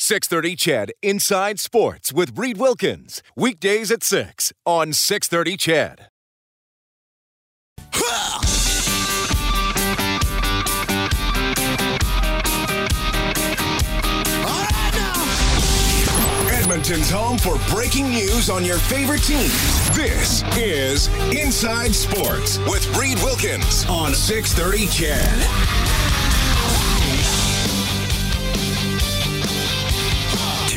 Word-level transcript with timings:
630 0.00 0.54
CHED 0.54 0.92
Inside 1.02 1.58
Sports 1.58 2.12
with 2.12 2.38
Reed 2.38 2.56
Wilkins. 2.56 3.20
Weekdays 3.34 3.90
at 3.90 4.04
6 4.04 4.52
on 4.64 4.92
630 4.92 5.56
CHED. 5.56 6.08
Edmonton's 16.52 17.10
home 17.10 17.36
for 17.36 17.58
breaking 17.74 18.08
news 18.10 18.48
on 18.48 18.64
your 18.64 18.78
favorite 18.78 19.22
teams. 19.24 19.50
This 19.96 20.44
is 20.56 21.08
Inside 21.34 21.92
Sports 21.92 22.58
with 22.68 22.86
Reed 22.96 23.18
Wilkins 23.18 23.84
on 23.88 24.14
630 24.14 24.86
CHED. 24.86 25.87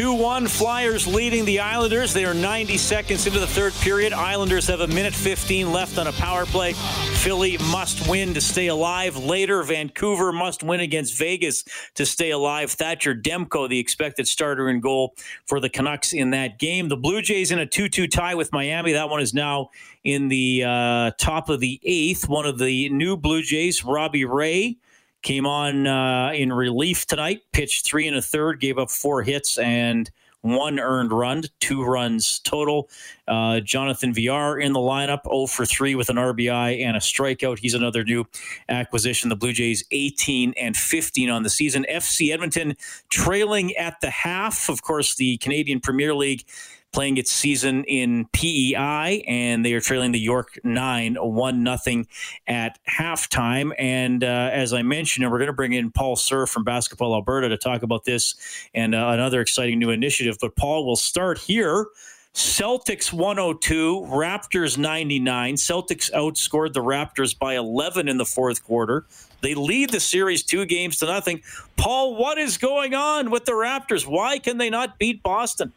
2 0.01 0.15
1 0.15 0.47
Flyers 0.47 1.05
leading 1.05 1.45
the 1.45 1.59
Islanders. 1.59 2.11
They 2.11 2.25
are 2.25 2.33
90 2.33 2.75
seconds 2.77 3.27
into 3.27 3.37
the 3.37 3.45
third 3.45 3.71
period. 3.73 4.13
Islanders 4.13 4.65
have 4.65 4.79
a 4.79 4.87
minute 4.87 5.13
15 5.13 5.71
left 5.71 5.99
on 5.99 6.07
a 6.07 6.11
power 6.13 6.47
play. 6.47 6.73
Philly 6.73 7.59
must 7.69 8.09
win 8.09 8.33
to 8.33 8.41
stay 8.41 8.65
alive. 8.65 9.15
Later, 9.15 9.61
Vancouver 9.61 10.31
must 10.31 10.63
win 10.63 10.79
against 10.79 11.19
Vegas 11.19 11.63
to 11.93 12.07
stay 12.07 12.31
alive. 12.31 12.71
Thatcher 12.71 13.13
Demko, 13.13 13.69
the 13.69 13.77
expected 13.77 14.27
starter 14.27 14.71
in 14.71 14.79
goal 14.79 15.13
for 15.45 15.59
the 15.59 15.69
Canucks 15.69 16.13
in 16.13 16.31
that 16.31 16.57
game. 16.57 16.89
The 16.89 16.97
Blue 16.97 17.21
Jays 17.21 17.51
in 17.51 17.59
a 17.59 17.67
2 17.67 17.87
2 17.87 18.07
tie 18.07 18.33
with 18.33 18.51
Miami. 18.51 18.93
That 18.93 19.11
one 19.11 19.21
is 19.21 19.35
now 19.35 19.69
in 20.03 20.29
the 20.29 20.63
uh, 20.65 21.11
top 21.19 21.47
of 21.47 21.59
the 21.59 21.79
eighth. 21.83 22.27
One 22.27 22.47
of 22.47 22.57
the 22.57 22.89
new 22.89 23.17
Blue 23.17 23.43
Jays, 23.43 23.85
Robbie 23.85 24.25
Ray 24.25 24.79
Came 25.21 25.45
on 25.45 25.85
uh, 25.85 26.31
in 26.33 26.51
relief 26.51 27.05
tonight, 27.05 27.41
pitched 27.51 27.85
three 27.85 28.07
and 28.07 28.17
a 28.17 28.21
third, 28.21 28.59
gave 28.59 28.77
up 28.77 28.89
four 28.89 29.21
hits 29.21 29.57
and 29.57 30.09
one 30.41 30.79
earned 30.79 31.11
run, 31.11 31.43
two 31.59 31.83
runs 31.83 32.39
total. 32.39 32.89
Uh, 33.27 33.59
Jonathan 33.59 34.13
Villar 34.13 34.59
in 34.59 34.73
the 34.73 34.79
lineup, 34.79 35.23
0 35.25 35.45
for 35.47 35.65
3 35.65 35.95
with 35.95 36.09
an 36.09 36.15
RBI 36.15 36.83
and 36.83 36.97
a 36.97 36.99
strikeout. 36.99 37.59
He's 37.59 37.75
another 37.75 38.03
new 38.03 38.25
acquisition. 38.67 39.29
The 39.29 39.35
Blue 39.35 39.53
Jays 39.53 39.83
18 39.91 40.53
and 40.57 40.75
15 40.75 41.29
on 41.29 41.43
the 41.43 41.49
season. 41.49 41.85
FC 41.89 42.33
Edmonton 42.33 42.75
trailing 43.09 43.75
at 43.75 44.01
the 44.01 44.09
half. 44.09 44.67
Of 44.67 44.81
course, 44.81 45.15
the 45.15 45.37
Canadian 45.37 45.79
Premier 45.79 46.15
League 46.15 46.43
playing 46.91 47.17
its 47.17 47.31
season 47.31 47.83
in 47.85 48.25
PEI, 48.33 49.23
and 49.27 49.65
they 49.65 49.73
are 49.73 49.81
trailing 49.81 50.11
the 50.11 50.19
York 50.19 50.59
nine 50.63 51.15
one 51.15 51.63
nothing 51.63 52.07
at 52.47 52.79
halftime. 52.87 53.71
And 53.77 54.23
uh, 54.23 54.49
as 54.51 54.73
I 54.73 54.81
mentioned, 54.81 55.23
and 55.23 55.31
we're 55.31 55.39
going 55.39 55.47
to 55.47 55.53
bring 55.53 55.73
in 55.73 55.91
Paul 55.91 56.15
Sir 56.15 56.45
from 56.45 56.63
Basketball 56.63 57.13
Alberta 57.13 57.49
to 57.49 57.57
talk 57.57 57.83
about 57.83 58.05
this 58.05 58.35
and 58.73 58.93
uh, 58.93 59.09
another 59.09 59.41
exciting 59.41 59.79
new 59.79 59.89
initiative. 59.89 60.37
But 60.41 60.55
Paul, 60.55 60.85
will 60.85 60.95
start 60.95 61.37
here. 61.37 61.87
Celtics 62.33 63.11
102, 63.11 64.07
Raptors 64.09 64.77
99. 64.77 65.55
Celtics 65.55 66.09
outscored 66.13 66.73
the 66.73 66.79
Raptors 66.79 67.37
by 67.37 67.55
11 67.55 68.07
in 68.07 68.17
the 68.17 68.25
fourth 68.25 68.63
quarter. 68.63 69.05
They 69.41 69.53
lead 69.53 69.89
the 69.89 69.99
series 69.99 70.41
two 70.41 70.65
games 70.65 70.97
to 70.99 71.07
nothing. 71.07 71.41
Paul, 71.75 72.15
what 72.15 72.37
is 72.37 72.57
going 72.57 72.93
on 72.93 73.31
with 73.31 73.45
the 73.45 73.51
Raptors? 73.51 74.07
Why 74.07 74.39
can 74.39 74.59
they 74.59 74.69
not 74.69 74.97
beat 74.97 75.21
Boston? 75.23 75.73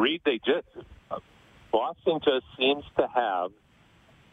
Reed, 0.00 0.22
they 0.24 0.40
just 0.44 0.66
Boston 1.70 2.20
just 2.24 2.46
seems 2.58 2.84
to 2.96 3.06
have 3.06 3.50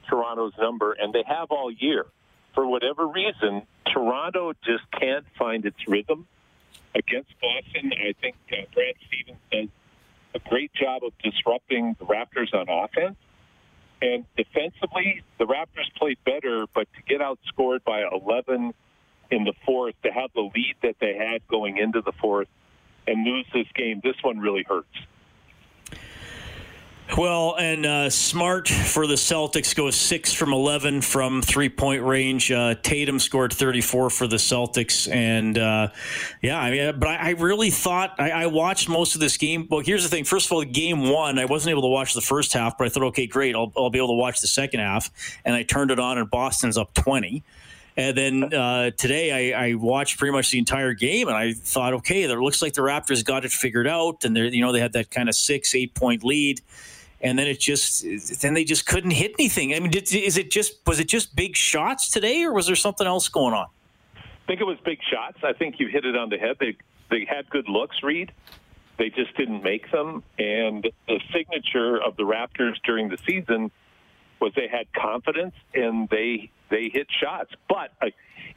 Toronto's 0.09 0.53
number, 0.59 0.93
and 0.93 1.13
they 1.13 1.23
have 1.27 1.51
all 1.51 1.69
year. 1.69 2.05
For 2.55 2.65
whatever 2.65 3.05
reason, 3.05 3.63
Toronto 3.85 4.53
just 4.65 4.89
can't 4.91 5.25
find 5.37 5.65
its 5.65 5.77
rhythm 5.87 6.25
against 6.95 7.29
Boston. 7.41 7.91
I 7.93 8.13
think 8.19 8.35
uh, 8.51 8.63
Brad 8.73 8.95
Stevens 9.07 9.39
does 9.51 9.69
a 10.33 10.49
great 10.49 10.71
job 10.73 11.03
of 11.03 11.11
disrupting 11.21 11.95
the 11.99 12.05
Raptors 12.05 12.53
on 12.53 12.67
offense. 12.69 13.17
And 14.01 14.25
defensively, 14.35 15.21
the 15.37 15.45
Raptors 15.45 15.93
played 15.97 16.17
better, 16.23 16.65
but 16.73 16.87
to 16.93 17.01
get 17.07 17.19
outscored 17.19 17.83
by 17.83 18.03
11 18.03 18.73
in 19.31 19.43
the 19.43 19.53
fourth, 19.65 19.95
to 20.03 20.11
have 20.11 20.31
the 20.33 20.41
lead 20.41 20.75
that 20.81 20.95
they 20.99 21.15
had 21.15 21.45
going 21.47 21.77
into 21.77 22.01
the 22.01 22.13
fourth, 22.13 22.47
and 23.05 23.25
lose 23.25 23.45
this 23.53 23.67
game, 23.75 24.01
this 24.03 24.15
one 24.21 24.39
really 24.39 24.63
hurts. 24.67 24.87
Well, 27.15 27.55
and 27.57 27.85
uh, 27.85 28.09
Smart 28.09 28.67
for 28.67 29.07
the 29.07 29.15
Celtics 29.15 29.73
goes 29.73 29.95
six 29.95 30.33
from 30.33 30.51
11 30.51 31.01
from 31.01 31.41
three 31.41 31.69
point 31.69 32.03
range. 32.03 32.51
Uh, 32.51 32.75
Tatum 32.75 33.19
scored 33.19 33.53
34 33.53 34.09
for 34.09 34.27
the 34.27 34.35
Celtics. 34.35 35.11
And 35.11 35.57
uh, 35.57 35.89
yeah, 36.41 36.59
I 36.59 36.71
mean, 36.71 36.99
but 36.99 37.07
I, 37.07 37.15
I 37.15 37.29
really 37.31 37.69
thought 37.71 38.15
I, 38.19 38.31
I, 38.31 38.45
watched 38.47 38.89
most 38.89 39.15
of 39.15 39.21
this 39.21 39.37
game. 39.37 39.67
Well, 39.69 39.79
here's 39.79 40.03
the 40.03 40.09
thing. 40.09 40.25
First 40.25 40.47
of 40.47 40.51
all, 40.51 40.63
game 40.63 41.09
one, 41.09 41.39
I 41.39 41.45
wasn't 41.45 41.71
able 41.71 41.83
to 41.83 41.87
watch 41.87 42.13
the 42.13 42.21
first 42.21 42.53
half, 42.53 42.77
but 42.77 42.85
I 42.85 42.89
thought, 42.89 43.03
okay, 43.03 43.25
great. 43.25 43.55
I'll, 43.55 43.71
I'll 43.77 43.89
be 43.89 43.99
able 43.99 44.09
to 44.09 44.13
watch 44.13 44.41
the 44.41 44.47
second 44.47 44.81
half. 44.81 45.09
And 45.45 45.55
I 45.55 45.63
turned 45.63 45.91
it 45.91 45.99
on, 45.99 46.17
and 46.17 46.29
Boston's 46.29 46.77
up 46.77 46.93
20. 46.93 47.43
And 47.95 48.15
then 48.15 48.53
uh, 48.53 48.91
today 48.91 49.53
I, 49.53 49.69
I, 49.69 49.73
watched 49.73 50.19
pretty 50.19 50.33
much 50.33 50.51
the 50.51 50.59
entire 50.59 50.93
game, 50.93 51.29
and 51.29 51.35
I 51.35 51.53
thought, 51.53 51.95
okay, 51.95 52.23
it 52.23 52.37
looks 52.37 52.61
like 52.61 52.73
the 52.73 52.81
Raptors 52.81 53.25
got 53.25 53.43
it 53.43 53.51
figured 53.51 53.87
out, 53.87 54.23
and 54.23 54.35
they 54.35 54.49
you 54.49 54.61
know 54.61 54.71
they 54.71 54.79
had 54.79 54.93
that 54.93 55.09
kind 55.09 55.27
of 55.27 55.33
six, 55.33 55.73
eight 55.73 55.95
point 55.95 56.23
lead 56.23 56.61
and 57.21 57.37
then 57.37 57.47
it 57.47 57.59
just 57.59 58.05
then 58.41 58.53
they 58.53 58.63
just 58.63 58.85
couldn't 58.85 59.11
hit 59.11 59.33
anything. 59.39 59.73
I 59.73 59.79
mean, 59.79 59.91
did, 59.91 60.13
is 60.13 60.37
it 60.37 60.51
just 60.51 60.85
was 60.85 60.99
it 60.99 61.07
just 61.07 61.35
big 61.35 61.55
shots 61.55 62.09
today, 62.09 62.43
or 62.43 62.53
was 62.53 62.67
there 62.67 62.75
something 62.75 63.07
else 63.07 63.27
going 63.29 63.53
on? 63.53 63.67
I 64.15 64.21
think 64.47 64.61
it 64.61 64.65
was 64.65 64.77
big 64.85 64.99
shots. 65.11 65.39
I 65.43 65.53
think 65.53 65.79
you 65.79 65.87
hit 65.87 66.05
it 66.05 66.15
on 66.15 66.29
the 66.29 66.37
head. 66.37 66.57
They 66.59 66.77
they 67.09 67.25
had 67.25 67.49
good 67.49 67.67
looks, 67.67 68.03
Reed. 68.03 68.31
They 68.97 69.09
just 69.09 69.35
didn't 69.37 69.63
make 69.63 69.91
them. 69.91 70.23
And 70.39 70.89
the 71.07 71.19
signature 71.31 72.01
of 72.01 72.17
the 72.17 72.23
Raptors 72.23 72.75
during 72.83 73.09
the 73.09 73.17
season 73.27 73.71
was 74.39 74.53
they 74.55 74.67
had 74.67 74.91
confidence 74.93 75.53
and 75.73 76.09
they 76.09 76.49
they 76.69 76.89
hit 76.89 77.07
shots. 77.21 77.51
But 77.67 77.91
uh, 78.01 78.07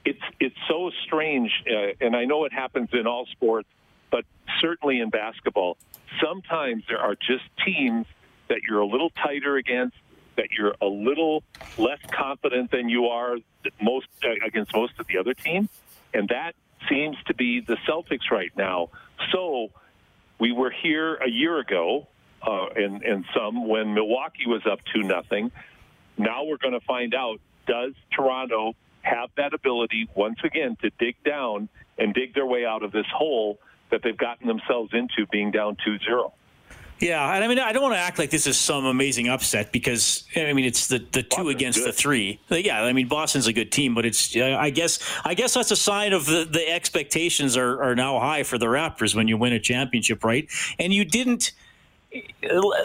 it's 0.05 0.23
it's 0.39 0.57
so 0.69 0.91
strange, 1.05 1.51
uh, 1.71 1.93
and 2.01 2.17
I 2.17 2.25
know 2.25 2.45
it 2.45 2.53
happens 2.53 2.91
in 2.93 3.07
all 3.07 3.27
sports, 3.27 3.69
but 4.11 4.25
certainly 4.61 5.01
in 5.01 5.11
basketball. 5.11 5.77
Sometimes 6.23 6.85
there 6.89 6.99
are 6.99 7.15
just 7.15 7.45
teams 7.65 8.07
that 8.51 8.61
you're 8.69 8.81
a 8.81 8.87
little 8.87 9.11
tighter 9.11 9.57
against, 9.57 9.97
that 10.37 10.49
you're 10.57 10.75
a 10.83 10.87
little 10.87 11.43
less 11.79 12.01
confident 12.11 12.71
than 12.71 12.89
you 12.89 13.07
are 13.07 13.37
most 13.81 14.07
uh, 14.23 14.29
against 14.47 14.75
most 14.75 14.93
of 14.99 15.07
the 15.07 15.17
other 15.17 15.33
teams, 15.33 15.71
and 16.13 16.29
that 16.29 16.55
seems 16.89 17.17
to 17.27 17.35
be 17.35 17.61
the 17.61 17.77
Celtics 17.89 18.31
right 18.31 18.53
now. 18.57 18.91
So 19.33 19.71
we 20.39 20.53
were 20.53 20.71
here 20.71 21.15
a 21.15 21.29
year 21.29 21.59
ago, 21.59 22.09
uh, 22.43 22.67
and 22.77 23.03
and 23.03 23.25
some 23.35 23.69
when 23.69 23.95
Milwaukee 23.95 24.47
was 24.47 24.63
up 24.71 24.81
to 24.95 25.03
nothing. 25.03 25.51
Now 26.19 26.45
we're 26.45 26.59
going 26.59 26.79
to 26.79 26.87
find 26.87 27.15
out: 27.15 27.41
Does 27.67 27.93
Toronto 28.15 28.75
have 29.03 29.31
that 29.37 29.55
ability 29.55 30.09
once 30.15 30.39
again 30.45 30.77
to 30.83 30.91
dig 30.99 31.17
down 31.25 31.69
and 31.99 32.13
dig 32.13 32.35
their 32.35 32.47
way 32.47 32.67
out 32.67 32.83
of 32.83 32.93
this 32.93 33.07
hole 33.15 33.59
that 33.91 34.03
they've 34.03 34.17
gotten 34.17 34.47
themselves 34.47 34.91
into, 34.93 35.27
being 35.31 35.51
down 35.51 35.77
2-0? 35.87 36.33
Yeah, 37.01 37.35
and 37.35 37.43
I 37.43 37.49
mean, 37.49 37.59
I 37.59 37.73
don't 37.73 37.83
want 37.83 37.95
to 37.95 37.99
act 37.99 38.19
like 38.19 38.29
this 38.29 38.47
is 38.47 38.59
some 38.59 38.85
amazing 38.85 39.29
upset 39.29 39.73
because 39.73 40.25
I 40.37 40.53
mean, 40.53 40.67
it's 40.67 40.89
the, 40.89 40.99
the 40.99 41.23
two 41.23 41.29
Boston's 41.29 41.49
against 41.49 41.79
good. 41.79 41.89
the 41.89 41.93
three. 41.93 42.41
Yeah, 42.51 42.83
I 42.83 42.93
mean, 42.93 43.09
Boston's 43.09 43.47
a 43.47 43.55
good 43.55 43.73
team, 43.73 43.95
but 43.95 44.05
it's 44.05 44.37
I 44.37 44.69
guess 44.69 44.99
I 45.25 45.33
guess 45.33 45.55
that's 45.55 45.71
a 45.71 45.77
sign 45.77 46.13
of 46.13 46.27
the, 46.27 46.47
the 46.51 46.71
expectations 46.71 47.57
are, 47.57 47.83
are 47.83 47.95
now 47.95 48.21
high 48.21 48.43
for 48.43 48.59
the 48.59 48.67
Raptors 48.67 49.15
when 49.15 49.29
you 49.29 49.39
win 49.39 49.55
a 49.55 49.59
championship, 49.61 50.25
right? 50.25 50.47
And 50.79 50.93
you 50.93 51.07
didn't 51.07 51.53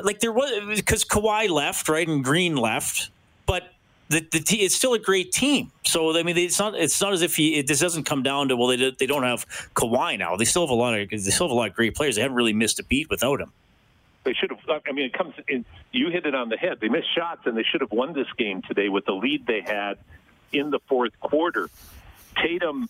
like 0.01 0.21
there 0.21 0.31
was 0.31 0.79
because 0.79 1.03
Kawhi 1.03 1.49
left, 1.49 1.89
right, 1.89 2.07
and 2.07 2.23
Green 2.23 2.55
left, 2.55 3.09
but 3.45 3.73
the, 4.07 4.25
the 4.31 4.39
t- 4.39 4.61
it's 4.63 4.75
still 4.75 4.93
a 4.93 4.99
great 4.99 5.33
team. 5.33 5.73
So 5.83 6.17
I 6.17 6.23
mean, 6.23 6.37
it's 6.37 6.57
not 6.57 6.73
it's 6.75 7.01
not 7.01 7.11
as 7.11 7.21
if 7.21 7.35
he 7.35 7.55
it, 7.55 7.67
this 7.67 7.81
doesn't 7.81 8.05
come 8.05 8.23
down 8.23 8.47
to 8.47 8.55
well 8.55 8.67
they 8.67 8.91
they 8.91 9.07
don't 9.07 9.23
have 9.23 9.45
Kawhi 9.75 10.17
now. 10.17 10.37
They 10.37 10.45
still 10.45 10.61
have 10.61 10.69
a 10.69 10.73
lot 10.73 10.97
of 10.97 11.09
they 11.09 11.17
still 11.17 11.47
have 11.47 11.51
a 11.51 11.55
lot 11.55 11.69
of 11.69 11.75
great 11.75 11.95
players. 11.95 12.15
They 12.15 12.21
haven't 12.21 12.37
really 12.37 12.53
missed 12.53 12.79
a 12.79 12.83
beat 12.83 13.09
without 13.09 13.41
him. 13.41 13.51
They 14.25 14.33
should 14.33 14.49
have. 14.49 14.81
I 14.87 14.91
mean, 14.91 15.05
it 15.05 15.13
comes. 15.13 15.35
In, 15.47 15.65
you 15.91 16.09
hit 16.09 16.25
it 16.25 16.33
on 16.33 16.49
the 16.49 16.57
head. 16.57 16.79
They 16.81 16.89
missed 16.89 17.13
shots, 17.15 17.41
and 17.45 17.55
they 17.55 17.63
should 17.63 17.81
have 17.81 17.91
won 17.91 18.13
this 18.13 18.27
game 18.37 18.63
today 18.63 18.89
with 18.89 19.05
the 19.05 19.13
lead 19.13 19.45
they 19.45 19.61
had 19.61 19.99
in 20.51 20.71
the 20.71 20.79
fourth 20.89 21.17
quarter. 21.19 21.69
Tatum 22.35 22.89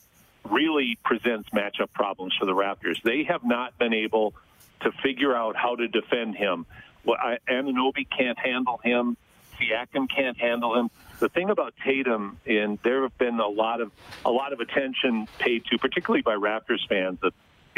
really 0.50 0.98
presents 1.04 1.50
matchup 1.50 1.92
problems 1.94 2.34
for 2.40 2.46
the 2.46 2.54
Raptors. 2.54 3.02
They 3.04 3.24
have 3.24 3.44
not 3.44 3.78
been 3.78 3.94
able 3.94 4.34
to 4.82 4.92
figure 5.04 5.36
out 5.36 5.58
how 5.58 5.76
to 5.76 5.90
defend 5.90 6.36
him. 6.38 6.66
Well, 7.04 7.18
I, 7.20 7.38
Anunoby 7.50 8.08
can't 8.10 8.40
handle 8.40 8.80
him. 8.82 9.18
Siakam 9.60 10.08
can't 10.10 10.38
handle 10.38 10.78
him. 10.78 10.90
The 11.20 11.30
thing 11.30 11.50
about 11.50 11.74
Tatum, 11.84 12.40
and 12.46 12.80
there 12.84 13.04
have 13.04 13.18
been 13.18 13.40
a 13.40 13.48
lot 13.48 13.82
of 13.82 13.92
a 14.24 14.32
lot 14.32 14.54
of 14.54 14.62
attention 14.62 15.28
paid 15.40 15.66
to, 15.66 15.78
particularly 15.78 16.22
by 16.22 16.36
Raptors 16.36 16.88
fans, 16.88 17.20
of 17.24 17.34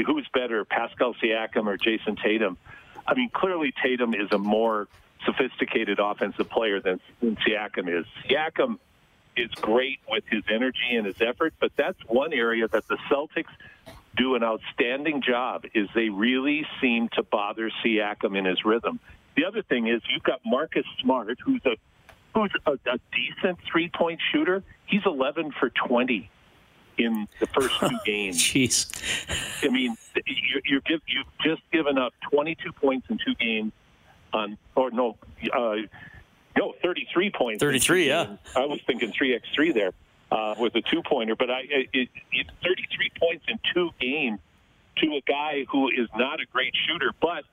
who's 0.06 0.28
better, 0.32 0.64
Pascal 0.64 1.16
Siakam 1.16 1.66
or 1.66 1.78
Jayson 1.78 2.22
Tatum. 2.22 2.58
I 3.08 3.14
mean, 3.14 3.30
clearly 3.30 3.74
Tatum 3.82 4.14
is 4.14 4.32
a 4.32 4.38
more 4.38 4.88
sophisticated 5.26 6.00
offensive 6.00 6.50
player 6.50 6.80
than, 6.80 7.00
than 7.22 7.38
Siakam 7.38 7.88
is. 7.88 8.06
Siakam 8.26 8.78
is 9.36 9.50
great 9.62 10.00
with 10.10 10.24
his 10.30 10.44
energy 10.50 10.96
and 10.96 11.06
his 11.06 11.22
effort, 11.22 11.54
but 11.60 11.72
that's 11.76 12.00
one 12.08 12.34
area 12.34 12.68
that 12.68 12.88
the 12.88 12.98
Celtics 13.10 13.52
do 14.16 14.36
an 14.36 14.44
outstanding 14.44 15.22
job 15.22 15.66
is 15.74 15.88
they 15.94 16.10
really 16.10 16.66
seem 16.82 17.08
to 17.10 17.24
bother 17.24 17.72
Siakam 17.84 18.38
in 18.38 18.46
his 18.46 18.66
rhythm. 18.66 19.00
The 19.36 19.46
other 19.46 19.62
thing 19.62 19.88
is 19.88 20.02
you've 20.10 20.24
got 20.24 20.42
Marcus 20.44 20.86
Smart, 21.00 21.38
who's 21.44 21.62
a 21.66 21.78
who's 22.34 22.52
a, 22.66 22.72
a 22.72 23.00
decent 23.14 23.60
three 23.72 23.90
point 23.90 24.20
shooter. 24.32 24.64
He's 24.88 25.06
11 25.06 25.54
for 25.60 25.70
20 25.70 26.30
in 26.98 27.28
the 27.40 27.48
first 27.48 27.80
two 27.80 27.98
games. 28.06 28.38
Jeez. 28.38 28.88
I 29.64 29.70
mean, 29.70 29.98
you, 30.26 30.62
you 30.66 30.82
give 30.82 31.02
you've 31.08 31.28
just 31.44 31.62
given 31.72 31.98
up 31.98 32.14
22 32.32 32.72
points 32.74 33.08
in 33.10 33.18
two 33.18 33.36
games 33.36 33.72
on, 34.34 34.58
or 34.76 34.92
no, 34.92 35.18
uh, 35.54 35.76
no, 36.58 36.74
33 36.82 37.32
points. 37.32 37.62
33, 37.62 38.08
yeah. 38.08 38.26
Games. 38.26 38.40
I 38.56 38.66
was 38.66 38.80
thinking 38.86 39.12
3x3 39.12 39.74
there 39.74 39.92
uh, 40.32 40.56
with 40.58 40.76
a 40.76 40.82
two 40.82 41.02
pointer, 41.04 41.36
but 41.36 41.50
I 41.50 41.62
it, 41.70 42.10
it, 42.32 42.48
33 42.64 43.12
points 43.20 43.46
in 43.48 43.60
two 43.74 43.90
games 44.00 44.40
to 44.98 45.08
a 45.16 45.22
guy 45.28 45.66
who 45.72 45.90
is 45.90 46.10
not 46.16 46.40
a 46.40 46.46
great 46.52 46.74
shooter, 46.88 47.12
but 47.22 47.44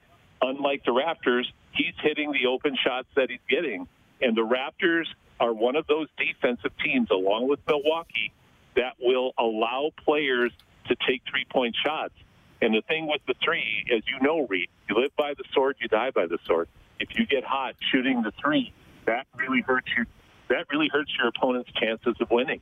unlike 0.40 0.84
the 0.84 0.92
Raptors, 0.92 1.44
he's 1.72 1.94
hitting 2.02 2.32
the 2.32 2.46
open 2.46 2.76
shots 2.82 3.08
that 3.16 3.30
he's 3.30 3.40
getting. 3.48 3.86
And 4.20 4.36
the 4.36 4.42
Raptors 4.42 5.06
are 5.40 5.52
one 5.52 5.76
of 5.76 5.86
those 5.86 6.08
defensive 6.16 6.72
teams, 6.82 7.10
along 7.10 7.48
with 7.48 7.60
Milwaukee, 7.66 8.32
that 8.76 8.94
will 9.00 9.32
allow 9.38 9.90
players 10.04 10.52
to 10.88 10.96
take 11.06 11.22
three 11.28 11.44
point 11.50 11.74
shots. 11.84 12.14
And 12.60 12.74
the 12.74 12.82
thing 12.82 13.06
with 13.06 13.20
the 13.26 13.34
three, 13.44 13.84
as 13.94 14.02
you 14.06 14.20
know, 14.26 14.46
Reed, 14.46 14.68
you 14.88 14.96
live 14.96 15.14
by 15.16 15.34
the 15.34 15.44
sword, 15.52 15.76
you 15.80 15.88
die 15.88 16.10
by 16.10 16.26
the 16.26 16.38
sword. 16.46 16.68
If 16.98 17.18
you 17.18 17.26
get 17.26 17.44
hot 17.44 17.74
shooting 17.90 18.22
the 18.22 18.32
three, 18.40 18.72
that 19.06 19.26
really 19.36 19.60
hurts 19.60 19.88
you. 19.96 20.04
That 20.48 20.66
really 20.70 20.88
hurts 20.88 21.10
your 21.18 21.28
opponent's 21.28 21.70
chances 21.72 22.14
of 22.20 22.30
winning. 22.30 22.60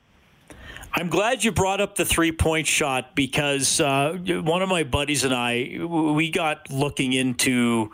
I'm 0.94 1.08
glad 1.08 1.42
you 1.42 1.52
brought 1.52 1.80
up 1.80 1.94
the 1.94 2.04
three 2.04 2.32
point 2.32 2.66
shot 2.66 3.14
because 3.14 3.80
uh, 3.80 4.12
one 4.12 4.62
of 4.62 4.68
my 4.68 4.82
buddies 4.82 5.24
and 5.24 5.34
I 5.34 5.78
we 5.84 6.30
got 6.30 6.70
looking 6.70 7.12
into 7.12 7.92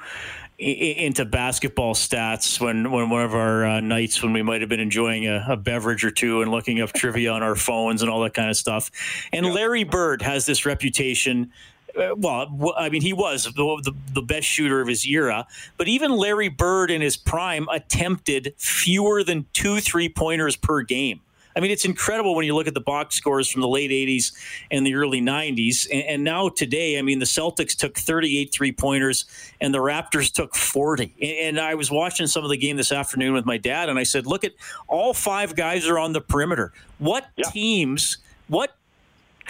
into 0.58 1.24
basketball 1.24 1.94
stats 1.94 2.60
when, 2.60 2.90
when 2.90 3.10
one 3.10 3.22
of 3.22 3.32
our 3.32 3.64
uh, 3.64 3.80
nights 3.80 4.22
when 4.22 4.32
we 4.32 4.42
might 4.42 4.60
have 4.60 4.68
been 4.68 4.80
enjoying 4.80 5.26
a, 5.26 5.46
a, 5.50 5.56
beverage 5.56 6.04
or 6.04 6.10
two 6.10 6.42
and 6.42 6.50
looking 6.50 6.80
up 6.80 6.92
trivia 6.92 7.30
on 7.30 7.44
our 7.44 7.54
phones 7.54 8.02
and 8.02 8.10
all 8.10 8.20
that 8.20 8.34
kind 8.34 8.50
of 8.50 8.56
stuff. 8.56 8.90
And 9.32 9.46
Larry 9.46 9.84
Bird 9.84 10.20
has 10.22 10.46
this 10.46 10.66
reputation. 10.66 11.52
Uh, 11.96 12.08
well, 12.16 12.74
I 12.76 12.88
mean, 12.88 13.02
he 13.02 13.12
was 13.12 13.44
the, 13.44 13.52
the, 13.52 13.92
the 14.14 14.22
best 14.22 14.48
shooter 14.48 14.80
of 14.80 14.88
his 14.88 15.06
era, 15.06 15.46
but 15.76 15.86
even 15.86 16.10
Larry 16.10 16.48
Bird 16.48 16.90
in 16.90 17.02
his 17.02 17.16
prime 17.16 17.68
attempted 17.70 18.54
fewer 18.58 19.22
than 19.22 19.46
two 19.52 19.78
three 19.78 20.08
pointers 20.08 20.56
per 20.56 20.82
game. 20.82 21.20
I 21.58 21.60
mean, 21.60 21.72
it's 21.72 21.84
incredible 21.84 22.36
when 22.36 22.46
you 22.46 22.54
look 22.54 22.68
at 22.68 22.74
the 22.74 22.80
box 22.80 23.16
scores 23.16 23.50
from 23.50 23.62
the 23.62 23.68
late 23.68 23.90
80s 23.90 24.32
and 24.70 24.86
the 24.86 24.94
early 24.94 25.20
90s. 25.20 25.88
And, 25.90 26.02
and 26.04 26.24
now 26.24 26.50
today, 26.50 27.00
I 27.00 27.02
mean, 27.02 27.18
the 27.18 27.24
Celtics 27.24 27.76
took 27.76 27.98
38 27.98 28.52
three 28.52 28.70
pointers 28.70 29.24
and 29.60 29.74
the 29.74 29.78
Raptors 29.78 30.30
took 30.32 30.54
40. 30.54 31.12
And, 31.20 31.58
and 31.58 31.60
I 31.60 31.74
was 31.74 31.90
watching 31.90 32.28
some 32.28 32.44
of 32.44 32.50
the 32.50 32.56
game 32.56 32.76
this 32.76 32.92
afternoon 32.92 33.34
with 33.34 33.44
my 33.44 33.56
dad, 33.56 33.88
and 33.88 33.98
I 33.98 34.04
said, 34.04 34.24
look 34.24 34.44
at 34.44 34.52
all 34.86 35.12
five 35.12 35.56
guys 35.56 35.88
are 35.88 35.98
on 35.98 36.12
the 36.12 36.20
perimeter. 36.20 36.72
What 36.98 37.26
yeah. 37.34 37.50
teams, 37.50 38.18
what 38.46 38.76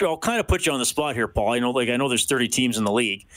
I'll 0.01 0.17
kind 0.17 0.39
of 0.39 0.47
put 0.47 0.65
you 0.65 0.71
on 0.71 0.79
the 0.79 0.85
spot 0.85 1.13
here, 1.13 1.27
Paul. 1.27 1.53
I 1.53 1.59
know, 1.59 1.69
like 1.69 1.89
I 1.89 1.97
know, 1.97 2.09
there's 2.09 2.25
30 2.25 2.47
teams 2.47 2.79
in 2.79 2.85
the 2.85 2.91
league, 2.91 3.27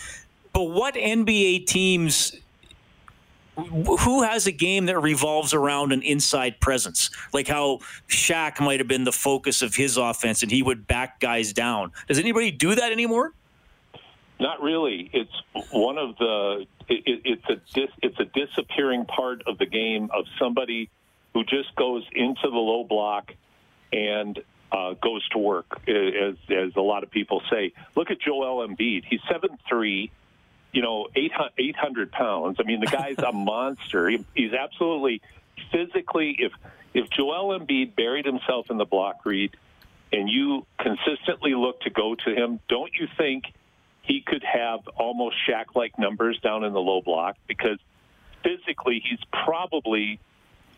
but 0.55 0.65
what 0.65 0.95
NBA 0.95 1.67
teams 1.67 2.37
who 3.57 4.23
has 4.23 4.47
a 4.47 4.53
game 4.53 4.87
that 4.87 4.99
revolves 4.99 5.53
around 5.53 5.93
an 5.93 6.03
inside 6.03 6.61
presence, 6.61 7.11
like 7.33 7.49
how 7.49 7.81
Shaq 8.09 8.61
might 8.61 8.81
have 8.81 8.89
been 8.89 9.05
the 9.05 9.13
focus 9.13 9.63
of 9.63 9.75
his 9.75 9.97
offense 9.97 10.43
and 10.43 10.51
he 10.51 10.63
would 10.63 10.87
back 10.87 11.21
guys 11.21 11.53
down? 11.53 11.93
Does 12.09 12.19
anybody 12.19 12.51
do 12.51 12.75
that 12.75 12.93
anymore? 12.93 13.33
Not 14.41 14.63
really. 14.63 15.11
It's 15.13 15.71
one 15.71 15.99
of 15.99 16.17
the. 16.17 16.67
It, 16.89 17.21
it's 17.25 17.45
a 17.49 17.57
dis, 17.75 17.91
it's 18.03 18.19
a 18.19 18.25
disappearing 18.25 19.05
part 19.05 19.43
of 19.47 19.59
the 19.59 19.67
game 19.67 20.11
of 20.13 20.25
somebody 20.39 20.91
who 21.33 21.45
just 21.45 21.75
goes 21.77 22.05
into 22.13 22.43
the 22.43 22.59
low 22.59 22.85
block 22.85 23.33
and 23.93 24.43
uh, 24.73 24.95
goes 24.95 25.27
to 25.29 25.39
work, 25.39 25.81
as 25.89 26.35
as 26.51 26.75
a 26.77 26.81
lot 26.81 27.03
of 27.03 27.11
people 27.11 27.43
say. 27.51 27.73
Look 27.95 28.11
at 28.11 28.21
Joel 28.21 28.67
Embiid. 28.67 29.05
He's 29.09 29.21
seven 29.31 29.59
three 29.69 30.11
you 30.73 30.83
know, 30.83 31.09
800 31.15 32.11
pounds. 32.11 32.57
I 32.59 32.63
mean, 32.65 32.81
the 32.81 32.87
guy's 32.87 33.19
a 33.19 33.33
monster. 33.33 34.09
He, 34.09 34.25
he's 34.35 34.53
absolutely 34.53 35.21
physically. 35.71 36.37
If 36.39 36.53
if 36.95 37.09
Joel 37.11 37.59
Embiid 37.59 37.95
buried 37.95 38.27
himself 38.27 38.71
in 38.71 38.77
the 38.77 38.85
block, 38.85 39.25
read 39.25 39.57
and 40.13 40.29
you 40.29 40.67
consistently 40.79 41.55
look 41.55 41.81
to 41.83 41.91
go 41.91 42.15
to 42.15 42.35
him, 42.35 42.61
don't 42.69 42.93
you 42.95 43.09
think 43.17 43.45
he 44.03 44.21
could 44.21 44.45
have 44.45 44.87
almost 44.89 45.37
Shaq-like 45.49 45.99
numbers 45.99 46.39
down 46.41 46.65
in 46.65 46.75
the 46.75 46.81
low 46.81 47.01
block? 47.01 47.37
Because 47.47 47.79
physically, 48.43 49.03
he's 49.03 49.21
probably 49.33 50.21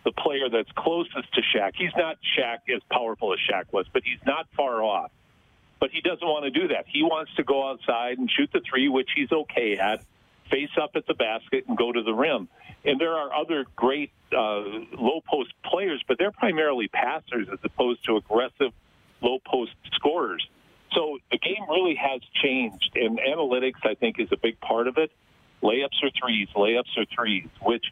the 0.05 0.13
player 0.13 0.49
that's 0.49 0.71
closest 0.73 1.33
to 1.35 1.43
Shaq. 1.43 1.73
He's 1.75 1.95
not 1.97 2.19
Shaq 2.39 2.73
as 2.73 2.83
powerful 2.91 3.33
as 3.33 3.41
Shaq 3.41 3.73
was, 3.73 3.87
but 3.93 4.05
he's 4.05 4.25
not 4.25 4.47
far 4.57 4.83
off 4.83 5.11
but 5.81 5.91
he 5.91 6.01
doesn't 6.01 6.27
want 6.27 6.45
to 6.45 6.51
do 6.51 6.69
that. 6.69 6.87
He 6.89 7.03
wants 7.03 7.35
to 7.37 7.45
go 7.45 7.69
outside 7.69 8.19
and 8.19 8.31
shoot 8.31 8.51
the 8.53 8.61
three, 8.61 8.89
which 8.89 9.11
he's 9.15 9.31
okay 9.31 9.77
at, 9.77 10.05
face 10.51 10.71
up 10.81 10.93
at 10.95 11.07
the 11.07 11.15
basket 11.15 11.65
and 11.69 11.77
go 11.77 11.93
to 11.93 12.03
the 12.03 12.15
rim. 12.15 12.49
And 12.85 13.01
there 13.01 13.15
are 13.15 13.35
other 13.35 13.65
great 13.77 14.13
uh, 14.33 14.63
low 14.93 15.21
post 15.27 15.53
players, 15.65 16.03
but 16.07 16.19
they're 16.19 16.33
primarily 16.33 16.89
passers 16.89 17.49
as 17.53 17.59
opposed 17.65 18.05
to 18.05 18.17
aggressive 18.17 18.73
low 19.21 19.39
post 19.45 19.73
scorers. 19.93 20.47
So 20.93 21.19
the 21.31 21.39
game 21.39 21.65
really 21.69 21.97
has 21.97 22.21
changed, 22.43 22.93
and 22.95 23.19
analytics, 23.19 23.85
I 23.85 23.95
think, 23.95 24.21
is 24.21 24.29
a 24.33 24.37
big 24.37 24.61
part 24.61 24.87
of 24.87 24.99
it. 24.99 25.11
Layups 25.63 26.03
or 26.03 26.11
threes, 26.11 26.49
layups 26.55 26.97
or 26.97 27.05
threes, 27.15 27.49
which 27.63 27.85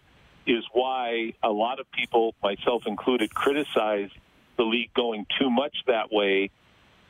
is 0.46 0.64
why 0.72 1.32
a 1.42 1.50
lot 1.50 1.80
of 1.80 1.90
people, 1.90 2.34
myself 2.42 2.86
included, 2.86 3.34
criticize 3.34 4.10
the 4.56 4.64
league 4.64 4.92
going 4.94 5.26
too 5.40 5.50
much 5.50 5.74
that 5.86 6.12
way 6.12 6.50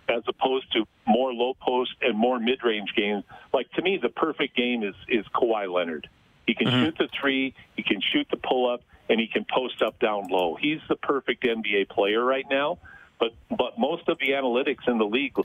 as 0.08 0.22
opposed 0.26 0.72
to 0.72 0.86
more 1.06 1.32
low 1.32 1.54
post 1.54 1.92
and 2.00 2.16
more 2.16 2.38
mid 2.38 2.62
range 2.64 2.92
games. 2.96 3.24
Like 3.52 3.70
to 3.72 3.82
me, 3.82 3.98
the 4.00 4.08
perfect 4.08 4.56
game 4.56 4.82
is 4.82 4.94
is 5.08 5.24
Kawhi 5.34 5.72
Leonard. 5.72 6.08
He 6.46 6.54
can 6.54 6.66
mm-hmm. 6.66 6.84
shoot 6.84 6.96
the 6.98 7.08
three, 7.20 7.54
he 7.76 7.82
can 7.82 8.00
shoot 8.00 8.26
the 8.30 8.36
pull 8.36 8.72
up, 8.72 8.82
and 9.08 9.20
he 9.20 9.26
can 9.26 9.46
post 9.52 9.80
up 9.82 9.98
down 10.00 10.28
low. 10.28 10.56
He's 10.60 10.80
the 10.88 10.96
perfect 10.96 11.44
NBA 11.44 11.88
player 11.88 12.24
right 12.24 12.46
now. 12.50 12.78
But 13.18 13.34
but 13.50 13.78
most 13.78 14.08
of 14.08 14.18
the 14.18 14.30
analytics 14.30 14.88
in 14.88 14.98
the 14.98 15.04
league 15.04 15.36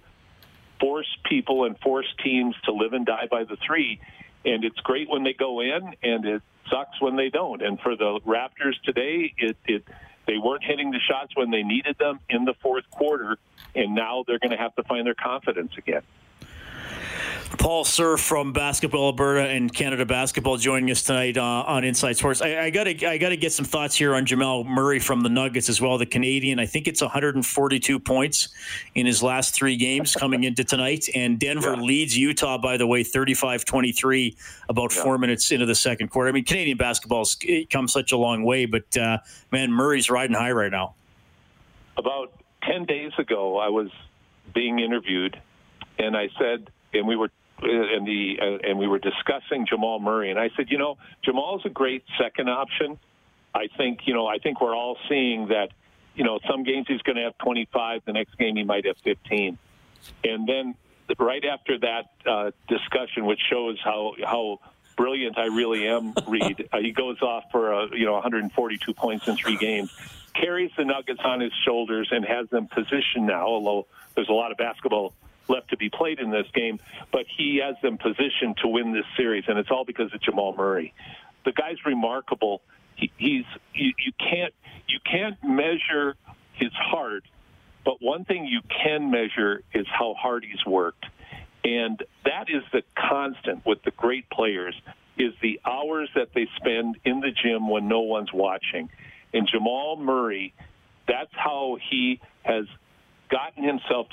force 0.79 1.07
people 1.25 1.65
and 1.65 1.77
force 1.79 2.07
teams 2.23 2.55
to 2.65 2.71
live 2.71 2.93
and 2.93 3.05
die 3.05 3.27
by 3.29 3.43
the 3.43 3.57
three. 3.65 3.99
And 4.45 4.63
it's 4.63 4.79
great 4.79 5.09
when 5.09 5.23
they 5.23 5.33
go 5.33 5.61
in, 5.61 5.95
and 6.03 6.25
it 6.25 6.41
sucks 6.69 7.01
when 7.01 7.15
they 7.15 7.29
don't. 7.29 7.61
And 7.61 7.79
for 7.79 7.95
the 7.95 8.19
Raptors 8.25 8.79
today, 8.83 9.33
it, 9.37 9.57
it 9.65 9.83
they 10.27 10.37
weren't 10.37 10.63
hitting 10.63 10.91
the 10.91 10.99
shots 10.99 11.35
when 11.35 11.49
they 11.49 11.63
needed 11.63 11.97
them 11.97 12.19
in 12.29 12.45
the 12.45 12.53
fourth 12.61 12.89
quarter, 12.91 13.37
and 13.73 13.95
now 13.95 14.23
they're 14.27 14.39
going 14.39 14.51
to 14.51 14.57
have 14.57 14.75
to 14.75 14.83
find 14.83 15.07
their 15.07 15.15
confidence 15.15 15.71
again. 15.77 16.03
Paul 17.49 17.85
Sir 17.85 18.17
from 18.17 18.51
Basketball 18.51 19.07
Alberta 19.07 19.47
and 19.47 19.73
Canada 19.73 20.05
Basketball 20.05 20.57
joining 20.57 20.91
us 20.91 21.01
tonight 21.01 21.37
uh, 21.37 21.43
on 21.43 21.85
Inside 21.85 22.17
Sports. 22.17 22.41
I, 22.41 22.69
got 22.69 22.83
to 22.85 23.07
I 23.07 23.17
got 23.17 23.29
to 23.29 23.37
get 23.37 23.53
some 23.53 23.63
thoughts 23.65 23.95
here 23.95 24.15
on 24.15 24.25
Jamal 24.25 24.65
Murray 24.65 24.99
from 24.99 25.21
the 25.21 25.29
Nuggets 25.29 25.69
as 25.69 25.79
well. 25.79 25.97
The 25.97 26.05
Canadian, 26.05 26.59
I 26.59 26.65
think 26.65 26.87
it's 26.87 27.01
142 27.01 27.99
points 27.99 28.49
in 28.95 29.05
his 29.05 29.23
last 29.23 29.55
three 29.55 29.77
games 29.77 30.13
coming 30.13 30.43
into 30.43 30.65
tonight, 30.65 31.07
and 31.15 31.39
Denver 31.39 31.75
yeah. 31.75 31.81
leads 31.81 32.17
Utah 32.17 32.57
by 32.57 32.75
the 32.75 32.85
way 32.85 33.03
35-23 33.03 34.35
about 34.67 34.93
yeah. 34.93 35.03
four 35.03 35.17
minutes 35.17 35.49
into 35.51 35.65
the 35.65 35.75
second 35.75 36.09
quarter. 36.09 36.29
I 36.29 36.33
mean, 36.33 36.43
Canadian 36.43 36.77
basketball's 36.77 37.37
come 37.69 37.87
such 37.87 38.11
a 38.11 38.17
long 38.17 38.43
way, 38.43 38.65
but 38.65 38.97
uh, 38.97 39.19
man, 39.51 39.71
Murray's 39.71 40.09
riding 40.09 40.35
high 40.35 40.51
right 40.51 40.71
now. 40.71 40.95
About 41.95 42.33
ten 42.63 42.83
days 42.85 43.13
ago, 43.17 43.57
I 43.57 43.69
was 43.69 43.89
being 44.53 44.79
interviewed, 44.79 45.39
and 45.97 46.17
I 46.17 46.29
said 46.37 46.69
and 46.93 47.07
we 47.07 47.15
were 47.15 47.29
and 47.61 48.05
the 48.05 48.39
uh, 48.41 48.69
and 48.69 48.77
we 48.77 48.87
were 48.87 48.99
discussing 48.99 49.65
Jamal 49.67 49.99
Murray, 49.99 50.29
and 50.29 50.39
I 50.39 50.49
said, 50.55 50.69
you 50.69 50.77
know, 50.77 50.97
Jamal's 51.23 51.65
a 51.65 51.69
great 51.69 52.03
second 52.19 52.49
option. 52.49 52.99
I 53.53 53.67
think 53.77 54.01
you 54.05 54.13
know, 54.13 54.27
I 54.27 54.37
think 54.37 54.61
we're 54.61 54.75
all 54.75 54.97
seeing 55.09 55.47
that. 55.47 55.69
You 56.15 56.23
know, 56.23 56.39
some 56.49 56.63
games 56.63 56.87
he's 56.87 57.01
going 57.03 57.17
to 57.17 57.21
have 57.21 57.37
25. 57.37 58.01
The 58.05 58.13
next 58.13 58.39
game 58.39 58.55
he 58.55 58.63
might 58.63 58.87
have 58.87 58.97
15. 59.03 59.55
And 60.23 60.49
then 60.49 60.73
right 61.19 61.45
after 61.45 61.77
that 61.77 62.09
uh, 62.25 62.51
discussion, 62.67 63.25
which 63.25 63.39
shows 63.49 63.77
how 63.83 64.13
how 64.23 64.59
brilliant 64.95 65.37
I 65.37 65.45
really 65.45 65.87
am, 65.87 66.13
Reed, 66.27 66.69
uh, 66.71 66.79
he 66.79 66.91
goes 66.91 67.21
off 67.21 67.43
for 67.51 67.71
a, 67.71 67.95
you 67.95 68.05
know 68.05 68.13
142 68.13 68.93
points 68.93 69.27
in 69.27 69.35
three 69.35 69.57
games, 69.57 69.91
carries 70.33 70.71
the 70.75 70.85
Nuggets 70.85 71.21
on 71.23 71.39
his 71.39 71.53
shoulders, 71.65 72.09
and 72.11 72.25
has 72.25 72.49
them 72.49 72.67
positioned 72.67 73.27
now. 73.27 73.45
Although 73.45 73.87
there's 74.15 74.29
a 74.29 74.33
lot 74.33 74.51
of 74.51 74.57
basketball 74.57 75.13
left 75.49 75.69
to 75.69 75.77
be 75.77 75.89
played 75.89 76.19
in 76.19 76.29
this 76.29 76.47
game, 76.53 76.79
but 77.11 77.25
he 77.37 77.61
has 77.63 77.75
them 77.81 77.97
positioned 77.97 78.57
to 78.61 78.67
win 78.67 78.93
this 78.93 79.05
series, 79.15 79.43
and 79.47 79.57
it's 79.57 79.69
all 79.71 79.85
because 79.85 80.13
of 80.13 80.21
Jamal 80.21 80.55
Murray. 80.55 80.93
The 81.45 81.51
guy's 81.51 81.77
remarkable. 81.85 82.61
He, 82.95 83.11
he's 83.17 83.45
you, 83.73 83.93
you 84.05 84.11
can't 84.19 84.53
you 84.87 84.99
can't 85.09 85.37
measure 85.43 86.15
his 86.53 86.71
heart, 86.73 87.23
but 87.85 88.01
one 88.01 88.25
thing 88.25 88.45
you 88.45 88.61
can 88.83 89.11
measure 89.11 89.61
is 89.73 89.85
how 89.87 90.15
hard 90.19 90.43
he's 90.43 90.65
worked. 90.65 91.05
And 91.63 92.01
that 92.23 92.49
is 92.49 92.63
the 92.71 92.83
constant 92.95 93.65
with 93.65 93.83
the 93.83 93.91
great 93.91 94.29
players 94.29 94.75
is 95.17 95.33
the 95.41 95.59
hours 95.65 96.09
that 96.15 96.29
they 96.33 96.47
spend 96.55 96.97
in 97.03 97.19
the 97.19 97.31
gym 97.31 97.69
when 97.69 97.87
no 97.87 98.01
one's 98.01 98.31
watching. 98.31 98.89
And 99.33 99.47
Jamal 99.51 99.97
Murray, 99.97 100.53
that's 101.07 101.31
how 101.33 101.77
he 101.89 102.19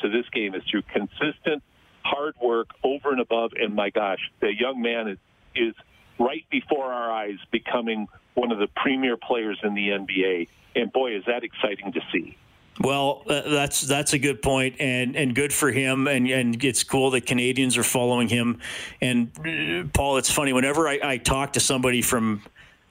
to 0.05 0.11
this 0.11 0.29
game 0.31 0.55
is 0.55 0.63
through 0.71 0.83
consistent 0.83 1.63
hard 2.05 2.35
work 2.41 2.69
over 2.83 3.11
and 3.11 3.21
above. 3.21 3.53
And 3.57 3.75
my 3.75 3.91
gosh, 3.91 4.31
the 4.41 4.53
young 4.55 4.81
man 4.81 5.09
is, 5.09 5.19
is 5.55 5.75
right 6.19 6.45
before 6.51 6.93
our 6.93 7.11
eyes 7.11 7.39
becoming 7.51 8.07
one 8.35 8.53
of 8.53 8.59
the 8.59 8.69
premier 8.77 9.17
players 9.17 9.59
in 9.63 9.75
the 9.75 9.89
NBA. 9.89 10.49
And 10.77 10.93
boy, 10.93 11.17
is 11.17 11.25
that 11.27 11.45
exciting 11.45 11.93
to 11.93 12.01
see. 12.13 12.37
Well, 12.81 13.23
uh, 13.29 13.43
that's 13.49 13.83
that's 13.83 14.15
a 14.15 14.19
good 14.19 14.43
point, 14.43 14.81
and 14.81 15.15
and 15.15 15.33
good 15.33 15.53
for 15.53 15.71
him, 15.71 16.09
and 16.09 16.29
and 16.29 16.65
it's 16.65 16.83
cool 16.83 17.13
that 17.13 17.25
Canadians 17.25 17.79
are 17.79 17.85
following 17.85 18.29
him. 18.29 18.59
And 19.01 19.31
uh, 19.39 19.89
Paul, 19.93 20.17
it's 20.17 20.29
funny 20.31 20.53
whenever 20.53 20.89
I, 20.89 20.99
I 21.01 21.19
talk 21.19 21.53
to 21.53 21.61
somebody 21.61 22.03
from 22.03 22.43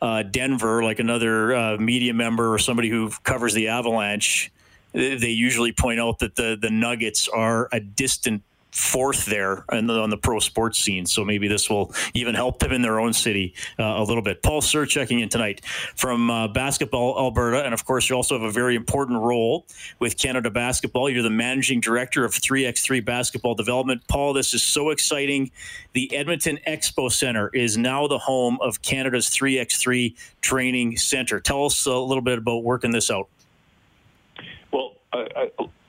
uh, 0.01 0.23
Denver, 0.23 0.85
like 0.85 0.99
another 0.99 1.53
uh, 1.53 1.77
media 1.77 2.13
member 2.13 2.53
or 2.53 2.59
somebody 2.59 2.89
who 2.89 3.09
covers 3.23 3.53
the 3.53 3.67
Avalanche, 3.67 4.53
they 4.93 5.29
usually 5.29 5.71
point 5.71 5.99
out 5.99 6.19
that 6.19 6.35
the 6.35 6.57
the 6.59 6.69
Nuggets 6.69 7.27
are 7.27 7.69
a 7.71 7.79
distant 7.79 8.43
fourth 8.73 9.25
there 9.25 9.65
on 9.69 9.85
the, 9.85 9.93
on 9.93 10.09
the 10.09 10.17
pro 10.17 10.39
sports 10.39 10.79
scene. 10.79 11.05
So 11.05 11.23
maybe 11.23 11.47
this 11.47 11.69
will 11.69 11.93
even 12.13 12.33
help 12.33 12.59
them 12.59 12.71
in 12.71 12.81
their 12.81 12.99
own 12.99 13.13
city 13.13 13.53
uh, 13.79 13.83
a 13.83 14.03
little 14.03 14.23
bit. 14.23 14.41
Paul 14.41 14.61
Sir 14.61 14.85
checking 14.85 15.19
in 15.19 15.29
tonight 15.29 15.63
from 15.95 16.29
uh, 16.29 16.47
Basketball 16.47 17.17
Alberta. 17.17 17.63
And 17.63 17.73
of 17.73 17.85
course, 17.85 18.09
you 18.09 18.15
also 18.15 18.37
have 18.37 18.47
a 18.47 18.51
very 18.51 18.75
important 18.75 19.21
role 19.21 19.65
with 19.99 20.17
Canada 20.17 20.49
Basketball. 20.49 21.09
You're 21.09 21.23
the 21.23 21.29
managing 21.29 21.81
director 21.81 22.25
of 22.25 22.31
3x3 22.31 23.05
Basketball 23.05 23.53
Development. 23.53 24.01
Paul, 24.07 24.33
this 24.33 24.53
is 24.53 24.63
so 24.63 24.89
exciting. 24.89 25.51
The 25.93 26.13
Edmonton 26.15 26.57
Expo 26.67 27.11
Center 27.11 27.49
is 27.53 27.77
now 27.77 28.07
the 28.07 28.17
home 28.17 28.57
of 28.59 28.81
Canada's 28.81 29.29
3x3 29.29 30.15
Training 30.41 30.97
Center. 30.97 31.39
Tell 31.39 31.65
us 31.65 31.85
a 31.85 31.95
little 31.95 32.23
bit 32.23 32.39
about 32.39 32.63
working 32.63 32.91
this 32.91 33.11
out. 33.11 33.29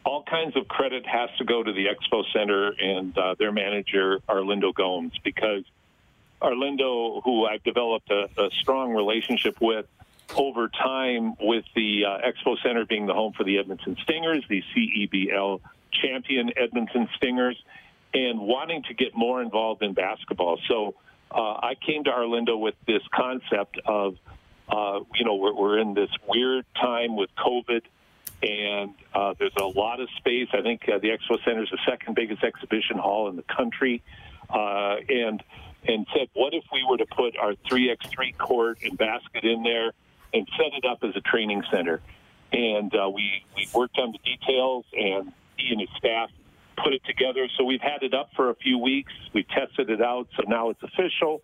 All 0.04 0.22
kinds 0.22 0.56
of 0.56 0.68
credit 0.68 1.06
has 1.06 1.30
to 1.38 1.44
go 1.44 1.62
to 1.62 1.72
the 1.72 1.86
Expo 1.86 2.24
Center 2.32 2.72
and 2.78 3.16
uh, 3.16 3.34
their 3.38 3.52
manager, 3.52 4.20
Arlindo 4.28 4.74
Gomes, 4.74 5.12
because 5.24 5.64
Arlindo, 6.42 7.22
who 7.24 7.46
I've 7.46 7.62
developed 7.62 8.10
a, 8.10 8.28
a 8.38 8.50
strong 8.60 8.92
relationship 8.92 9.56
with 9.60 9.86
over 10.36 10.68
time 10.68 11.34
with 11.40 11.64
the 11.74 12.04
uh, 12.04 12.18
Expo 12.28 12.56
Center 12.62 12.84
being 12.84 13.06
the 13.06 13.14
home 13.14 13.32
for 13.32 13.44
the 13.44 13.58
Edmonton 13.58 13.96
Stingers, 14.02 14.44
the 14.48 14.62
CEBL 14.74 15.60
champion 15.92 16.50
Edmonton 16.56 17.08
Stingers, 17.16 17.56
and 18.12 18.40
wanting 18.40 18.82
to 18.84 18.94
get 18.94 19.16
more 19.16 19.40
involved 19.42 19.82
in 19.82 19.94
basketball. 19.94 20.58
So 20.68 20.94
uh, 21.30 21.36
I 21.38 21.74
came 21.86 22.04
to 22.04 22.10
Arlindo 22.10 22.58
with 22.58 22.74
this 22.86 23.02
concept 23.14 23.78
of, 23.84 24.16
uh, 24.68 25.00
you 25.14 25.24
know, 25.24 25.36
we're, 25.36 25.54
we're 25.54 25.78
in 25.78 25.94
this 25.94 26.10
weird 26.28 26.64
time 26.74 27.16
with 27.16 27.30
COVID 27.36 27.82
and 28.44 28.94
uh, 29.14 29.34
there's 29.38 29.54
a 29.58 29.64
lot 29.64 30.00
of 30.00 30.08
space. 30.18 30.48
I 30.52 30.60
think 30.60 30.82
uh, 30.88 30.98
the 30.98 31.08
Expo 31.08 31.42
Center 31.44 31.62
is 31.62 31.70
the 31.70 31.78
second 31.88 32.14
biggest 32.14 32.44
exhibition 32.44 32.98
hall 32.98 33.28
in 33.28 33.36
the 33.36 33.44
country, 33.44 34.02
uh, 34.50 34.96
and 35.08 35.42
and 35.86 36.06
said, 36.16 36.28
what 36.32 36.54
if 36.54 36.64
we 36.72 36.84
were 36.88 36.96
to 36.96 37.06
put 37.06 37.36
our 37.36 37.52
3x3 37.70 38.38
court 38.38 38.78
and 38.82 38.96
basket 38.96 39.44
in 39.44 39.62
there 39.62 39.92
and 40.32 40.48
set 40.56 40.72
it 40.72 40.84
up 40.86 40.98
as 41.02 41.14
a 41.14 41.20
training 41.20 41.62
center? 41.70 42.00
And 42.52 42.94
uh, 42.94 43.10
we 43.10 43.44
we 43.56 43.68
worked 43.74 43.98
on 43.98 44.12
the 44.12 44.18
details, 44.18 44.84
and 44.92 45.32
he 45.56 45.70
and 45.70 45.80
his 45.80 45.90
staff 45.96 46.30
put 46.76 46.92
it 46.92 47.04
together. 47.04 47.48
So 47.56 47.64
we've 47.64 47.80
had 47.80 48.02
it 48.02 48.12
up 48.12 48.30
for 48.36 48.50
a 48.50 48.54
few 48.54 48.78
weeks. 48.78 49.12
We 49.32 49.44
tested 49.44 49.88
it 49.88 50.02
out, 50.02 50.28
so 50.36 50.44
now 50.46 50.70
it's 50.70 50.82
official. 50.82 51.42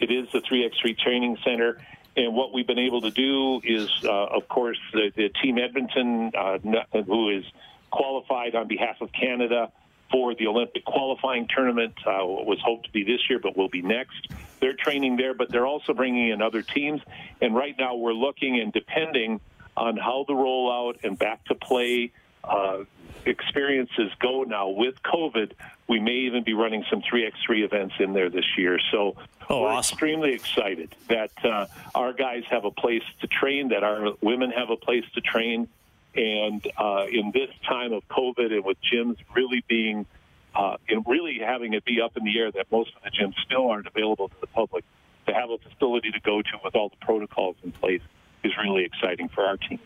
It 0.00 0.10
is 0.10 0.28
the 0.32 0.40
3x3 0.40 0.98
training 0.98 1.38
center, 1.44 1.78
and 2.16 2.34
what 2.34 2.52
we've 2.52 2.66
been 2.66 2.78
able 2.78 3.02
to 3.02 3.10
do 3.10 3.60
is, 3.64 3.88
uh, 4.04 4.26
of 4.26 4.48
course, 4.48 4.78
the, 4.92 5.12
the 5.14 5.28
Team 5.42 5.58
Edmonton, 5.58 6.32
uh, 6.36 6.58
who 7.04 7.30
is 7.30 7.44
qualified 7.90 8.54
on 8.54 8.68
behalf 8.68 9.00
of 9.00 9.10
Canada 9.12 9.70
for 10.10 10.34
the 10.34 10.46
Olympic 10.48 10.84
qualifying 10.84 11.46
tournament, 11.54 11.94
uh, 12.06 12.24
was 12.24 12.58
hoped 12.64 12.86
to 12.86 12.92
be 12.92 13.04
this 13.04 13.20
year, 13.28 13.38
but 13.38 13.56
will 13.56 13.68
be 13.68 13.82
next. 13.82 14.28
They're 14.60 14.74
training 14.74 15.16
there, 15.16 15.34
but 15.34 15.50
they're 15.50 15.66
also 15.66 15.94
bringing 15.94 16.30
in 16.30 16.42
other 16.42 16.62
teams. 16.62 17.00
And 17.40 17.54
right 17.54 17.76
now, 17.78 17.94
we're 17.94 18.12
looking 18.12 18.60
and 18.60 18.72
depending 18.72 19.40
on 19.76 19.96
how 19.96 20.24
the 20.26 20.34
rollout 20.34 21.04
and 21.04 21.18
back 21.18 21.44
to 21.46 21.54
play 21.54 22.12
uh, 22.42 22.78
experiences 23.26 24.10
go 24.20 24.42
now 24.42 24.68
with 24.68 25.02
COVID, 25.02 25.52
we 25.88 26.00
may 26.00 26.12
even 26.12 26.44
be 26.44 26.54
running 26.54 26.84
some 26.90 27.02
3x3 27.02 27.64
events 27.64 27.94
in 27.98 28.12
there 28.12 28.30
this 28.30 28.44
year. 28.56 28.78
So 28.90 29.16
oh, 29.48 29.62
we're 29.62 29.68
awesome. 29.68 29.94
extremely 29.94 30.32
excited 30.32 30.94
that 31.08 31.32
uh, 31.44 31.66
our 31.94 32.12
guys 32.12 32.44
have 32.50 32.64
a 32.64 32.70
place 32.70 33.02
to 33.20 33.26
train, 33.26 33.68
that 33.68 33.82
our 33.82 34.12
women 34.20 34.50
have 34.50 34.70
a 34.70 34.76
place 34.76 35.04
to 35.14 35.20
train. 35.20 35.68
And 36.14 36.66
uh, 36.76 37.06
in 37.10 37.30
this 37.32 37.50
time 37.68 37.92
of 37.92 38.06
COVID 38.08 38.52
and 38.52 38.64
with 38.64 38.78
gyms 38.82 39.16
really 39.34 39.64
being, 39.68 40.06
uh, 40.54 40.76
and 40.88 41.04
really 41.06 41.38
having 41.38 41.74
it 41.74 41.84
be 41.84 42.00
up 42.00 42.16
in 42.16 42.24
the 42.24 42.38
air 42.38 42.50
that 42.50 42.70
most 42.72 42.90
of 42.96 43.02
the 43.02 43.10
gyms 43.10 43.34
still 43.44 43.68
aren't 43.70 43.86
available 43.86 44.28
to 44.28 44.34
the 44.40 44.48
public, 44.48 44.84
to 45.26 45.34
have 45.34 45.50
a 45.50 45.58
facility 45.58 46.10
to 46.10 46.20
go 46.20 46.42
to 46.42 46.50
with 46.64 46.74
all 46.74 46.88
the 46.88 47.04
protocols 47.04 47.56
in 47.62 47.72
place 47.72 48.02
is 48.42 48.52
really 48.56 48.84
exciting 48.84 49.28
for 49.28 49.44
our 49.44 49.56
team. 49.56 49.78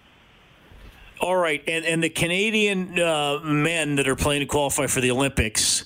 All 1.21 1.37
right, 1.37 1.63
and 1.67 1.85
and 1.85 2.03
the 2.03 2.11
Canadian 2.11 2.99
uh, 2.99 3.41
men 3.43 3.97
that 3.97 4.09
are 4.09 4.17
playing 4.17 4.41
to 4.41 4.47
qualify 4.47 4.87
for 4.87 5.01
the 5.01 5.11
Olympics, 5.11 5.85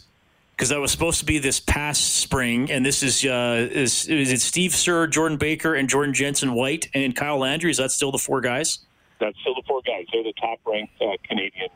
because 0.56 0.70
that 0.70 0.80
was 0.80 0.90
supposed 0.90 1.20
to 1.20 1.24
be 1.24 1.38
this 1.38 1.60
past 1.60 2.16
spring, 2.16 2.70
and 2.70 2.84
this 2.84 3.02
is 3.02 3.24
uh, 3.24 3.68
is 3.70 4.08
is 4.08 4.32
it 4.32 4.40
Steve 4.40 4.74
Sir, 4.74 5.06
Jordan 5.06 5.38
Baker, 5.38 5.74
and 5.74 5.88
Jordan 5.88 6.14
Jensen 6.14 6.54
Whyte, 6.54 6.88
and 6.94 7.14
Kyle 7.14 7.38
Landry? 7.38 7.70
Is 7.70 7.76
that 7.76 7.90
still 7.90 8.10
the 8.10 8.18
four 8.18 8.40
guys? 8.40 8.80
That's 9.20 9.38
still 9.40 9.54
the 9.54 9.62
four 9.66 9.82
guys. 9.82 10.06
They're 10.12 10.22
the 10.22 10.32
top 10.40 10.60
ranked 10.64 10.94
uh, 11.00 11.16
Canadian 11.28 11.68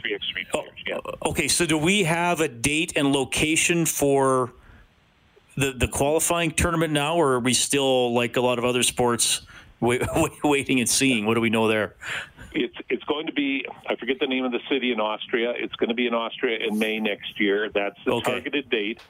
three 0.00 0.14
x 0.14 0.24
three 0.32 0.44
players. 0.50 0.68
Oh, 0.68 0.80
yeah. 0.86 1.28
Okay, 1.30 1.48
so 1.48 1.66
do 1.66 1.78
we 1.78 2.04
have 2.04 2.40
a 2.40 2.48
date 2.48 2.92
and 2.96 3.12
location 3.12 3.86
for 3.86 4.52
the 5.56 5.72
the 5.72 5.88
qualifying 5.88 6.50
tournament 6.52 6.92
now, 6.92 7.16
or 7.16 7.32
are 7.34 7.40
we 7.40 7.54
still 7.54 8.14
like 8.14 8.36
a 8.36 8.40
lot 8.40 8.58
of 8.58 8.64
other 8.64 8.82
sports? 8.82 9.42
Wait, 9.80 10.02
waiting 10.44 10.80
and 10.80 10.88
seeing. 10.88 11.26
What 11.26 11.34
do 11.34 11.40
we 11.40 11.50
know 11.50 11.68
there? 11.68 11.94
It's 12.52 12.74
it's 12.88 13.04
going 13.04 13.26
to 13.26 13.32
be 13.32 13.64
I 13.88 13.96
forget 13.96 14.18
the 14.20 14.26
name 14.26 14.44
of 14.44 14.52
the 14.52 14.60
city 14.68 14.92
in 14.92 15.00
Austria. 15.00 15.52
It's 15.56 15.74
going 15.76 15.88
to 15.88 15.94
be 15.94 16.06
in 16.06 16.14
Austria 16.14 16.58
in 16.66 16.78
May 16.78 16.98
next 16.98 17.38
year. 17.38 17.70
That's 17.70 17.98
the 18.04 18.12
okay. 18.14 18.30
targeted 18.32 18.70
date. 18.70 19.00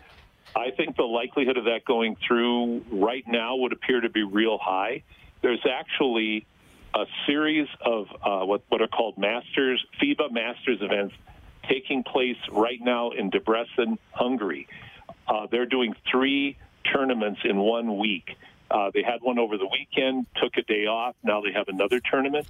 I 0.54 0.70
think 0.70 0.96
the 0.96 1.04
likelihood 1.04 1.56
of 1.56 1.64
that 1.64 1.84
going 1.84 2.16
through 2.26 2.84
right 2.90 3.24
now 3.26 3.56
would 3.56 3.72
appear 3.72 4.00
to 4.00 4.10
be 4.10 4.24
real 4.24 4.58
high. 4.58 5.04
There's 5.42 5.64
actually 5.64 6.46
a 6.94 7.04
series 7.26 7.68
of 7.80 8.08
uh, 8.22 8.44
what 8.44 8.62
what 8.68 8.82
are 8.82 8.88
called 8.88 9.16
Masters 9.16 9.84
FIBA 10.02 10.32
Masters 10.32 10.78
events 10.80 11.14
taking 11.68 12.02
place 12.02 12.38
right 12.50 12.80
now 12.80 13.10
in 13.10 13.30
Debrecen, 13.30 13.98
Hungary. 14.12 14.66
Uh, 15.28 15.46
they're 15.50 15.66
doing 15.66 15.94
three 16.10 16.56
tournaments 16.92 17.40
in 17.44 17.58
one 17.58 17.98
week. 17.98 18.36
Uh, 18.70 18.90
they 18.92 19.02
had 19.02 19.20
one 19.20 19.38
over 19.38 19.56
the 19.56 19.66
weekend, 19.66 20.26
took 20.42 20.56
a 20.56 20.62
day 20.62 20.86
off. 20.86 21.14
Now 21.22 21.40
they 21.40 21.52
have 21.52 21.68
another 21.68 22.00
tournament 22.00 22.46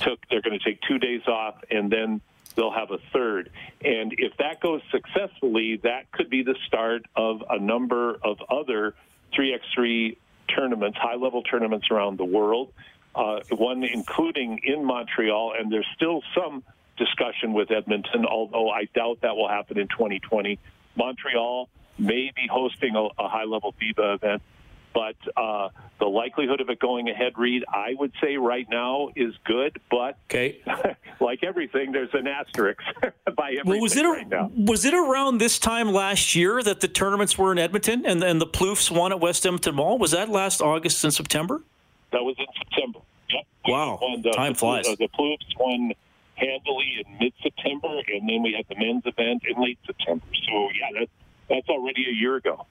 took 0.00 0.18
they're 0.30 0.42
going 0.42 0.58
to 0.58 0.64
take 0.64 0.80
two 0.82 0.98
days 0.98 1.22
off 1.26 1.56
and 1.70 1.90
then 1.90 2.20
they'll 2.54 2.72
have 2.72 2.90
a 2.90 2.98
third. 3.12 3.50
And 3.84 4.14
if 4.18 4.36
that 4.38 4.60
goes 4.60 4.80
successfully, 4.90 5.80
that 5.82 6.10
could 6.12 6.30
be 6.30 6.42
the 6.42 6.56
start 6.66 7.06
of 7.14 7.42
a 7.48 7.58
number 7.58 8.16
of 8.22 8.38
other 8.48 8.94
3x3 9.36 10.16
tournaments, 10.54 10.98
high 10.98 11.16
level 11.16 11.42
tournaments 11.42 11.88
around 11.90 12.18
the 12.18 12.24
world, 12.24 12.72
uh, 13.14 13.40
one 13.50 13.84
including 13.84 14.60
in 14.64 14.84
Montreal. 14.84 15.54
And 15.58 15.70
there's 15.70 15.86
still 15.94 16.22
some 16.34 16.64
discussion 16.96 17.52
with 17.52 17.70
Edmonton, 17.70 18.24
although 18.24 18.70
I 18.70 18.88
doubt 18.94 19.18
that 19.22 19.36
will 19.36 19.48
happen 19.48 19.78
in 19.78 19.88
2020. 19.88 20.58
Montreal 20.96 21.68
may 21.98 22.32
be 22.34 22.48
hosting 22.50 22.96
a, 22.96 23.04
a 23.22 23.28
high 23.28 23.44
level 23.44 23.74
FIBA 23.80 24.16
event 24.16 24.42
but 24.96 25.16
uh, 25.36 25.68
the 26.00 26.06
likelihood 26.06 26.62
of 26.62 26.70
it 26.70 26.80
going 26.80 27.10
ahead, 27.10 27.34
Reed, 27.36 27.64
I 27.68 27.90
would 27.98 28.12
say 28.18 28.38
right 28.38 28.66
now 28.70 29.10
is 29.14 29.34
good. 29.44 29.78
But 29.90 30.16
okay, 30.30 30.62
like 31.20 31.44
everything, 31.44 31.92
there's 31.92 32.14
an 32.14 32.26
asterisk 32.26 32.80
by 33.36 33.50
everything 33.50 33.62
well, 33.66 33.80
was 33.80 33.94
it 33.94 34.06
right 34.06 34.26
now. 34.26 34.50
Was 34.56 34.86
it 34.86 34.94
around 34.94 35.36
this 35.36 35.58
time 35.58 35.92
last 35.92 36.34
year 36.34 36.62
that 36.62 36.80
the 36.80 36.88
tournaments 36.88 37.36
were 37.36 37.52
in 37.52 37.58
Edmonton 37.58 38.06
and, 38.06 38.24
and 38.24 38.40
the 38.40 38.46
Plouffes 38.46 38.90
won 38.90 39.12
at 39.12 39.20
West 39.20 39.44
Edmonton 39.44 39.74
Mall? 39.74 39.98
Was 39.98 40.12
that 40.12 40.30
last 40.30 40.62
August 40.62 41.04
and 41.04 41.12
September? 41.12 41.62
That 42.12 42.24
was 42.24 42.36
in 42.38 42.46
September. 42.56 43.00
Yep. 43.28 43.44
Wow, 43.68 43.98
the, 44.22 44.30
time 44.30 44.54
the, 44.54 44.58
flies. 44.58 44.86
The, 44.86 44.96
the 44.96 45.08
Plouffes 45.08 45.60
won 45.60 45.92
handily 46.36 47.04
in 47.04 47.18
mid-September, 47.18 48.00
and 48.14 48.26
then 48.26 48.42
we 48.42 48.54
had 48.54 48.64
the 48.74 48.82
men's 48.82 49.02
event 49.04 49.42
in 49.46 49.62
late 49.62 49.78
September. 49.84 50.24
So 50.48 50.70
yeah, 50.70 51.00
that's 51.00 51.10
that's 51.50 51.68
already 51.68 52.06
a 52.08 52.14
year 52.14 52.36
ago. 52.36 52.66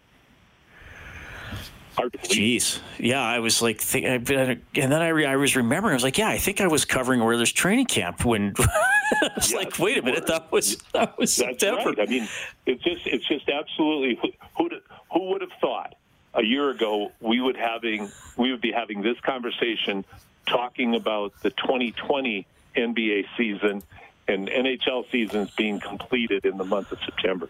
Hard 1.95 2.11
to 2.13 2.17
believe. 2.19 2.61
Jeez, 2.61 2.79
yeah, 2.99 3.21
I 3.21 3.39
was 3.39 3.61
like, 3.61 3.79
think, 3.79 4.05
and 4.05 4.25
then 4.25 5.01
I, 5.01 5.07
re, 5.09 5.25
I 5.25 5.35
was 5.37 5.55
remembering, 5.55 5.93
I 5.93 5.95
was 5.95 6.03
like, 6.03 6.17
yeah, 6.17 6.27
I 6.27 6.37
think 6.37 6.59
I 6.61 6.67
was 6.67 6.83
covering 6.85 7.21
Oilers 7.21 7.51
training 7.51 7.85
camp 7.85 8.25
when 8.25 8.53
I 8.59 9.29
was 9.35 9.51
Yeah, 9.51 9.57
like, 9.59 9.79
wait 9.79 9.97
a 9.97 10.01
minute, 10.01 10.27
that 10.27 10.51
was 10.51 10.77
that 10.93 11.17
was 11.17 11.35
That's 11.35 11.59
September. 11.61 11.91
right. 11.91 11.99
I 11.99 12.05
mean, 12.05 12.27
it's 12.65 12.83
just 12.83 13.07
it's 13.07 13.25
just 13.27 13.47
absolutely 13.49 14.15
who 14.21 14.29
who 14.57 14.69
who 15.11 15.29
would 15.31 15.41
have 15.41 15.51
thought 15.61 15.95
a 16.33 16.43
year 16.43 16.69
ago 16.69 17.11
we 17.21 17.39
would 17.39 17.55
having 17.55 18.09
we 18.37 18.51
would 18.51 18.61
be 18.61 18.71
having 18.71 19.01
this 19.01 19.19
conversation 19.21 20.03
talking 20.47 20.95
about 20.95 21.33
the 21.43 21.49
2020 21.51 22.45
NBA 22.75 23.25
season 23.37 23.81
and 24.27 24.47
NHL 24.49 25.09
seasons 25.11 25.51
being 25.51 25.79
completed 25.79 26.45
in 26.45 26.57
the 26.57 26.65
month 26.65 26.91
of 26.91 26.99
September. 27.05 27.47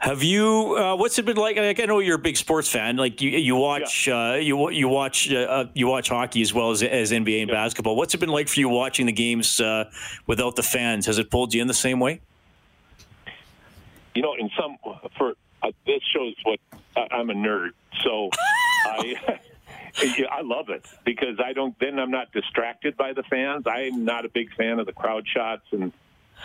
Have 0.00 0.22
you? 0.22 0.76
Uh, 0.78 0.96
what's 0.96 1.18
it 1.18 1.26
been 1.26 1.36
like? 1.36 1.58
like? 1.58 1.78
I 1.78 1.84
know 1.84 1.98
you're 1.98 2.16
a 2.16 2.18
big 2.18 2.38
sports 2.38 2.70
fan. 2.70 2.96
Like 2.96 3.20
you, 3.20 3.30
you 3.30 3.54
watch, 3.54 4.08
uh, 4.08 4.38
you 4.40 4.70
you 4.70 4.88
watch, 4.88 5.30
uh, 5.30 5.66
you 5.74 5.86
watch 5.88 6.08
hockey 6.08 6.40
as 6.40 6.54
well 6.54 6.70
as 6.70 6.82
as 6.82 7.12
NBA 7.12 7.42
and 7.42 7.50
basketball. 7.50 7.96
What's 7.96 8.14
it 8.14 8.18
been 8.18 8.30
like 8.30 8.48
for 8.48 8.60
you 8.60 8.70
watching 8.70 9.04
the 9.04 9.12
games 9.12 9.60
uh, 9.60 9.90
without 10.26 10.56
the 10.56 10.62
fans? 10.62 11.04
Has 11.04 11.18
it 11.18 11.30
pulled 11.30 11.52
you 11.52 11.60
in 11.60 11.68
the 11.68 11.74
same 11.74 12.00
way? 12.00 12.22
You 14.14 14.22
know, 14.22 14.34
in 14.38 14.48
some 14.58 14.78
for 15.18 15.34
uh, 15.62 15.70
this 15.84 16.00
shows 16.14 16.34
what 16.44 16.60
I, 16.96 17.16
I'm 17.16 17.28
a 17.28 17.34
nerd, 17.34 17.72
so 18.02 18.30
I. 18.86 19.38
Yeah, 20.16 20.26
I 20.30 20.42
love 20.42 20.68
it 20.68 20.86
because 21.04 21.40
I 21.44 21.52
don't. 21.52 21.76
Then 21.80 21.98
I'm 21.98 22.12
not 22.12 22.30
distracted 22.30 22.96
by 22.96 23.12
the 23.12 23.24
fans. 23.24 23.64
I'm 23.66 24.04
not 24.04 24.24
a 24.24 24.28
big 24.28 24.54
fan 24.54 24.78
of 24.78 24.86
the 24.86 24.92
crowd 24.92 25.26
shots 25.26 25.64
and 25.72 25.92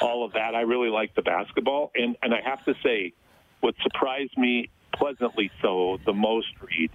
all 0.01 0.25
of 0.25 0.33
that. 0.33 0.55
I 0.55 0.61
really 0.61 0.89
like 0.89 1.13
the 1.13 1.21
basketball, 1.21 1.91
and 1.93 2.17
and 2.23 2.33
I 2.33 2.41
have 2.41 2.65
to 2.65 2.73
say, 2.81 3.13
what 3.61 3.75
surprised 3.81 4.37
me 4.37 4.69
pleasantly 4.93 5.51
so 5.61 5.99
the 6.05 6.13
most, 6.13 6.47
Reed, 6.61 6.91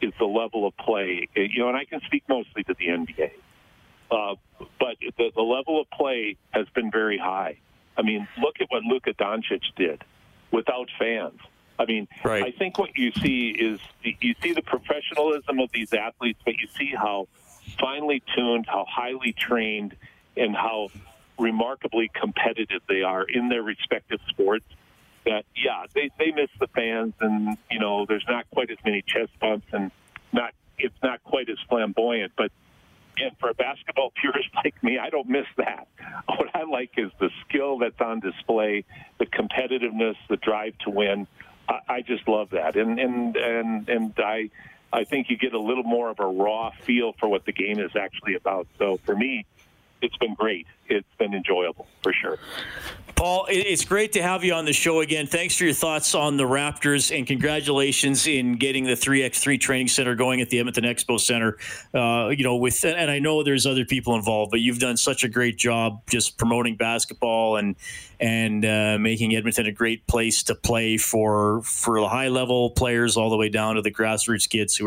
is 0.00 0.12
the 0.18 0.26
level 0.26 0.66
of 0.66 0.76
play. 0.76 1.28
You 1.34 1.60
know, 1.60 1.68
and 1.68 1.76
I 1.76 1.84
can 1.84 2.00
speak 2.06 2.24
mostly 2.28 2.64
to 2.64 2.74
the 2.74 2.86
NBA, 2.86 3.30
uh, 4.10 4.34
but 4.78 4.96
the, 5.00 5.30
the 5.34 5.42
level 5.42 5.80
of 5.80 5.90
play 5.90 6.36
has 6.50 6.66
been 6.74 6.90
very 6.90 7.18
high. 7.18 7.58
I 7.96 8.02
mean, 8.02 8.28
look 8.40 8.60
at 8.60 8.68
what 8.70 8.84
Luka 8.84 9.12
Doncic 9.14 9.62
did 9.76 10.04
without 10.52 10.88
fans. 10.98 11.40
I 11.78 11.84
mean, 11.84 12.08
Right. 12.24 12.44
I 12.44 12.50
think 12.50 12.78
what 12.78 12.96
you 12.96 13.12
see 13.12 13.50
is 13.50 13.80
you 14.02 14.34
see 14.42 14.52
the 14.52 14.62
professionalism 14.62 15.60
of 15.60 15.70
these 15.72 15.92
athletes, 15.92 16.40
but 16.44 16.54
you 16.56 16.68
see 16.76 16.92
how 16.94 17.28
finely 17.78 18.22
tuned, 18.34 18.66
how 18.66 18.84
highly 18.88 19.32
trained, 19.32 19.96
and 20.36 20.56
how 20.56 20.88
remarkably 21.38 22.10
competitive 22.12 22.82
they 22.88 23.02
are 23.02 23.22
in 23.22 23.48
their 23.48 23.62
respective 23.62 24.20
sports. 24.28 24.64
That 25.28 25.44
yeah, 25.54 25.84
they 25.94 26.08
they 26.18 26.32
miss 26.32 26.48
the 26.58 26.68
fans, 26.68 27.12
and 27.20 27.58
you 27.70 27.78
know, 27.78 28.06
there's 28.06 28.24
not 28.26 28.48
quite 28.50 28.70
as 28.70 28.78
many 28.82 29.02
chest 29.02 29.30
bumps, 29.38 29.66
and 29.72 29.90
not 30.32 30.54
it's 30.78 30.96
not 31.02 31.22
quite 31.22 31.50
as 31.50 31.58
flamboyant, 31.68 32.32
but 32.34 32.50
and 33.18 33.36
for 33.38 33.50
a 33.50 33.54
basketball 33.54 34.10
purist 34.20 34.48
like 34.64 34.82
me, 34.82 34.98
I 34.98 35.10
don't 35.10 35.28
miss 35.28 35.46
that. 35.56 35.86
What 36.26 36.54
I 36.54 36.62
like 36.62 36.92
is 36.96 37.10
the 37.20 37.30
skill 37.46 37.78
that's 37.78 38.00
on 38.00 38.20
display, 38.20 38.84
the 39.18 39.26
competitiveness, 39.26 40.16
the 40.28 40.36
drive 40.36 40.78
to 40.84 40.90
win. 40.90 41.26
I, 41.68 41.78
I 41.88 42.00
just 42.00 42.26
love 42.26 42.50
that, 42.50 42.76
and 42.76 42.98
and 42.98 43.36
and 43.36 43.88
and 43.88 44.14
I 44.16 44.50
I 44.92 45.04
think 45.04 45.28
you 45.28 45.36
get 45.36 45.52
a 45.52 45.60
little 45.60 45.84
more 45.84 46.08
of 46.08 46.20
a 46.20 46.26
raw 46.26 46.70
feel 46.70 47.12
for 47.20 47.28
what 47.28 47.44
the 47.44 47.52
game 47.52 47.78
is 47.78 47.90
actually 47.96 48.34
about. 48.34 48.66
So 48.78 48.98
for 49.04 49.14
me, 49.14 49.44
it's 50.00 50.16
been 50.16 50.34
great. 50.34 50.66
It's 50.88 51.06
been 51.18 51.34
enjoyable 51.34 51.86
for 52.02 52.12
sure. 52.12 52.38
Paul, 53.18 53.46
it's 53.48 53.84
great 53.84 54.12
to 54.12 54.22
have 54.22 54.44
you 54.44 54.54
on 54.54 54.64
the 54.64 54.72
show 54.72 55.00
again. 55.00 55.26
Thanks 55.26 55.56
for 55.56 55.64
your 55.64 55.72
thoughts 55.72 56.14
on 56.14 56.36
the 56.36 56.44
Raptors 56.44 57.16
and 57.16 57.26
congratulations 57.26 58.28
in 58.28 58.52
getting 58.52 58.84
the 58.84 58.92
3x3 58.92 59.58
training 59.58 59.88
center 59.88 60.14
going 60.14 60.40
at 60.40 60.50
the 60.50 60.60
Edmonton 60.60 60.84
Expo 60.84 61.18
Center. 61.18 61.58
Uh, 61.92 62.28
you 62.28 62.44
know, 62.44 62.54
with 62.54 62.84
and 62.84 63.10
I 63.10 63.18
know 63.18 63.42
there's 63.42 63.66
other 63.66 63.84
people 63.84 64.14
involved, 64.14 64.52
but 64.52 64.60
you've 64.60 64.78
done 64.78 64.96
such 64.96 65.24
a 65.24 65.28
great 65.28 65.58
job 65.58 66.00
just 66.08 66.38
promoting 66.38 66.76
basketball 66.76 67.56
and 67.56 67.74
and 68.20 68.64
uh, 68.64 68.98
making 69.00 69.34
Edmonton 69.34 69.66
a 69.66 69.72
great 69.72 70.06
place 70.06 70.44
to 70.44 70.54
play 70.54 70.96
for 70.96 71.60
for 71.64 71.98
the 71.98 72.08
high 72.08 72.28
level 72.28 72.70
players 72.70 73.16
all 73.16 73.30
the 73.30 73.36
way 73.36 73.48
down 73.48 73.74
to 73.74 73.82
the 73.82 73.90
grassroots 73.90 74.48
kids 74.48 74.76
who 74.76 74.86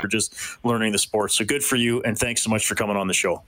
Are 0.00 0.08
just 0.08 0.34
learning 0.64 0.92
the 0.92 0.98
sport. 0.98 1.32
So 1.32 1.44
good 1.44 1.64
for 1.64 1.76
you, 1.76 2.02
and 2.02 2.18
thanks 2.18 2.42
so 2.42 2.50
much 2.50 2.66
for 2.66 2.74
coming 2.74 2.96
on 2.96 3.06
the 3.06 3.14
show. 3.14 3.42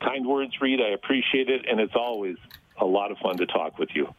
Kind 0.00 0.26
words, 0.26 0.60
Reed. 0.60 0.80
I 0.80 0.90
appreciate 0.90 1.48
it, 1.48 1.66
and 1.68 1.80
it's 1.80 1.94
always 1.94 2.36
a 2.80 2.84
lot 2.84 3.10
of 3.10 3.18
fun 3.18 3.36
to 3.38 3.46
talk 3.46 3.78
with 3.78 3.90
you. 3.94 4.14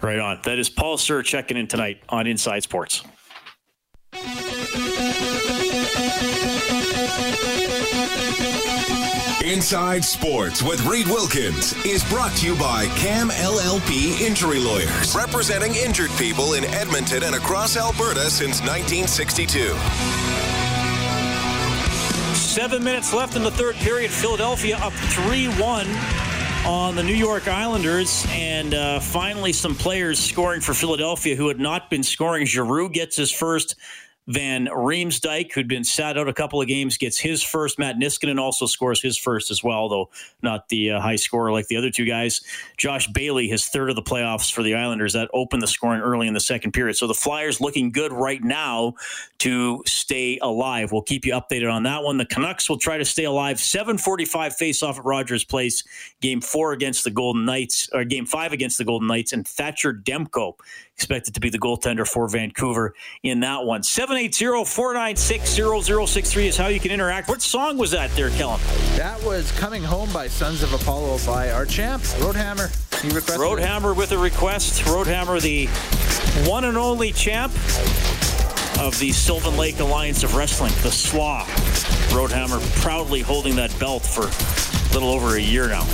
Right 0.00 0.18
on. 0.18 0.40
That 0.44 0.58
is 0.58 0.68
Paul 0.68 0.98
Sir 0.98 1.22
checking 1.22 1.56
in 1.56 1.66
tonight 1.66 2.02
on 2.08 2.26
Inside 2.26 2.62
Sports. 2.62 3.02
Inside 9.42 10.04
Sports 10.04 10.62
with 10.62 10.84
Reed 10.84 11.06
Wilkins 11.06 11.72
is 11.86 12.04
brought 12.10 12.36
to 12.36 12.46
you 12.46 12.54
by 12.56 12.86
Cam 12.96 13.30
LLP 13.30 14.20
Injury 14.20 14.58
Lawyers, 14.58 15.14
representing 15.14 15.74
injured 15.74 16.10
people 16.18 16.54
in 16.54 16.64
Edmonton 16.66 17.22
and 17.22 17.34
across 17.34 17.76
Alberta 17.76 18.28
since 18.28 18.60
1962. 18.60 19.74
Seven 22.56 22.82
minutes 22.82 23.12
left 23.12 23.36
in 23.36 23.42
the 23.42 23.50
third 23.50 23.74
period. 23.74 24.10
Philadelphia 24.10 24.78
up 24.78 24.94
3 24.94 25.48
1 25.60 25.86
on 26.64 26.96
the 26.96 27.02
New 27.02 27.12
York 27.12 27.48
Islanders. 27.48 28.26
And 28.30 28.72
uh, 28.72 28.98
finally, 28.98 29.52
some 29.52 29.74
players 29.74 30.18
scoring 30.18 30.62
for 30.62 30.72
Philadelphia 30.72 31.36
who 31.36 31.48
had 31.48 31.60
not 31.60 31.90
been 31.90 32.02
scoring. 32.02 32.46
Giroux 32.46 32.88
gets 32.88 33.14
his 33.14 33.30
first. 33.30 33.74
Van 34.28 34.66
Riemsdyk, 34.66 35.52
who'd 35.52 35.68
been 35.68 35.84
sat 35.84 36.18
out 36.18 36.28
a 36.28 36.32
couple 36.32 36.60
of 36.60 36.66
games, 36.66 36.98
gets 36.98 37.18
his 37.18 37.42
first. 37.42 37.78
Matt 37.78 37.96
Niskanen 37.96 38.40
also 38.40 38.66
scores 38.66 39.00
his 39.00 39.16
first 39.16 39.50
as 39.50 39.62
well, 39.62 39.88
though 39.88 40.10
not 40.42 40.68
the 40.68 40.92
uh, 40.92 41.00
high 41.00 41.16
scorer 41.16 41.52
like 41.52 41.68
the 41.68 41.76
other 41.76 41.90
two 41.90 42.04
guys. 42.04 42.40
Josh 42.76 43.06
Bailey, 43.08 43.46
his 43.46 43.66
third 43.66 43.88
of 43.88 43.96
the 43.96 44.02
playoffs 44.02 44.52
for 44.52 44.64
the 44.64 44.74
Islanders, 44.74 45.12
that 45.12 45.30
opened 45.32 45.62
the 45.62 45.68
scoring 45.68 46.00
early 46.00 46.26
in 46.26 46.34
the 46.34 46.40
second 46.40 46.72
period. 46.72 46.96
So 46.96 47.06
the 47.06 47.14
Flyers 47.14 47.60
looking 47.60 47.92
good 47.92 48.12
right 48.12 48.42
now 48.42 48.94
to 49.38 49.82
stay 49.86 50.38
alive. 50.42 50.90
We'll 50.90 51.02
keep 51.02 51.24
you 51.24 51.32
updated 51.32 51.72
on 51.72 51.84
that 51.84 52.02
one. 52.02 52.18
The 52.18 52.26
Canucks 52.26 52.68
will 52.68 52.78
try 52.78 52.98
to 52.98 53.04
stay 53.04 53.24
alive. 53.24 53.58
7:45 53.58 54.54
face-off 54.54 54.98
at 54.98 55.04
Rogers 55.04 55.44
Place. 55.44 55.84
Game 56.20 56.40
four 56.40 56.72
against 56.72 57.04
the 57.04 57.10
Golden 57.10 57.44
Knights, 57.44 57.88
or 57.92 58.04
game 58.04 58.26
five 58.26 58.52
against 58.52 58.78
the 58.78 58.84
Golden 58.84 59.06
Knights, 59.06 59.32
and 59.32 59.46
Thatcher 59.46 59.94
Demko 59.94 60.54
expected 60.96 61.34
to 61.34 61.40
be 61.40 61.50
the 61.50 61.58
goaltender 61.58 62.08
for 62.08 62.26
Vancouver 62.26 62.94
in 63.22 63.40
that 63.40 63.64
one. 63.64 63.82
780-496-0063 63.82 66.46
is 66.46 66.56
how 66.56 66.68
you 66.68 66.80
can 66.80 66.90
interact. 66.90 67.28
What 67.28 67.42
song 67.42 67.76
was 67.76 67.90
that 67.90 68.10
there, 68.12 68.30
Kellen? 68.30 68.58
That 68.96 69.22
was 69.22 69.52
Coming 69.52 69.82
Home 69.82 70.10
by 70.10 70.26
Sons 70.26 70.62
of 70.62 70.72
Apollo 70.72 71.18
by 71.26 71.50
our 71.50 71.66
champ, 71.66 72.02
Roadhammer. 72.02 72.70
He 73.02 73.08
requested. 73.08 73.38
Roadhammer 73.38 73.94
with 73.94 74.12
a 74.12 74.18
request. 74.18 74.86
Roadhammer, 74.86 75.38
the 75.42 75.66
one 76.48 76.64
and 76.64 76.78
only 76.78 77.12
champ 77.12 77.52
of 78.80 78.98
the 78.98 79.12
Sylvan 79.12 79.58
Lake 79.58 79.80
Alliance 79.80 80.22
of 80.22 80.34
Wrestling, 80.34 80.72
the 80.82 80.90
Slaw. 80.90 81.44
Roadhammer 82.08 82.58
proudly 82.80 83.20
holding 83.20 83.54
that 83.56 83.78
belt 83.78 84.02
for 84.02 84.22
a 84.22 84.92
little 84.94 85.10
over 85.10 85.36
a 85.36 85.40
year 85.40 85.68
now. 85.68 85.84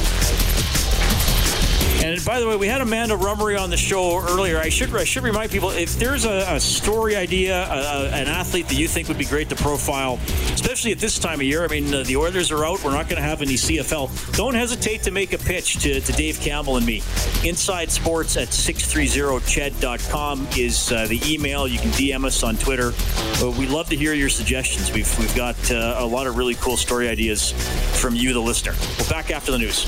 And 2.02 2.24
by 2.24 2.40
the 2.40 2.48
way, 2.48 2.56
we 2.56 2.66
had 2.66 2.80
Amanda 2.80 3.14
Rummery 3.14 3.60
on 3.60 3.70
the 3.70 3.76
show 3.76 4.18
earlier. 4.18 4.58
I 4.58 4.70
should 4.70 4.92
I 4.96 5.04
should 5.04 5.22
remind 5.22 5.52
people 5.52 5.70
if 5.70 5.96
there's 5.98 6.24
a, 6.24 6.46
a 6.48 6.58
story 6.58 7.14
idea, 7.14 7.64
a, 7.64 8.08
an 8.08 8.26
athlete 8.26 8.66
that 8.68 8.74
you 8.74 8.88
think 8.88 9.06
would 9.06 9.18
be 9.18 9.24
great 9.24 9.48
to 9.50 9.56
profile, 9.56 10.18
especially 10.52 10.90
at 10.90 10.98
this 10.98 11.20
time 11.20 11.38
of 11.38 11.46
year. 11.46 11.64
I 11.64 11.68
mean, 11.68 11.94
uh, 11.94 12.02
the 12.02 12.16
Oilers 12.16 12.50
are 12.50 12.64
out. 12.64 12.82
We're 12.82 12.90
not 12.90 13.08
going 13.08 13.22
to 13.22 13.28
have 13.28 13.40
any 13.40 13.54
CFL. 13.54 14.36
Don't 14.36 14.54
hesitate 14.54 15.04
to 15.04 15.12
make 15.12 15.32
a 15.32 15.38
pitch 15.38 15.74
to, 15.84 16.00
to 16.00 16.12
Dave 16.12 16.40
Campbell 16.40 16.76
and 16.76 16.84
me. 16.84 17.04
Inside 17.44 17.92
Sports 17.92 18.36
at 18.36 18.48
630ched.com 18.48 20.48
is 20.56 20.90
uh, 20.90 21.06
the 21.06 21.20
email. 21.24 21.68
You 21.68 21.78
can 21.78 21.90
DM 21.90 22.24
us 22.24 22.42
on 22.42 22.56
Twitter. 22.56 22.90
Uh, 23.40 23.52
we 23.56 23.68
love 23.68 23.88
to 23.90 23.96
hear 23.96 24.12
your 24.12 24.28
suggestions. 24.28 24.92
We've, 24.92 25.16
we've 25.20 25.36
got 25.36 25.70
uh, 25.70 25.98
a 25.98 26.06
lot 26.06 26.26
of 26.26 26.36
really 26.36 26.56
cool 26.56 26.76
story 26.76 27.08
ideas 27.08 27.52
from 28.00 28.16
you, 28.16 28.32
the 28.32 28.40
listener. 28.40 28.74
We're 28.98 29.08
back 29.08 29.30
after 29.30 29.52
the 29.52 29.58
news. 29.58 29.86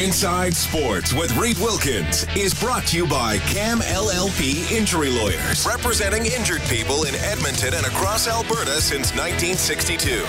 Inside 0.00 0.56
Sports 0.56 1.12
with 1.12 1.36
Reed 1.36 1.58
Wilkins 1.58 2.24
is 2.34 2.54
brought 2.54 2.86
to 2.86 2.96
you 2.96 3.06
by 3.06 3.36
Cam 3.40 3.80
LLP 3.80 4.72
Injury 4.72 5.10
Lawyers, 5.10 5.66
representing 5.66 6.24
injured 6.24 6.62
people 6.70 7.04
in 7.04 7.14
Edmonton 7.16 7.74
and 7.74 7.84
across 7.84 8.26
Alberta 8.26 8.80
since 8.80 9.14
1962. 9.14 10.24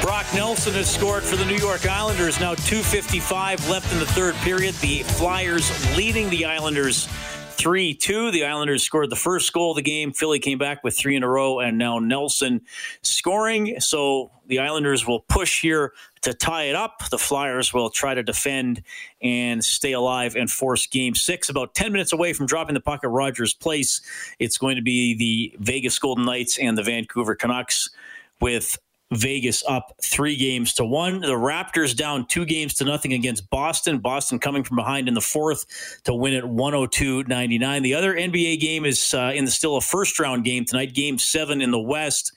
Brock 0.00 0.24
Nelson 0.34 0.72
has 0.72 0.90
scored 0.90 1.22
for 1.22 1.36
the 1.36 1.44
New 1.44 1.58
York 1.58 1.86
Islanders. 1.86 2.40
Now 2.40 2.54
2.55 2.54 3.68
left 3.68 3.92
in 3.92 3.98
the 3.98 4.06
third 4.06 4.36
period. 4.36 4.74
The 4.76 5.02
Flyers 5.02 5.70
leading 5.98 6.30
the 6.30 6.46
Islanders 6.46 7.06
3 7.54 7.94
2. 7.94 8.30
The 8.30 8.44
Islanders 8.44 8.82
scored 8.82 9.10
the 9.10 9.16
first 9.16 9.52
goal 9.52 9.70
of 9.70 9.76
the 9.76 9.82
game. 9.82 10.12
Philly 10.12 10.38
came 10.38 10.58
back 10.58 10.84
with 10.84 10.96
three 10.96 11.16
in 11.16 11.22
a 11.22 11.28
row, 11.28 11.60
and 11.60 11.78
now 11.78 11.98
Nelson 11.98 12.60
scoring. 13.02 13.80
So 13.80 14.30
the 14.46 14.58
Islanders 14.58 15.06
will 15.06 15.20
push 15.20 15.62
here 15.62 15.92
to 16.22 16.34
tie 16.34 16.64
it 16.64 16.74
up. 16.74 17.02
The 17.10 17.18
Flyers 17.18 17.72
will 17.72 17.90
try 17.90 18.14
to 18.14 18.22
defend 18.22 18.82
and 19.22 19.64
stay 19.64 19.92
alive 19.92 20.36
and 20.36 20.50
force 20.50 20.86
game 20.86 21.14
six. 21.14 21.48
About 21.48 21.74
10 21.74 21.92
minutes 21.92 22.12
away 22.12 22.32
from 22.32 22.46
dropping 22.46 22.74
the 22.74 22.80
puck 22.80 23.00
at 23.04 23.10
Rogers 23.10 23.54
Place, 23.54 24.00
it's 24.38 24.58
going 24.58 24.76
to 24.76 24.82
be 24.82 25.14
the 25.14 25.56
Vegas 25.60 25.98
Golden 25.98 26.24
Knights 26.24 26.58
and 26.58 26.76
the 26.76 26.82
Vancouver 26.82 27.34
Canucks 27.34 27.90
with 28.40 28.78
Vegas 29.12 29.62
up 29.68 29.92
three 30.02 30.36
games 30.36 30.74
to 30.74 30.84
one. 30.84 31.20
The 31.20 31.28
Raptors 31.28 31.94
down 31.94 32.26
two 32.26 32.44
games 32.44 32.74
to 32.74 32.84
nothing 32.84 33.12
against 33.12 33.48
Boston. 33.50 33.98
Boston 33.98 34.38
coming 34.38 34.64
from 34.64 34.76
behind 34.76 35.08
in 35.08 35.14
the 35.14 35.20
fourth 35.20 35.66
to 36.04 36.14
win 36.14 36.34
at 36.34 36.48
102 36.48 37.24
99. 37.24 37.82
The 37.82 37.94
other 37.94 38.14
NBA 38.14 38.60
game 38.60 38.84
is 38.84 39.14
uh, 39.14 39.32
in 39.34 39.44
the 39.44 39.50
still 39.50 39.76
a 39.76 39.80
first 39.80 40.18
round 40.18 40.44
game 40.44 40.64
tonight, 40.64 40.94
game 40.94 41.18
seven 41.18 41.60
in 41.60 41.70
the 41.70 41.80
West 41.80 42.32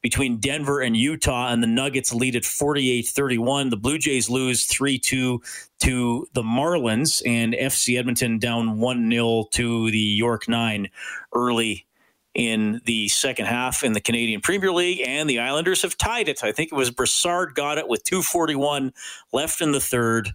between 0.00 0.38
Denver 0.38 0.80
and 0.80 0.96
Utah, 0.96 1.52
and 1.52 1.62
the 1.62 1.68
Nuggets 1.68 2.12
lead 2.12 2.36
at 2.36 2.44
48 2.44 3.06
31. 3.06 3.70
The 3.70 3.76
Blue 3.76 3.98
Jays 3.98 4.28
lose 4.28 4.64
3 4.66 4.98
2 4.98 5.40
to 5.80 6.26
the 6.32 6.42
Marlins, 6.42 7.22
and 7.26 7.54
FC 7.54 7.98
Edmonton 7.98 8.38
down 8.38 8.78
1 8.78 9.10
0 9.10 9.44
to 9.52 9.90
the 9.90 9.98
York 9.98 10.48
Nine 10.48 10.88
early 11.34 11.86
in 12.34 12.80
the 12.86 13.08
second 13.08 13.46
half 13.46 13.84
in 13.84 13.92
the 13.92 14.00
Canadian 14.00 14.40
Premier 14.40 14.72
League, 14.72 15.02
and 15.06 15.28
the 15.28 15.40
Islanders 15.40 15.82
have 15.82 15.98
tied 15.98 16.28
it. 16.28 16.42
I 16.42 16.52
think 16.52 16.72
it 16.72 16.76
was 16.76 16.90
Brassard 16.90 17.54
got 17.54 17.78
it 17.78 17.88
with 17.88 18.04
241 18.04 18.92
left 19.32 19.60
in 19.60 19.72
the 19.72 19.80
third, 19.80 20.34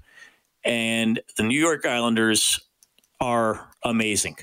and 0.63 1.19
the 1.37 1.43
New 1.43 1.59
York 1.59 1.85
Islanders 1.85 2.59
are 3.19 3.67
amazing. 3.83 4.37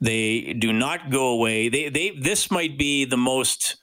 They 0.00 0.54
do 0.54 0.72
not 0.72 1.10
go 1.10 1.28
away. 1.28 1.68
They 1.68 1.88
they 1.88 2.10
this 2.10 2.50
might 2.50 2.78
be 2.78 3.04
the 3.04 3.16
most 3.16 3.76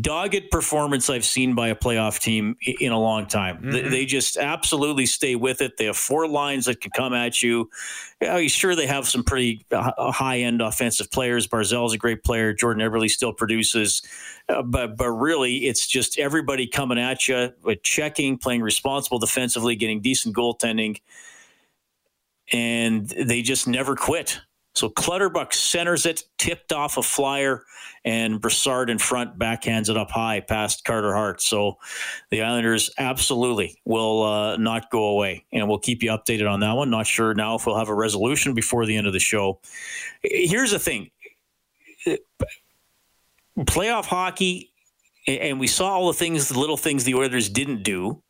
dogged 0.00 0.50
performance 0.50 1.10
I've 1.10 1.24
seen 1.24 1.54
by 1.54 1.68
a 1.68 1.74
playoff 1.74 2.20
team 2.20 2.56
in 2.80 2.92
a 2.92 2.98
long 2.98 3.26
time. 3.26 3.58
Mm-hmm. 3.62 3.90
They 3.90 4.04
just 4.06 4.36
absolutely 4.36 5.06
stay 5.06 5.34
with 5.34 5.60
it. 5.60 5.76
They 5.76 5.86
have 5.86 5.96
four 5.96 6.28
lines 6.28 6.66
that 6.66 6.80
can 6.80 6.92
come 6.92 7.12
at 7.12 7.42
you. 7.42 7.68
Sure, 8.46 8.76
they 8.76 8.86
have 8.86 9.08
some 9.08 9.24
pretty 9.24 9.66
uh, 9.72 10.12
high 10.12 10.40
end 10.40 10.62
offensive 10.62 11.10
players. 11.10 11.48
Barzal's 11.48 11.92
a 11.92 11.98
great 11.98 12.22
player. 12.22 12.52
Jordan 12.52 12.88
Eberle 12.88 13.10
still 13.10 13.32
produces, 13.32 14.02
uh, 14.48 14.62
but 14.62 14.96
but 14.96 15.10
really, 15.10 15.66
it's 15.66 15.86
just 15.86 16.18
everybody 16.18 16.68
coming 16.68 16.98
at 16.98 17.26
you, 17.26 17.52
with 17.64 17.82
checking, 17.82 18.38
playing 18.38 18.62
responsible 18.62 19.18
defensively, 19.18 19.74
getting 19.74 20.00
decent 20.00 20.36
goaltending, 20.36 21.00
and 22.52 23.08
they 23.08 23.42
just 23.42 23.66
never 23.66 23.96
quit. 23.96 24.40
So 24.74 24.88
Clutterbuck 24.88 25.52
centers 25.52 26.06
it, 26.06 26.24
tipped 26.38 26.72
off 26.72 26.96
a 26.96 27.02
flyer, 27.02 27.64
and 28.04 28.40
Brassard 28.40 28.88
in 28.88 28.98
front 28.98 29.38
backhands 29.38 29.90
it 29.90 29.96
up 29.96 30.10
high 30.10 30.40
past 30.40 30.84
Carter 30.84 31.12
Hart. 31.12 31.42
So 31.42 31.78
the 32.30 32.42
Islanders 32.42 32.90
absolutely 32.98 33.78
will 33.84 34.22
uh, 34.22 34.56
not 34.56 34.90
go 34.90 35.04
away, 35.04 35.44
and 35.52 35.68
we'll 35.68 35.78
keep 35.78 36.02
you 36.02 36.10
updated 36.10 36.50
on 36.50 36.60
that 36.60 36.72
one. 36.72 36.90
Not 36.90 37.06
sure 37.06 37.34
now 37.34 37.56
if 37.56 37.66
we'll 37.66 37.76
have 37.76 37.90
a 37.90 37.94
resolution 37.94 38.54
before 38.54 38.86
the 38.86 38.96
end 38.96 39.06
of 39.06 39.12
the 39.12 39.20
show. 39.20 39.60
Here's 40.22 40.70
the 40.70 40.78
thing 40.78 41.10
playoff 43.58 44.06
hockey, 44.06 44.72
and 45.26 45.60
we 45.60 45.66
saw 45.66 45.90
all 45.90 46.06
the 46.06 46.14
things, 46.14 46.48
the 46.48 46.58
little 46.58 46.78
things 46.78 47.04
the 47.04 47.14
Oilers 47.14 47.48
didn't 47.48 47.82
do. 47.82 48.22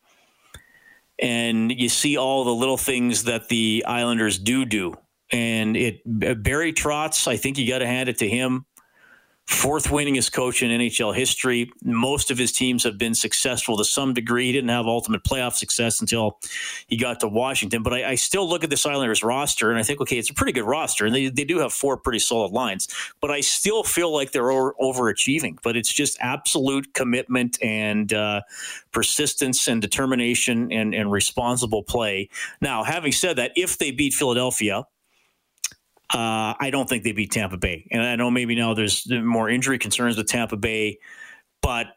And 1.19 1.71
you 1.71 1.89
see 1.89 2.17
all 2.17 2.43
the 2.43 2.53
little 2.53 2.75
things 2.75 3.23
that 3.25 3.47
the 3.47 3.85
Islanders 3.87 4.37
do 4.37 4.65
do 4.65 4.97
and 5.33 5.75
it 5.75 6.01
Barry 6.05 6.71
Trotz, 6.71 7.27
I 7.27 7.35
think 7.35 7.57
you 7.57 7.67
got 7.67 7.79
to 7.79 7.87
hand 7.87 8.07
it 8.07 8.19
to 8.19 8.29
him. 8.29 8.65
Fourth 9.45 9.87
winningest 9.89 10.31
coach 10.31 10.63
in 10.63 10.71
NHL 10.71 11.13
history. 11.13 11.69
Most 11.83 12.31
of 12.31 12.37
his 12.37 12.53
teams 12.53 12.81
have 12.85 12.97
been 12.97 13.13
successful 13.13 13.75
to 13.75 13.83
some 13.83 14.13
degree. 14.13 14.45
He 14.45 14.51
didn't 14.53 14.69
have 14.69 14.85
ultimate 14.85 15.25
playoff 15.25 15.53
success 15.55 15.99
until 15.99 16.39
he 16.87 16.95
got 16.95 17.19
to 17.19 17.27
Washington. 17.27 17.83
But 17.83 17.93
I, 17.93 18.11
I 18.11 18.15
still 18.15 18.47
look 18.47 18.63
at 18.63 18.69
this 18.69 18.85
Islanders 18.85 19.21
roster 19.21 19.69
and 19.69 19.77
I 19.77 19.83
think, 19.83 19.99
okay, 19.99 20.17
it's 20.17 20.29
a 20.29 20.33
pretty 20.33 20.53
good 20.53 20.63
roster. 20.63 21.05
And 21.05 21.13
they, 21.13 21.27
they 21.27 21.43
do 21.43 21.59
have 21.59 21.73
four 21.73 21.97
pretty 21.97 22.19
solid 22.19 22.53
lines. 22.53 22.87
But 23.19 23.31
I 23.31 23.41
still 23.41 23.83
feel 23.83 24.13
like 24.13 24.31
they're 24.31 24.49
over, 24.49 24.75
overachieving. 24.79 25.57
But 25.61 25.75
it's 25.75 25.91
just 25.91 26.17
absolute 26.21 26.93
commitment 26.93 27.61
and 27.61 28.13
uh, 28.13 28.41
persistence 28.93 29.67
and 29.67 29.81
determination 29.81 30.71
and, 30.71 30.95
and 30.95 31.11
responsible 31.11 31.83
play. 31.83 32.29
Now, 32.61 32.85
having 32.85 33.11
said 33.11 33.35
that, 33.35 33.51
if 33.57 33.77
they 33.77 33.91
beat 33.91 34.13
Philadelphia, 34.13 34.85
uh, 36.09 36.53
I 36.59 36.69
don't 36.71 36.87
think 36.87 37.03
they 37.03 37.11
beat 37.11 37.31
Tampa 37.31 37.57
Bay. 37.57 37.87
And 37.91 38.01
I 38.01 38.15
know 38.15 38.29
maybe 38.29 38.55
now 38.55 38.73
there's 38.73 39.09
more 39.09 39.49
injury 39.49 39.79
concerns 39.79 40.17
with 40.17 40.27
Tampa 40.27 40.57
Bay, 40.57 40.99
but 41.61 41.87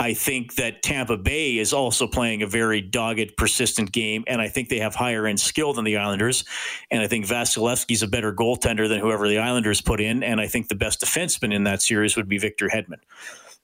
I 0.00 0.14
think 0.14 0.54
that 0.54 0.82
Tampa 0.82 1.18
Bay 1.18 1.58
is 1.58 1.74
also 1.74 2.06
playing 2.06 2.42
a 2.42 2.46
very 2.46 2.80
dogged, 2.80 3.36
persistent 3.36 3.92
game, 3.92 4.24
and 4.26 4.40
I 4.40 4.48
think 4.48 4.70
they 4.70 4.78
have 4.78 4.94
higher 4.94 5.26
end 5.26 5.38
skill 5.38 5.74
than 5.74 5.84
the 5.84 5.98
Islanders. 5.98 6.44
And 6.90 7.02
I 7.02 7.06
think 7.06 7.26
Vasilevskiy's 7.26 8.02
a 8.02 8.08
better 8.08 8.32
goaltender 8.32 8.88
than 8.88 8.98
whoever 8.98 9.28
the 9.28 9.38
Islanders 9.38 9.82
put 9.82 10.00
in. 10.00 10.22
And 10.22 10.40
I 10.40 10.46
think 10.46 10.68
the 10.68 10.74
best 10.74 11.02
defenseman 11.02 11.52
in 11.52 11.64
that 11.64 11.82
series 11.82 12.16
would 12.16 12.30
be 12.30 12.38
Victor 12.38 12.68
Hedman. 12.68 13.00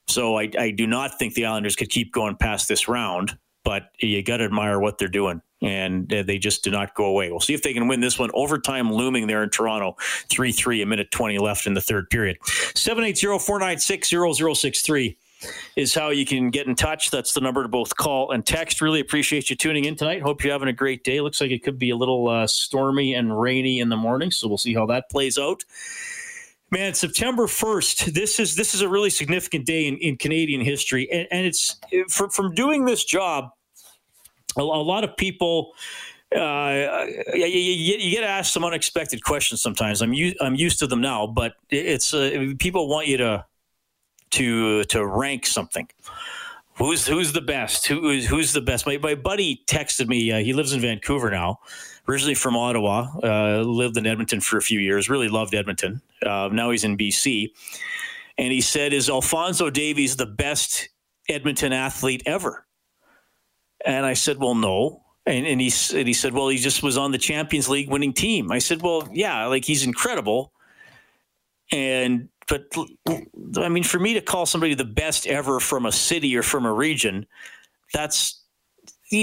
So 0.09 0.38
I, 0.38 0.51
I 0.59 0.71
do 0.73 0.87
not 0.87 1.19
think 1.19 1.33
the 1.33 1.47
Islanders 1.47 1.75
could 1.75 1.88
keep 1.88 2.12
going 2.12 2.37
past 2.37 2.69
this 2.69 2.87
round, 2.87 3.38
but 3.64 3.88
you 3.99 4.23
got 4.23 4.37
to 4.37 4.45
admire 4.45 4.79
what 4.79 4.99
they're 4.99 5.09
doing 5.09 5.40
and 5.62 6.12
uh, 6.12 6.23
they 6.23 6.38
just 6.38 6.62
do 6.62 6.71
not 6.71 6.95
go 6.95 7.05
away. 7.05 7.31
We'll 7.31 7.40
see 7.40 7.55
if 7.55 7.62
they 7.62 7.73
can 7.73 7.88
win 7.88 8.01
this 8.01 8.19
one. 8.19 8.31
Overtime 8.35 8.92
looming 8.92 9.27
there 9.27 9.42
in 9.42 9.51
Toronto. 9.51 9.97
3 10.31 10.53
3, 10.53 10.83
a 10.83 10.87
minute 10.87 11.11
20 11.11 11.38
left 11.38 11.66
in 11.66 11.75
the 11.75 11.81
third 11.81 12.11
period. 12.11 12.38
780 12.75 13.38
496 13.38 14.11
0063 14.11 15.16
is 15.77 15.95
how 15.95 16.11
you 16.11 16.25
can 16.25 16.51
get 16.51 16.66
in 16.66 16.75
touch. 16.75 17.11
That's 17.11 17.33
the 17.33 17.40
number 17.40 17.62
to 17.62 17.69
both 17.69 17.97
call 17.97 18.31
and 18.33 18.45
text. 18.45 18.81
Really 18.81 19.01
appreciate 19.01 19.51
you 19.51 19.57
tuning 19.57 19.85
in 19.85 19.97
tonight. 19.97 20.23
Hope 20.23 20.42
you're 20.42 20.53
having 20.53 20.69
a 20.69 20.73
great 20.73 21.05
day. 21.05 21.21
Looks 21.21 21.40
like 21.40 21.51
it 21.51 21.62
could 21.62 21.79
be 21.79 21.90
a 21.90 21.97
little 21.97 22.29
uh, 22.29 22.47
stormy 22.47 23.14
and 23.14 23.38
rainy 23.38 23.81
in 23.81 23.88
the 23.88 23.97
morning, 23.97 24.31
so 24.31 24.49
we'll 24.49 24.59
see 24.59 24.75
how 24.75 24.87
that 24.87 25.11
plays 25.11 25.38
out. 25.38 25.64
Man, 26.71 26.95
September 26.95 27.47
first. 27.47 28.12
This 28.14 28.40
is 28.40 28.57
this 28.57 28.75
is 28.75 28.81
a 28.81 28.88
really 28.88 29.11
significant 29.11 29.66
day 29.66 29.87
in, 29.87 29.99
in 29.99 30.16
Canadian 30.16 30.61
history, 30.61 31.09
and, 31.12 31.29
and 31.31 31.47
it's 31.47 31.79
from 32.09 32.31
from 32.31 32.55
doing 32.55 32.87
this 32.87 33.05
job 33.05 33.51
a, 34.57 34.61
a 34.61 34.62
lot 34.62 35.05
of 35.05 35.16
people 35.16 35.73
uh, 36.35 37.07
you, 37.35 37.47
you, 37.47 38.11
get 38.11 38.25
asked 38.25 38.53
some 38.53 38.64
unexpected 38.64 39.23
questions 39.23 39.62
sometimes. 39.62 40.03
I'm 40.03 40.12
u- 40.12 40.35
I'm 40.40 40.57
used 40.57 40.81
to 40.81 40.87
them 40.87 41.01
now, 41.01 41.27
but 41.27 41.55
it's 41.71 42.12
uh, 42.12 42.53
people 42.59 42.88
want 42.88 43.07
you 43.07 43.16
to 43.19 43.45
to 44.31 44.85
to 44.85 45.07
rank 45.07 45.47
something. 45.47 45.88
Who's 46.79 47.07
who's 47.07 47.33
the 47.33 47.40
best? 47.40 47.87
Who 47.87 48.11
is 48.11 48.27
who's 48.27 48.53
the 48.53 48.61
best? 48.61 48.87
My 48.87 48.99
my 48.99 49.14
buddy 49.14 49.62
texted 49.66 50.09
me. 50.09 50.33
Uh, 50.33 50.38
he 50.38 50.53
lives 50.53 50.73
in 50.73 50.81
Vancouver 50.81 51.31
now. 51.31 51.61
Originally 52.09 52.35
from 52.35 52.57
Ottawa, 52.57 53.09
uh, 53.23 53.62
lived 53.62 53.97
in 53.97 54.07
Edmonton 54.07 54.40
for 54.40 54.59
a 54.59 54.62
few 54.62 54.79
years. 54.79 55.09
Really 55.09 55.29
loved 55.29 55.55
Edmonton. 55.55 56.01
Uh, 56.25 56.49
now 56.53 56.71
he's 56.71 56.85
in 56.85 56.97
BC, 56.97 57.53
and 58.37 58.53
he 58.53 58.61
said, 58.61 58.92
"Is 58.92 59.09
Alfonso 59.09 59.71
Davies 59.71 60.16
the 60.16 60.27
best 60.27 60.88
Edmonton 61.29 61.73
athlete 61.73 62.23
ever?" 62.27 62.65
And 63.87 64.05
I 64.05 64.12
said, 64.12 64.38
Well, 64.38 64.55
no. 64.55 65.03
And, 65.25 65.46
and 65.46 65.61
he 65.61 65.72
and 65.99 66.07
he 66.07 66.14
said, 66.14 66.35
well, 66.35 66.46
he 66.46 66.57
just 66.57 66.85
was 66.85 66.96
on 66.96 67.11
the 67.11 67.18
Champions 67.18 67.68
League 67.68 67.90
winning 67.90 68.12
team. 68.12 68.53
I 68.53 68.61
said, 68.61 68.81
well, 68.81 69.09
yeah, 69.12 69.46
like 69.46 69.64
he's 69.64 69.85
incredible. 69.85 70.53
And 71.72 72.29
but 72.46 72.72
I 73.57 73.68
mean, 73.68 73.83
for 73.83 73.99
me 73.99 74.14
to 74.14 74.20
call 74.20 74.46
somebody 74.46 74.75
the 74.75 74.85
best 74.85 75.27
ever 75.27 75.59
from 75.59 75.85
a 75.85 75.90
city 75.90 76.37
or 76.37 76.42
from 76.42 76.64
a 76.64 76.72
region, 76.72 77.27
that's 77.92 78.40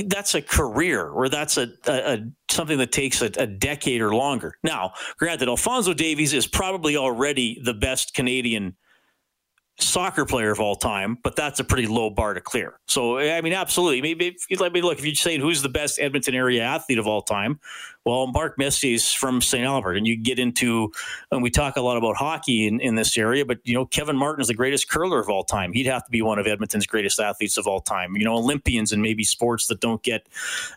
that's 0.06 0.36
a 0.36 0.41
career 0.41 1.08
or 1.08 1.30
that's 1.30 1.58
a, 1.58 1.69
a, 1.88 2.13
a 2.13 2.28
something 2.49 2.78
that 2.78 2.91
takes 2.91 3.21
a, 3.21 3.32
a, 3.38 3.47
decade 3.47 4.02
or 4.02 4.15
longer. 4.15 4.58
Now, 4.63 4.93
granted, 5.17 5.49
Alfonso 5.49 5.93
Davies 5.93 6.34
is 6.34 6.47
probably 6.47 6.95
already 6.95 7.60
the 7.62 7.73
best 7.73 8.13
Canadian 8.13 8.76
soccer 9.84 10.26
player 10.26 10.52
of 10.52 10.60
all 10.60 10.76
time, 10.76 11.17
but 11.24 11.36
that's 11.36 11.60
a 11.60 11.63
pretty 11.63 11.88
low 11.88 12.10
bar 12.10 12.34
to 12.34 12.41
clear. 12.41 12.80
So, 12.88 13.19
I 13.19 13.41
mean, 13.41 13.54
absolutely. 13.54 14.02
Maybe 14.02 14.28
if 14.28 14.46
you 14.50 14.58
let 14.58 14.74
me 14.74 14.82
look, 14.82 15.00
if 15.00 15.06
you 15.06 15.15
say 15.15 15.38
who's 15.38 15.62
the 15.62 15.69
best 15.69 16.00
Edmonton 16.00 16.36
area 16.36 16.63
athlete 16.63 17.00
of 17.00 17.08
all 17.08 17.22
time, 17.22 17.60
well, 18.06 18.28
Mark 18.28 18.58
Messier's 18.58 19.13
from 19.13 19.42
St. 19.42 19.66
Albert, 19.66 19.94
and 19.94 20.06
you 20.06 20.18
get 20.18 20.39
into, 20.39 20.92
and 21.32 21.42
we 21.42 21.50
talk 21.50 21.78
a 21.78 21.82
lot 21.82 21.98
about 21.98 22.18
hockey 22.18 22.68
in, 22.68 22.82
in 22.82 22.96
this 22.96 23.18
area, 23.18 23.46
but 23.46 23.60
you 23.63 23.74
know, 23.74 23.86
Kevin 23.86 24.18
Martin 24.18 24.42
is 24.42 24.48
the 24.48 24.54
greatest 24.54 24.89
curler 24.89 25.20
of 25.20 25.30
all 25.30 25.44
time. 25.44 25.72
He'd 25.72 25.86
have 25.86 26.04
to 26.06 26.12
be 26.12 26.22
one 26.22 26.38
of 26.38 26.46
Edmonton's 26.46 26.86
greatest 26.86 27.20
athletes 27.20 27.58
of 27.58 27.66
all 27.66 27.80
time. 27.80 28.16
You 28.18 28.26
know, 28.26 28.36
Olympians 28.36 28.92
and 28.92 29.02
maybe 29.02 29.24
sports 29.24 29.68
that 29.68 29.80
don't 29.80 30.04
get 30.04 30.28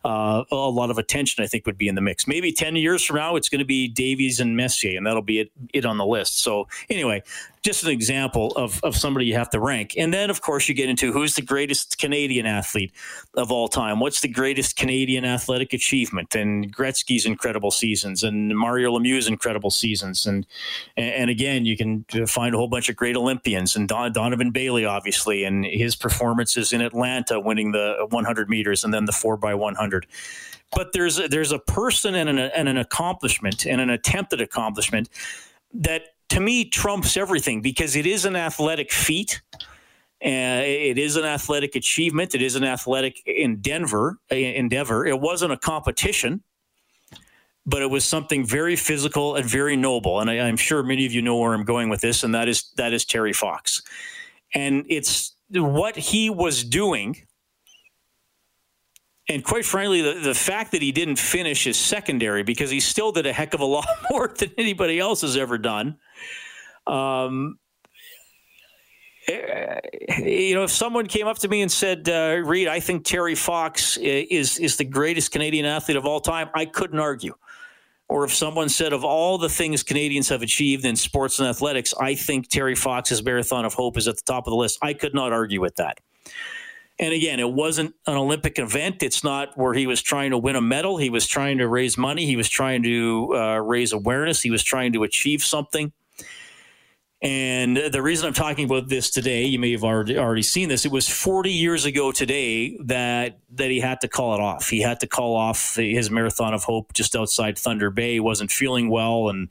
uh, 0.04 0.44
a 0.50 0.54
lot 0.54 0.90
of 0.90 0.98
attention, 0.98 1.42
I 1.42 1.48
think, 1.48 1.66
would 1.66 1.78
be 1.78 1.88
in 1.88 1.96
the 1.96 2.00
mix. 2.00 2.28
Maybe 2.28 2.52
ten 2.52 2.76
years 2.76 3.04
from 3.04 3.16
now, 3.16 3.34
it's 3.34 3.48
going 3.48 3.58
to 3.58 3.64
be 3.64 3.88
Davies 3.88 4.38
and 4.38 4.56
Messier, 4.56 4.96
and 4.96 5.06
that'll 5.06 5.22
be 5.22 5.40
it, 5.40 5.50
it 5.72 5.84
on 5.84 5.98
the 5.98 6.06
list. 6.06 6.42
So, 6.42 6.68
anyway, 6.88 7.22
just 7.66 7.82
an 7.82 7.90
example 7.90 8.52
of, 8.54 8.78
of 8.84 8.96
somebody 8.96 9.26
you 9.26 9.34
have 9.34 9.50
to 9.50 9.58
rank. 9.58 9.94
And 9.98 10.14
then, 10.14 10.30
of 10.30 10.40
course, 10.40 10.68
you 10.68 10.74
get 10.74 10.88
into 10.88 11.12
who's 11.12 11.34
the 11.34 11.42
greatest 11.42 11.98
Canadian 11.98 12.46
athlete 12.46 12.92
of 13.34 13.50
all 13.50 13.66
time. 13.66 13.98
What's 13.98 14.20
the 14.20 14.28
greatest 14.28 14.76
Canadian 14.76 15.24
athletic 15.24 15.72
achievement? 15.72 16.36
And 16.36 16.72
Incredible 17.24 17.70
seasons, 17.70 18.22
and 18.22 18.56
Mario 18.56 18.92
Lemieux's 18.98 19.28
incredible 19.28 19.70
seasons. 19.70 20.26
And 20.26 20.46
and 20.96 21.30
again, 21.30 21.64
you 21.64 21.76
can 21.76 22.04
find 22.26 22.54
a 22.54 22.58
whole 22.58 22.68
bunch 22.68 22.88
of 22.88 22.96
great 22.96 23.16
Olympians, 23.16 23.76
and 23.76 23.88
Don, 23.88 24.12
Donovan 24.12 24.50
Bailey, 24.50 24.84
obviously, 24.84 25.44
and 25.44 25.64
his 25.64 25.96
performances 25.96 26.72
in 26.72 26.80
Atlanta, 26.80 27.40
winning 27.40 27.72
the 27.72 28.06
100 28.10 28.50
meters 28.50 28.84
and 28.84 28.92
then 28.92 29.04
the 29.04 29.12
4 29.12 29.36
by 29.36 29.54
100 29.54 30.06
but 30.74 30.92
there's 30.92 31.18
a, 31.18 31.28
there's 31.28 31.52
a 31.52 31.58
person 31.58 32.14
and 32.14 32.28
an, 32.28 32.38
and 32.38 32.68
an 32.68 32.76
accomplishment 32.76 33.66
and 33.66 33.80
an 33.80 33.90
attempted 33.90 34.40
accomplishment 34.40 35.08
that 35.72 36.02
to 36.28 36.40
me 36.40 36.64
trumps 36.64 37.16
everything 37.16 37.60
because 37.60 37.96
it 37.96 38.06
is 38.06 38.24
an 38.24 38.36
athletic 38.36 38.92
feat. 38.92 39.40
Uh, 40.24 40.62
it 40.64 40.98
is 40.98 41.16
an 41.16 41.24
athletic 41.24 41.76
achievement. 41.76 42.34
It 42.34 42.42
is 42.42 42.56
an 42.56 42.64
athletic 42.64 43.22
endeavor. 43.26 44.18
Endeavor. 44.30 45.06
It 45.06 45.20
wasn't 45.20 45.52
a 45.52 45.56
competition, 45.56 46.42
but 47.66 47.82
it 47.82 47.90
was 47.90 48.04
something 48.04 48.46
very 48.46 48.76
physical 48.76 49.34
and 49.34 49.44
very 49.44 49.76
noble. 49.76 50.20
And 50.20 50.30
I, 50.30 50.40
I'm 50.40 50.56
sure 50.56 50.82
many 50.82 51.04
of 51.04 51.12
you 51.12 51.20
know 51.20 51.36
where 51.36 51.52
I'm 51.52 51.64
going 51.64 51.88
with 51.88 52.00
this, 52.00 52.22
and 52.22 52.34
that 52.34 52.48
is 52.48 52.70
that 52.76 52.92
is 52.92 53.04
Terry 53.04 53.32
Fox. 53.32 53.82
And 54.54 54.86
it's 54.88 55.34
what 55.50 55.96
he 55.96 56.30
was 56.30 56.62
doing. 56.62 57.16
And 59.28 59.42
quite 59.42 59.64
frankly, 59.64 60.02
the, 60.02 60.20
the 60.20 60.34
fact 60.34 60.70
that 60.70 60.82
he 60.82 60.92
didn't 60.92 61.18
finish 61.18 61.66
is 61.66 61.76
secondary 61.76 62.44
because 62.44 62.70
he 62.70 62.78
still 62.78 63.10
did 63.10 63.26
a 63.26 63.32
heck 63.32 63.54
of 63.54 63.60
a 63.60 63.64
lot 63.64 63.88
more 64.10 64.32
than 64.38 64.52
anybody 64.56 65.00
else 65.00 65.22
has 65.22 65.36
ever 65.36 65.58
done. 65.58 65.98
Um, 66.86 67.58
you 69.28 70.54
know, 70.54 70.62
if 70.62 70.70
someone 70.70 71.06
came 71.06 71.26
up 71.26 71.38
to 71.40 71.48
me 71.48 71.62
and 71.62 71.72
said, 71.72 72.08
uh, 72.08 72.40
"Reed, 72.44 72.68
I 72.68 72.78
think 72.78 73.04
Terry 73.04 73.34
Fox 73.34 73.96
is 73.96 74.58
is 74.60 74.76
the 74.76 74.84
greatest 74.84 75.32
Canadian 75.32 75.66
athlete 75.66 75.96
of 75.96 76.06
all 76.06 76.20
time," 76.20 76.48
I 76.54 76.64
couldn't 76.64 77.00
argue. 77.00 77.34
Or 78.08 78.24
if 78.24 78.32
someone 78.32 78.68
said, 78.68 78.92
"Of 78.92 79.04
all 79.04 79.36
the 79.36 79.48
things 79.48 79.82
Canadians 79.82 80.28
have 80.28 80.42
achieved 80.42 80.84
in 80.84 80.96
sports 80.96 81.38
and 81.38 81.48
athletics, 81.48 81.92
I 82.00 82.14
think 82.14 82.48
Terry 82.48 82.74
Fox's 82.74 83.22
Marathon 83.22 83.64
of 83.64 83.74
Hope 83.74 83.96
is 83.96 84.06
at 84.06 84.16
the 84.16 84.22
top 84.24 84.46
of 84.46 84.52
the 84.52 84.56
list," 84.56 84.78
I 84.80 84.92
could 84.92 85.14
not 85.14 85.32
argue 85.32 85.60
with 85.60 85.76
that. 85.76 85.98
And 86.98 87.12
again, 87.12 87.40
it 87.40 87.50
wasn't 87.50 87.94
an 88.06 88.16
Olympic 88.16 88.58
event. 88.58 89.02
It's 89.02 89.22
not 89.22 89.56
where 89.58 89.74
he 89.74 89.86
was 89.86 90.00
trying 90.00 90.30
to 90.30 90.38
win 90.38 90.56
a 90.56 90.62
medal. 90.62 90.96
He 90.96 91.10
was 91.10 91.26
trying 91.26 91.58
to 91.58 91.68
raise 91.68 91.98
money. 91.98 92.24
He 92.24 92.36
was 92.36 92.48
trying 92.48 92.82
to 92.84 93.34
uh, 93.34 93.58
raise 93.58 93.92
awareness. 93.92 94.40
He 94.40 94.50
was 94.50 94.62
trying 94.62 94.92
to 94.94 95.02
achieve 95.02 95.42
something. 95.42 95.92
And 97.22 97.78
the 97.78 98.02
reason 98.02 98.26
I'm 98.26 98.34
talking 98.34 98.66
about 98.66 98.88
this 98.88 99.10
today, 99.10 99.44
you 99.44 99.58
may 99.58 99.72
have 99.72 99.84
already 99.84 100.18
already 100.18 100.42
seen 100.42 100.68
this. 100.68 100.84
It 100.84 100.92
was 100.92 101.08
40 101.08 101.50
years 101.50 101.86
ago 101.86 102.12
today 102.12 102.76
that 102.84 103.38
that 103.54 103.70
he 103.70 103.80
had 103.80 104.02
to 104.02 104.08
call 104.08 104.34
it 104.34 104.40
off. 104.40 104.68
He 104.68 104.82
had 104.82 105.00
to 105.00 105.06
call 105.06 105.34
off 105.34 105.76
his 105.76 106.10
marathon 106.10 106.52
of 106.52 106.64
hope 106.64 106.92
just 106.92 107.16
outside 107.16 107.58
Thunder 107.58 107.90
Bay. 107.90 108.14
He 108.14 108.20
wasn't 108.20 108.50
feeling 108.50 108.90
well, 108.90 109.30
and 109.30 109.50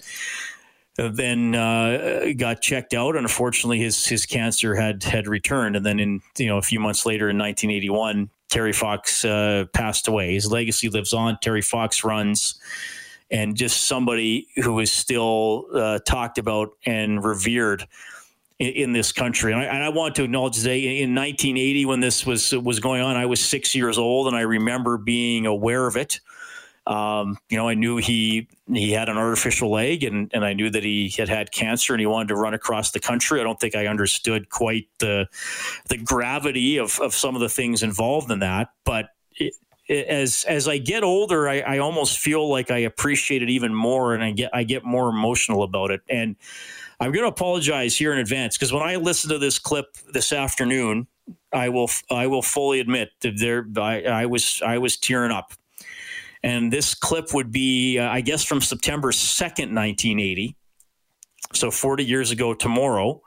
then 0.95 1.55
uh, 1.55 2.33
got 2.37 2.61
checked 2.61 2.93
out. 2.93 3.15
Unfortunately, 3.15 3.79
his 3.79 4.05
his 4.05 4.27
cancer 4.27 4.75
had 4.75 5.03
had 5.03 5.27
returned. 5.27 5.75
And 5.75 5.83
then 5.85 5.99
in 5.99 6.21
you 6.37 6.47
know 6.47 6.59
a 6.59 6.63
few 6.63 6.79
months 6.79 7.03
later, 7.03 7.31
in 7.31 7.37
1981, 7.37 8.29
Terry 8.49 8.73
Fox 8.73 9.25
uh, 9.25 9.65
passed 9.73 10.07
away. 10.07 10.35
His 10.35 10.51
legacy 10.51 10.87
lives 10.89 11.13
on. 11.13 11.39
Terry 11.41 11.63
Fox 11.63 12.03
runs 12.03 12.59
and 13.31 13.55
just 13.55 13.87
somebody 13.87 14.47
who 14.63 14.79
is 14.79 14.91
still 14.91 15.65
uh, 15.73 15.99
talked 16.05 16.37
about 16.37 16.69
and 16.85 17.23
revered 17.23 17.87
in, 18.59 18.69
in 18.69 18.93
this 18.93 19.11
country. 19.11 19.51
And 19.51 19.61
I, 19.61 19.65
and 19.65 19.83
I, 19.83 19.89
want 19.89 20.15
to 20.15 20.23
acknowledge 20.23 20.57
today 20.57 21.01
in 21.01 21.15
1980 21.15 21.85
when 21.85 21.99
this 21.99 22.25
was 22.25 22.53
was 22.53 22.79
going 22.79 23.01
on, 23.01 23.15
I 23.15 23.25
was 23.25 23.43
six 23.43 23.75
years 23.75 23.97
old, 23.97 24.27
and 24.27 24.35
I 24.35 24.41
remember 24.41 24.97
being 24.97 25.45
aware 25.45 25.87
of 25.87 25.97
it. 25.97 26.19
Um, 26.87 27.39
you 27.49 27.57
know, 27.57 27.67
I 27.67 27.73
knew 27.73 27.97
he 27.97 28.47
he 28.71 28.91
had 28.91 29.09
an 29.09 29.17
artificial 29.17 29.71
leg, 29.71 30.03
and 30.03 30.29
and 30.33 30.45
I 30.45 30.53
knew 30.53 30.69
that 30.69 30.83
he 30.83 31.09
had 31.17 31.29
had 31.29 31.51
cancer, 31.51 31.93
and 31.93 31.99
he 31.99 32.05
wanted 32.05 32.27
to 32.27 32.35
run 32.35 32.53
across 32.53 32.91
the 32.91 32.99
country. 32.99 33.41
I 33.41 33.43
don't 33.43 33.59
think 33.59 33.75
I 33.75 33.87
understood 33.87 34.49
quite 34.49 34.87
the 34.99 35.27
the 35.89 35.97
gravity 35.97 36.77
of 36.77 36.99
of 36.99 37.15
some 37.15 37.35
of 37.35 37.41
the 37.41 37.49
things 37.49 37.81
involved 37.81 38.29
in 38.29 38.39
that, 38.39 38.69
but 38.83 39.09
it, 39.37 39.53
as 39.89 40.45
as 40.47 40.67
I 40.67 40.77
get 40.77 41.03
older, 41.03 41.47
I, 41.47 41.59
I 41.59 41.77
almost 41.77 42.19
feel 42.19 42.49
like 42.49 42.71
I 42.71 42.79
appreciate 42.79 43.43
it 43.43 43.49
even 43.49 43.73
more, 43.73 44.13
and 44.13 44.23
I 44.23 44.31
get 44.31 44.49
I 44.53 44.63
get 44.63 44.83
more 44.83 45.09
emotional 45.09 45.63
about 45.63 45.91
it. 45.91 46.01
And 46.09 46.35
I'm 46.99 47.11
going 47.11 47.23
to 47.23 47.29
apologize 47.29 47.97
here 47.97 48.13
in 48.13 48.19
advance 48.19 48.57
because 48.57 48.73
when 48.73 48.83
I 48.83 48.95
listen 48.95 49.29
to 49.29 49.37
this 49.37 49.59
clip 49.59 49.97
this 50.11 50.33
afternoon, 50.33 51.07
I 51.51 51.69
will 51.69 51.89
I 52.09 52.27
will 52.27 52.41
fully 52.41 52.79
admit 52.79 53.09
that 53.21 53.37
there 53.37 53.65
I, 53.77 54.03
I 54.03 54.25
was 54.25 54.61
I 54.65 54.77
was 54.77 54.97
tearing 54.97 55.31
up. 55.31 55.53
And 56.43 56.71
this 56.71 56.93
clip 56.93 57.33
would 57.33 57.51
be, 57.51 57.97
uh, 57.97 58.07
I 58.07 58.21
guess, 58.21 58.43
from 58.43 58.61
September 58.61 59.11
2nd, 59.11 59.73
1980. 59.73 60.55
So 61.53 61.71
40 61.71 62.05
years 62.05 62.29
ago 62.29 62.53
tomorrow 62.53 63.21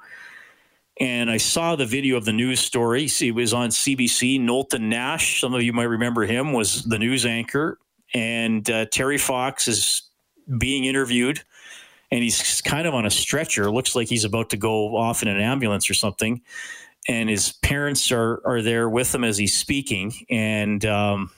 and 1.01 1.31
I 1.31 1.37
saw 1.37 1.77
the 1.77 1.87
video 1.87 2.17
of 2.17 2.25
the 2.25 2.33
news 2.33 2.61
story. 2.61 3.09
It 3.21 3.35
was 3.35 3.55
on 3.55 3.71
CBC. 3.71 4.41
Knowlton 4.41 4.89
Nash, 4.89 5.41
some 5.41 5.55
of 5.55 5.63
you 5.63 5.73
might 5.73 5.85
remember 5.85 6.25
him, 6.25 6.53
was 6.53 6.85
the 6.85 6.99
news 6.99 7.25
anchor, 7.25 7.79
and 8.15 8.69
uh, 8.69 8.87
Terry 8.87 9.19
Fox 9.19 9.69
is 9.69 10.03
being 10.59 10.85
interviewed, 10.85 11.43
and 12.11 12.23
he's 12.23 12.61
kind 12.63 12.87
of 12.87 12.95
on 12.95 13.07
a 13.07 13.11
stretcher. 13.11 13.71
Looks 13.71 13.95
like 13.95 14.09
he's 14.09 14.25
about 14.25 14.51
to 14.51 14.57
go 14.57 14.97
off 14.97 15.23
in 15.23 15.29
an 15.29 15.41
ambulance 15.41 15.89
or 15.89 15.95
something, 15.95 16.43
and 17.07 17.29
his 17.29 17.53
parents 17.53 18.11
are 18.11 18.43
are 18.45 18.63
there 18.63 18.89
with 18.89 19.15
him 19.15 19.25
as 19.25 19.39
he's 19.39 19.57
speaking, 19.57 20.13
and. 20.29 20.85
Um, 20.85 21.31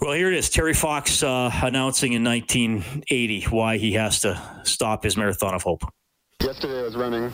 well, 0.00 0.12
here 0.12 0.30
it 0.30 0.36
is. 0.36 0.50
Terry 0.50 0.74
Fox 0.74 1.22
uh, 1.22 1.50
announcing 1.62 2.12
in 2.12 2.24
1980 2.24 3.44
why 3.44 3.78
he 3.78 3.92
has 3.92 4.20
to 4.20 4.42
stop 4.64 5.04
his 5.04 5.16
marathon 5.16 5.54
of 5.54 5.62
hope. 5.62 5.84
Yesterday 6.44 6.80
I 6.80 6.82
was 6.82 6.94
running 6.94 7.32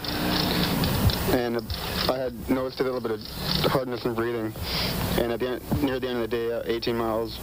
and 1.32 1.56
I 2.08 2.16
had 2.16 2.48
noticed 2.48 2.78
a 2.78 2.84
little 2.84 3.00
bit 3.00 3.10
of 3.10 3.20
hardness 3.62 4.04
in 4.04 4.14
breathing. 4.14 4.52
And 5.18 5.32
at 5.32 5.40
the 5.40 5.48
end, 5.48 5.82
near 5.82 5.98
the 5.98 6.06
end 6.06 6.22
of 6.22 6.30
the 6.30 6.36
day, 6.36 6.62
18 6.64 6.96
miles, 6.96 7.36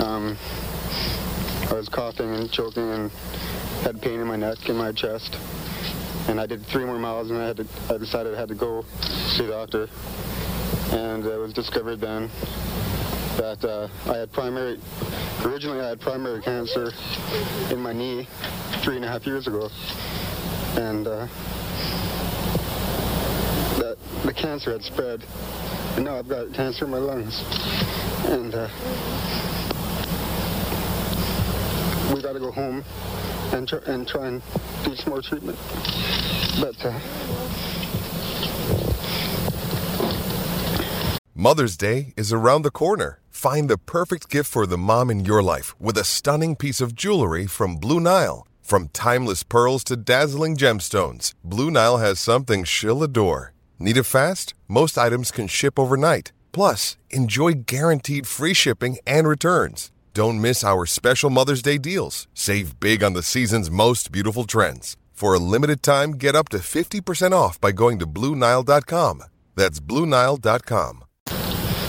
um, 0.00 0.36
I 1.70 1.74
was 1.74 1.88
coughing 1.88 2.34
and 2.34 2.50
choking 2.50 2.90
and 2.90 3.12
had 3.84 4.02
pain 4.02 4.18
in 4.18 4.26
my 4.26 4.34
neck 4.34 4.68
and 4.68 4.76
my 4.76 4.90
chest. 4.90 5.38
And 6.26 6.40
I 6.40 6.46
did 6.46 6.66
three 6.66 6.84
more 6.84 6.98
miles 6.98 7.30
and 7.30 7.40
I 7.40 7.46
had 7.46 7.58
to, 7.58 7.66
I 7.88 7.98
decided 7.98 8.34
I 8.34 8.40
had 8.40 8.48
to 8.48 8.56
go 8.56 8.84
see 9.02 9.46
the 9.46 9.52
doctor. 9.52 9.88
And 10.90 11.24
it 11.24 11.38
was 11.38 11.52
discovered 11.52 12.00
then 12.00 12.28
that 13.36 13.64
uh, 13.64 13.86
I 14.10 14.16
had 14.16 14.32
primary, 14.32 14.80
originally 15.44 15.80
I 15.80 15.90
had 15.90 16.00
primary 16.00 16.42
cancer 16.42 16.90
in 17.70 17.78
my 17.78 17.92
knee 17.92 18.26
three 18.82 18.96
and 18.96 19.04
a 19.04 19.08
half 19.08 19.24
years 19.28 19.46
ago 19.46 19.70
and 20.76 21.06
uh, 21.06 21.26
that 23.78 23.96
the 24.24 24.32
cancer 24.32 24.72
had 24.72 24.82
spread. 24.82 25.22
And 25.96 26.04
now 26.04 26.18
I've 26.18 26.28
got 26.28 26.52
cancer 26.54 26.84
in 26.86 26.90
my 26.90 26.98
lungs. 26.98 27.42
And 28.24 28.54
uh, 28.54 28.68
we 32.14 32.22
got 32.22 32.32
to 32.32 32.40
go 32.40 32.50
home 32.50 32.84
and, 33.52 33.68
tr- 33.68 33.84
and 33.86 34.08
try 34.08 34.28
and 34.28 34.42
do 34.84 34.94
some 34.96 35.10
more 35.10 35.22
treatment. 35.22 35.58
But 36.60 36.84
uh, 36.84 36.98
Mother's 41.34 41.76
Day 41.76 42.14
is 42.16 42.32
around 42.32 42.62
the 42.62 42.70
corner. 42.70 43.18
Find 43.30 43.68
the 43.68 43.78
perfect 43.78 44.30
gift 44.30 44.50
for 44.50 44.66
the 44.66 44.78
mom 44.78 45.10
in 45.10 45.24
your 45.24 45.42
life 45.42 45.74
with 45.80 45.98
a 45.98 46.04
stunning 46.04 46.54
piece 46.56 46.80
of 46.80 46.94
jewelry 46.94 47.46
from 47.46 47.76
Blue 47.76 47.98
Nile. 47.98 48.46
From 48.62 48.88
timeless 48.88 49.42
pearls 49.42 49.84
to 49.84 49.96
dazzling 49.96 50.56
gemstones, 50.56 51.34
Blue 51.44 51.70
Nile 51.70 51.98
has 51.98 52.18
something 52.18 52.64
she'll 52.64 53.02
adore. 53.02 53.52
Need 53.78 53.98
it 53.98 54.04
fast? 54.04 54.54
Most 54.66 54.96
items 54.96 55.30
can 55.30 55.46
ship 55.48 55.78
overnight. 55.78 56.32
Plus, 56.52 56.96
enjoy 57.10 57.52
guaranteed 57.66 58.26
free 58.26 58.54
shipping 58.54 58.96
and 59.06 59.28
returns. 59.28 59.90
Don't 60.14 60.40
miss 60.40 60.62
our 60.62 60.86
special 60.86 61.28
Mother's 61.28 61.62
Day 61.62 61.78
deals. 61.78 62.28
Save 62.34 62.78
big 62.80 63.02
on 63.02 63.12
the 63.12 63.22
season's 63.22 63.70
most 63.70 64.12
beautiful 64.12 64.44
trends. 64.44 64.96
For 65.12 65.34
a 65.34 65.38
limited 65.38 65.82
time, 65.82 66.12
get 66.12 66.36
up 66.36 66.48
to 66.50 66.58
50% 66.58 67.32
off 67.32 67.60
by 67.60 67.72
going 67.72 67.98
to 67.98 68.06
BlueNile.com. 68.06 69.24
That's 69.54 69.80
BlueNile.com. 69.80 71.04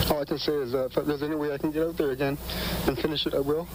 All 0.09 0.21
I 0.21 0.25
can 0.25 0.39
say 0.39 0.53
is 0.53 0.71
that 0.73 0.91
if 0.97 1.05
there's 1.05 1.23
any 1.23 1.35
way 1.35 1.53
I 1.53 1.57
can 1.57 1.71
get 1.71 1.87
out 1.87 1.97
there 1.97 2.11
again 2.11 2.37
and 2.87 2.97
finish 2.97 3.25
it, 3.25 3.33
I 3.33 3.39
will. 3.39 3.67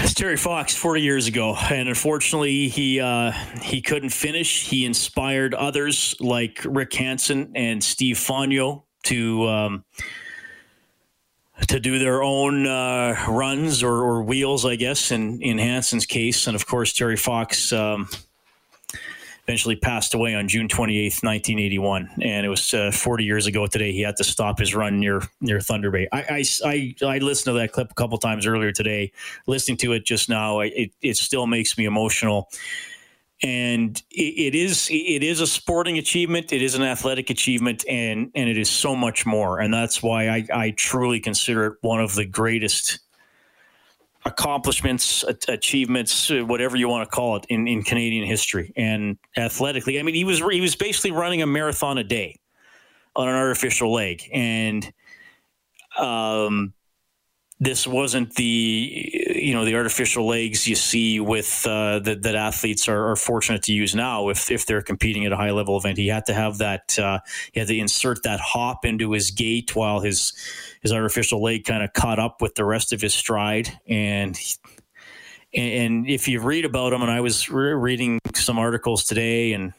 It's 0.00 0.14
Terry 0.14 0.36
Fox 0.36 0.74
40 0.74 1.02
years 1.02 1.26
ago, 1.26 1.56
and 1.56 1.88
unfortunately, 1.88 2.68
he 2.68 3.00
uh, 3.00 3.32
he 3.62 3.82
couldn't 3.82 4.10
finish. 4.10 4.68
He 4.68 4.84
inspired 4.84 5.54
others 5.54 6.14
like 6.20 6.60
Rick 6.64 6.92
Hansen 6.94 7.52
and 7.54 7.82
Steve 7.82 8.16
Fonyo 8.16 8.84
to 9.04 9.48
um, 9.48 9.84
to 11.68 11.80
do 11.80 11.98
their 11.98 12.22
own 12.22 12.66
uh, 12.66 13.16
runs 13.28 13.82
or, 13.82 13.94
or, 13.94 14.22
wheels, 14.22 14.64
I 14.64 14.76
guess. 14.76 15.10
In 15.10 15.40
in 15.42 15.58
Hansen's 15.58 16.06
case, 16.06 16.46
and 16.46 16.54
of 16.54 16.66
course, 16.66 16.92
Terry 16.92 17.16
Fox. 17.16 17.72
Um, 17.72 18.08
eventually 19.46 19.76
passed 19.76 20.12
away 20.12 20.34
on 20.34 20.48
June 20.48 20.66
28th, 20.66 21.22
1981. 21.22 22.10
And 22.20 22.44
it 22.44 22.48
was 22.48 22.74
uh, 22.74 22.90
40 22.90 23.24
years 23.24 23.46
ago 23.46 23.66
today. 23.66 23.92
He 23.92 24.00
had 24.00 24.16
to 24.16 24.24
stop 24.24 24.58
his 24.58 24.74
run 24.74 24.98
near 24.98 25.22
near 25.40 25.60
Thunder 25.60 25.90
Bay. 25.90 26.08
I, 26.12 26.22
I, 26.22 26.44
I, 26.64 26.94
I 27.06 27.18
listened 27.18 27.54
to 27.54 27.60
that 27.60 27.72
clip 27.72 27.90
a 27.90 27.94
couple 27.94 28.18
times 28.18 28.46
earlier 28.46 28.72
today. 28.72 29.12
Listening 29.46 29.78
to 29.78 29.92
it 29.92 30.04
just 30.04 30.28
now, 30.28 30.60
it, 30.60 30.90
it 31.00 31.16
still 31.16 31.46
makes 31.46 31.78
me 31.78 31.84
emotional. 31.84 32.48
And 33.42 33.96
it, 34.10 34.54
it 34.54 34.54
is 34.54 34.88
it 34.90 35.22
is 35.22 35.40
a 35.40 35.46
sporting 35.46 35.98
achievement. 35.98 36.52
It 36.52 36.62
is 36.62 36.74
an 36.74 36.82
athletic 36.82 37.30
achievement, 37.30 37.84
and 37.86 38.32
and 38.34 38.48
it 38.48 38.56
is 38.56 38.70
so 38.70 38.96
much 38.96 39.26
more. 39.26 39.60
And 39.60 39.72
that's 39.72 40.02
why 40.02 40.28
I, 40.28 40.46
I 40.52 40.70
truly 40.70 41.20
consider 41.20 41.66
it 41.66 41.74
one 41.82 42.00
of 42.00 42.14
the 42.14 42.24
greatest 42.24 42.98
accomplishments, 44.26 45.24
achievements, 45.48 46.30
uh, 46.30 46.44
whatever 46.44 46.76
you 46.76 46.88
want 46.88 47.08
to 47.08 47.14
call 47.14 47.36
it, 47.36 47.46
in, 47.48 47.68
in 47.68 47.82
Canadian 47.82 48.26
history 48.26 48.72
and 48.76 49.16
athletically. 49.36 49.98
I 49.98 50.02
mean, 50.02 50.16
he 50.16 50.24
was 50.24 50.42
he 50.50 50.60
was 50.60 50.74
basically 50.74 51.12
running 51.12 51.42
a 51.42 51.46
marathon 51.46 51.96
a 51.96 52.04
day 52.04 52.40
on 53.14 53.28
an 53.28 53.34
artificial 53.34 53.92
leg, 53.92 54.28
and 54.32 54.92
um, 55.96 56.74
this 57.60 57.86
wasn't 57.86 58.34
the 58.34 59.25
you 59.46 59.54
know 59.54 59.64
the 59.64 59.76
artificial 59.76 60.26
legs 60.26 60.66
you 60.66 60.74
see 60.74 61.20
with 61.20 61.64
uh, 61.68 62.00
that, 62.00 62.22
that 62.22 62.34
athletes 62.34 62.88
are, 62.88 63.10
are, 63.12 63.14
fortunate 63.14 63.62
to 63.62 63.72
use 63.72 63.94
now 63.94 64.28
if 64.28 64.50
if 64.50 64.66
they're 64.66 64.82
competing 64.82 65.24
at 65.24 65.30
a 65.30 65.36
high 65.36 65.52
level 65.52 65.76
event. 65.76 65.98
He 65.98 66.08
had 66.08 66.26
to 66.26 66.34
have 66.34 66.58
that. 66.58 66.98
Uh, 66.98 67.20
he 67.52 67.60
had 67.60 67.68
to 67.68 67.78
insert 67.78 68.24
that 68.24 68.40
hop 68.40 68.84
into 68.84 69.12
his 69.12 69.30
gait 69.30 69.76
while 69.76 70.00
his 70.00 70.32
his 70.82 70.92
artificial 70.92 71.40
leg 71.40 71.64
kind 71.64 71.84
of 71.84 71.92
caught 71.92 72.18
up 72.18 72.42
with 72.42 72.56
the 72.56 72.64
rest 72.64 72.92
of 72.92 73.00
his 73.00 73.14
stride 73.14 73.78
and. 73.86 74.36
and 75.54 76.08
if 76.10 76.26
you 76.26 76.40
read 76.40 76.64
about 76.64 76.92
him, 76.92 77.02
and 77.02 77.10
I 77.10 77.20
was 77.20 77.48
re- 77.48 77.72
reading 77.72 78.18
some 78.34 78.58
articles 78.58 79.04
today, 79.04 79.52
and 79.52 79.72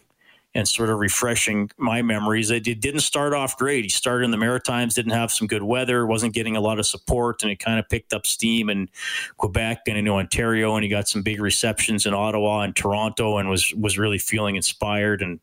and 0.57 0.67
sort 0.67 0.89
of 0.89 0.97
refreshing 0.97 1.69
my 1.77 2.01
memories. 2.01 2.49
It, 2.49 2.63
didn't 2.63 3.01
start 3.01 3.31
off 3.31 3.55
great. 3.57 3.85
He 3.85 3.89
started 3.89 4.25
in 4.25 4.31
the 4.31 4.37
Maritimes, 4.37 4.95
didn't 4.95 5.11
have 5.11 5.31
some 5.31 5.45
good 5.45 5.61
weather, 5.61 6.07
wasn't 6.07 6.33
getting 6.33 6.57
a 6.57 6.59
lot 6.59 6.79
of 6.79 6.87
support, 6.87 7.43
and 7.43 7.51
it 7.51 7.59
kind 7.59 7.77
of 7.77 7.87
picked 7.87 8.11
up 8.11 8.25
steam 8.25 8.67
in 8.71 8.89
Quebec 9.37 9.83
and 9.85 9.99
into 9.99 10.11
Ontario, 10.11 10.75
and 10.75 10.83
he 10.83 10.89
got 10.89 11.07
some 11.07 11.21
big 11.21 11.39
receptions 11.39 12.07
in 12.07 12.15
Ottawa 12.15 12.61
and 12.61 12.75
Toronto, 12.75 13.37
and 13.37 13.49
was 13.49 13.71
was 13.75 13.99
really 13.99 14.17
feeling 14.17 14.55
inspired. 14.55 15.21
And 15.21 15.39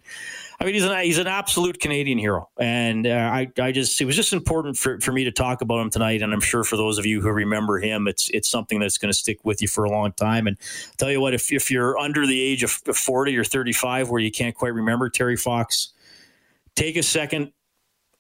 I 0.61 0.65
mean, 0.65 0.75
he's 0.75 0.85
an 0.85 0.99
he's 1.03 1.19
an 1.19 1.27
absolute 1.27 1.81
Canadian 1.81 2.19
hero, 2.19 2.49
and 2.59 3.07
uh, 3.07 3.11
I 3.11 3.51
I 3.61 3.73
just 3.73 4.01
it 4.01 4.05
was 4.05 4.17
just 4.17 4.33
important 4.33 4.77
for, 4.77 5.01
for 5.01 5.13
me 5.13 5.25
to 5.25 5.33
talk 5.33 5.63
about 5.63 5.81
him 5.81 5.91
tonight, 5.91 6.23
and 6.23 6.33
I'm 6.33 6.41
sure 6.41 6.65
for 6.65 6.77
those 6.77 6.99
of 6.99 7.07
you 7.07 7.21
who 7.21 7.31
remember 7.31 7.79
him, 7.79 8.07
it's 8.07 8.31
it's 8.31 8.49
something 8.49 8.79
that's 8.79 8.99
going 8.99 9.13
to 9.13 9.19
stick 9.19 9.45
with 9.45 9.61
you 9.61 9.69
for 9.69 9.85
a 9.85 9.91
long 9.91 10.13
time. 10.13 10.47
And 10.47 10.57
I'll 10.61 10.95
tell 10.97 11.11
you 11.11 11.21
what, 11.21 11.35
if 11.35 11.53
if 11.53 11.71
you're 11.71 11.99
under 11.99 12.27
the 12.27 12.41
age 12.41 12.63
of 12.63 12.71
40 12.71 13.37
or 13.37 13.45
35, 13.45 14.11
where 14.11 14.21
you 14.21 14.31
can't 14.31 14.55
quite 14.55 14.75
remember 14.75 15.09
Terry 15.11 15.37
Fox, 15.37 15.93
take 16.77 16.97
a 16.97 17.03
second, 17.03 17.53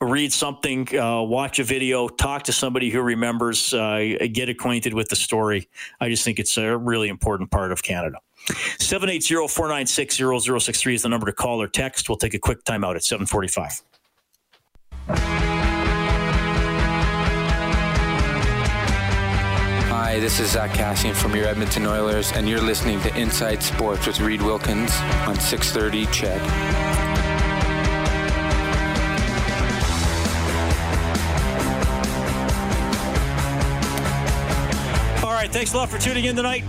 read 0.01 0.33
something, 0.33 0.88
uh, 0.97 1.23
watch 1.23 1.59
a 1.59 1.64
video, 1.64 2.09
talk 2.09 2.44
to 2.44 2.53
somebody 2.53 2.90
who 2.90 3.01
remembers, 3.01 3.73
uh, 3.75 4.16
get 4.33 4.49
acquainted 4.49 4.94
with 4.94 5.09
the 5.09 5.16
story. 5.16 5.68
I 6.01 6.09
just 6.09 6.25
think 6.25 6.38
it's 6.38 6.57
a 6.57 6.77
really 6.77 7.09
important 7.09 7.51
part 7.51 7.73
of 7.73 7.83
Canada. 7.83 8.18
780-496-0063 8.46 10.94
is 10.94 11.02
the 11.02 11.09
number 11.09 11.26
to 11.26 11.33
call 11.33 11.61
or 11.62 11.68
text. 11.68 12.09
We'll 12.09 12.18
take 12.18 12.35
a 12.35 12.38
quick 12.38 12.62
timeout 12.64 12.94
at 12.96 13.04
745. 13.04 13.83
Hi, 19.88 20.20
this 20.20 20.38
is 20.38 20.52
Zack 20.52 20.70
Kassian 20.70 21.14
from 21.14 21.35
your 21.35 21.46
Edmonton 21.46 21.87
Oilers, 21.87 22.30
and 22.33 22.48
you're 22.48 22.61
listening 22.61 23.00
to 23.00 23.12
Inside 23.18 23.62
Sports 23.62 24.07
with 24.07 24.20
Reid 24.20 24.42
Wilkins 24.42 24.92
on 25.26 25.40
630 25.40 26.07
CHED. 26.12 26.40
All 35.24 35.33
right, 35.33 35.50
thanks 35.50 35.72
a 35.72 35.76
lot 35.76 35.88
for 35.88 35.98
tuning 35.98 36.26
in 36.26 36.37
tonight. 36.37 36.64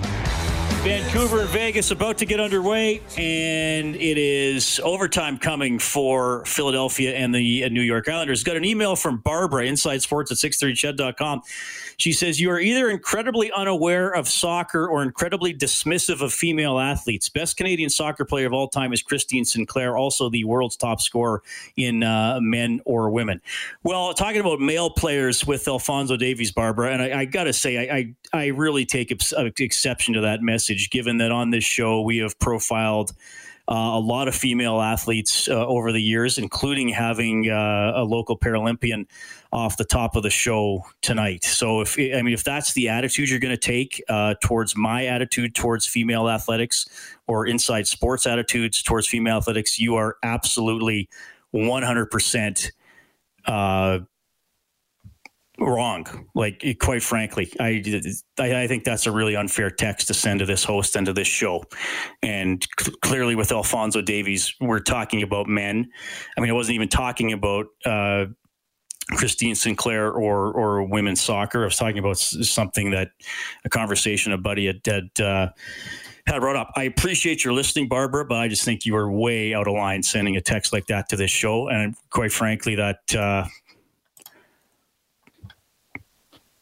Vancouver 0.86 1.42
and 1.42 1.50
Vegas 1.50 1.90
about 1.90 2.20
to 2.20 2.28
get 2.28 2.40
underway, 2.40 3.02
and 3.18 3.96
it 3.96 4.20
is 4.20 4.80
overtime 4.84 5.40
coming 5.40 5.80
for 5.80 6.46
Philadelphia 6.46 7.16
and 7.16 7.34
the 7.34 7.68
New 7.70 7.82
York 7.82 8.08
Islanders. 8.08 8.44
Got 8.44 8.56
an 8.56 8.64
email 8.64 8.96
from 8.96 9.18
Barbara, 9.18 9.66
Inside 9.66 10.04
Sports 10.04 10.32
at 10.32 10.38
630ched.com. 10.38 11.42
She 11.98 12.14
says, 12.14 12.40
You 12.40 12.52
are 12.52 12.60
either 12.60 12.90
incredibly 12.90 13.52
unaware 13.52 14.12
of 14.12 14.28
soccer 14.28 14.88
or 14.88 15.04
incredibly 15.04 15.54
dismissive 15.54 16.22
of 16.22 16.34
female 16.34 16.80
athletes. 16.80 17.30
Best 17.30 17.58
Canadian 17.58 17.90
soccer 17.90 18.26
player 18.26 18.48
of 18.48 18.54
all 18.54 18.68
time 18.68 18.94
is 18.94 19.02
Christine 19.02 19.46
Sinclair, 19.46 19.98
also 19.98 20.30
the 20.30 20.44
world's 20.44 20.76
top 20.76 21.02
scorer 21.02 21.42
in 21.76 22.04
uh, 22.04 22.40
men 22.42 22.82
or 22.86 23.10
women. 23.10 23.42
Well, 23.84 24.14
talking 24.14 24.42
about 24.42 24.60
male 24.60 24.90
players 24.90 25.46
with 25.46 25.68
Alfonso 25.68 26.18
Davies, 26.18 26.52
Barbara, 26.52 26.92
and 26.92 27.02
I, 27.02 27.22
I 27.22 27.26
got 27.26 27.46
to 27.46 27.54
say, 27.54 27.90
I, 27.90 27.96
I, 27.96 28.16
I, 28.34 28.46
really 28.48 28.86
take 28.86 29.12
ex- 29.12 29.34
exception 29.60 30.14
to 30.14 30.22
that 30.22 30.42
message, 30.42 30.90
given 30.90 31.18
that 31.18 31.32
on 31.32 31.50
this 31.50 31.64
show 31.64 32.02
we 32.02 32.18
have 32.18 32.38
profiled. 32.40 33.14
Uh, 33.68 33.94
a 33.94 34.00
lot 34.00 34.28
of 34.28 34.36
female 34.36 34.80
athletes 34.80 35.48
uh, 35.48 35.66
over 35.66 35.92
the 35.92 36.02
years, 36.02 36.38
including 36.38 36.90
having 36.90 37.50
uh, 37.50 37.94
a 37.96 38.04
local 38.04 38.38
Paralympian 38.38 39.08
off 39.52 39.78
the 39.78 39.86
top 39.86 40.16
of 40.16 40.22
the 40.22 40.30
show 40.30 40.84
tonight. 41.02 41.44
So 41.44 41.82
if 41.82 41.98
I 41.98 42.22
mean 42.22 42.34
if 42.34 42.44
that's 42.44 42.74
the 42.74 42.90
attitude 42.90 43.30
you're 43.30 43.40
going 43.40 43.56
to 43.56 43.58
take 43.58 44.04
uh, 44.08 44.36
towards 44.42 44.76
my 44.76 45.06
attitude 45.06 45.56
towards 45.56 45.88
female 45.88 46.30
athletics 46.30 46.88
or 47.28 47.48
inside 47.48 47.88
sports 47.88 48.28
attitudes 48.28 48.84
towards 48.84 49.08
female 49.08 49.38
athletics, 49.38 49.80
you 49.80 49.96
are 49.96 50.18
absolutely 50.22 51.10
100 51.52 52.12
percent 52.12 52.72
uh, 53.46 54.00
wrong. 55.60 56.28
Like 56.36 56.64
quite 56.80 57.04
frankly, 57.04 57.52
I, 57.60 57.84
I 58.40 58.68
think 58.68 58.84
that's 58.84 59.06
a 59.06 59.12
really 59.12 59.36
unfair 59.36 59.70
text 59.70 60.08
to 60.08 60.14
send 60.14 60.40
to 60.40 60.46
this 60.46 60.64
host 60.64 60.96
and 60.96 61.06
to 61.06 61.14
this 61.14 61.28
show. 61.28 61.64
And 62.22 62.66
cl- 62.80 62.96
clearly, 63.02 63.36
with 63.36 63.52
Alfonso 63.52 64.02
Davies, 64.02 64.54
we're 64.60 64.80
talking 64.80 65.24
about 65.24 65.48
men. 65.48 65.90
I 66.38 66.42
mean, 66.42 66.50
I 66.50 66.54
wasn't 66.54 66.76
even 66.76 66.90
talking 66.90 67.34
about. 67.34 67.68
Uh, 67.86 68.26
Christine 69.12 69.54
Sinclair 69.54 70.12
or 70.12 70.52
or 70.52 70.84
women's 70.84 71.22
soccer. 71.22 71.62
I 71.62 71.66
was 71.66 71.78
talking 71.78 72.00
about 72.00 72.18
something 72.18 72.90
that 72.90 73.10
a 73.64 73.70
conversation 73.70 74.34
a 74.34 74.38
buddy 74.40 74.66
had 74.66 74.82
had, 74.84 75.24
uh, 75.24 75.50
had 76.26 76.40
brought 76.40 76.56
up. 76.56 76.72
I 76.76 76.84
appreciate 76.84 77.44
your 77.44 77.54
listening, 77.54 77.88
Barbara, 77.88 78.26
but 78.26 78.38
I 78.40 78.48
just 78.48 78.64
think 78.64 78.84
you 78.84 78.96
are 78.96 79.12
way 79.12 79.54
out 79.54 79.68
of 79.68 79.76
line 79.76 80.02
sending 80.02 80.38
a 80.38 80.42
text 80.42 80.74
like 80.74 80.88
that 80.88 81.08
to 81.10 81.18
this 81.18 81.30
show. 81.30 81.68
And 81.68 81.96
quite 82.10 82.32
frankly, 82.32 82.74
that 82.76 83.16
uh, 83.16 83.46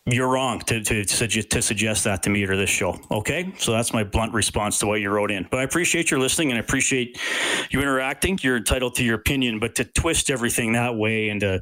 you're 0.05 0.27
wrong 0.27 0.59
to, 0.61 0.81
to, 0.81 1.05
to 1.05 1.61
suggest 1.61 2.03
that 2.03 2.23
to 2.23 2.29
me 2.29 2.43
or 2.43 2.57
this 2.57 2.69
show. 2.69 2.99
Okay. 3.09 3.53
So 3.57 3.71
that's 3.71 3.93
my 3.93 4.03
blunt 4.03 4.33
response 4.33 4.79
to 4.79 4.85
what 4.85 4.99
you 4.99 5.09
wrote 5.09 5.31
in. 5.31 5.47
But 5.49 5.61
I 5.61 5.63
appreciate 5.63 6.11
your 6.11 6.19
listening 6.19 6.51
and 6.51 6.57
I 6.57 6.59
appreciate 6.59 7.17
you 7.69 7.81
interacting. 7.81 8.37
You're 8.41 8.57
entitled 8.57 8.95
to 8.95 9.03
your 9.03 9.15
opinion, 9.15 9.59
but 9.59 9.75
to 9.75 9.85
twist 9.85 10.29
everything 10.29 10.73
that 10.73 10.95
way 10.95 11.29
and 11.29 11.39
to 11.41 11.61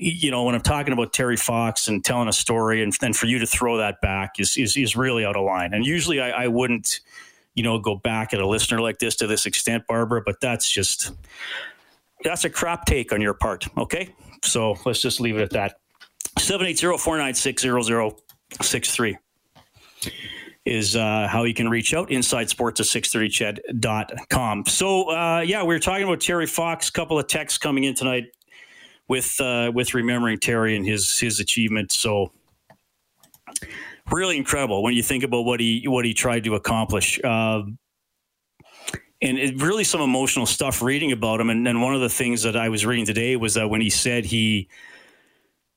you 0.00 0.30
know, 0.30 0.44
when 0.44 0.54
I'm 0.54 0.60
talking 0.60 0.92
about 0.92 1.12
Terry 1.12 1.36
Fox 1.36 1.88
and 1.88 2.04
telling 2.04 2.28
a 2.28 2.32
story, 2.32 2.82
and 2.82 2.92
then 3.00 3.12
for 3.12 3.26
you 3.26 3.38
to 3.40 3.46
throw 3.46 3.78
that 3.78 4.00
back 4.00 4.34
is 4.38 4.56
is, 4.56 4.76
is 4.76 4.96
really 4.96 5.24
out 5.24 5.36
of 5.36 5.44
line. 5.44 5.74
And 5.74 5.84
usually, 5.84 6.20
I, 6.20 6.44
I 6.44 6.48
wouldn't, 6.48 7.00
you 7.54 7.62
know, 7.62 7.78
go 7.78 7.96
back 7.96 8.32
at 8.32 8.40
a 8.40 8.46
listener 8.46 8.80
like 8.80 8.98
this 8.98 9.16
to 9.16 9.26
this 9.26 9.46
extent, 9.46 9.86
Barbara. 9.86 10.22
But 10.24 10.40
that's 10.40 10.70
just 10.70 11.12
that's 12.22 12.44
a 12.44 12.50
crap 12.50 12.84
take 12.86 13.12
on 13.12 13.20
your 13.20 13.34
part. 13.34 13.66
Okay, 13.76 14.14
so 14.44 14.76
let's 14.84 15.00
just 15.00 15.20
leave 15.20 15.36
it 15.36 15.42
at 15.42 15.50
that. 15.50 15.80
780-496-0063 16.48 19.16
is 20.64 20.96
uh, 20.96 21.28
how 21.28 21.44
you 21.44 21.52
can 21.52 21.68
reach 21.68 21.92
out 21.92 22.10
inside 22.10 22.48
sports 22.48 22.80
at 22.80 22.86
630ched.com. 22.86 24.64
So, 24.66 25.10
uh, 25.10 25.44
yeah, 25.46 25.62
we 25.62 25.74
were 25.74 25.78
talking 25.78 26.04
about 26.04 26.22
Terry 26.22 26.46
Fox. 26.46 26.88
Couple 26.88 27.18
of 27.18 27.26
texts 27.26 27.58
coming 27.58 27.84
in 27.84 27.94
tonight 27.94 28.28
with 29.08 29.38
uh, 29.40 29.70
with 29.74 29.92
remembering 29.92 30.38
Terry 30.38 30.74
and 30.74 30.86
his 30.86 31.18
his 31.18 31.38
achievements. 31.38 31.98
So, 31.98 32.32
really 34.10 34.38
incredible 34.38 34.82
when 34.82 34.94
you 34.94 35.02
think 35.02 35.24
about 35.24 35.44
what 35.44 35.60
he 35.60 35.84
what 35.86 36.06
he 36.06 36.14
tried 36.14 36.44
to 36.44 36.54
accomplish. 36.54 37.20
Uh, 37.22 37.64
and 39.20 39.36
it, 39.36 39.60
really 39.60 39.84
some 39.84 40.00
emotional 40.00 40.46
stuff 40.46 40.80
reading 40.80 41.12
about 41.12 41.40
him. 41.40 41.50
And, 41.50 41.68
and 41.68 41.82
one 41.82 41.94
of 41.94 42.00
the 42.00 42.08
things 42.08 42.44
that 42.44 42.56
I 42.56 42.70
was 42.70 42.86
reading 42.86 43.04
today 43.04 43.36
was 43.36 43.52
that 43.54 43.68
when 43.68 43.82
he 43.82 43.90
said 43.90 44.24
he 44.24 44.68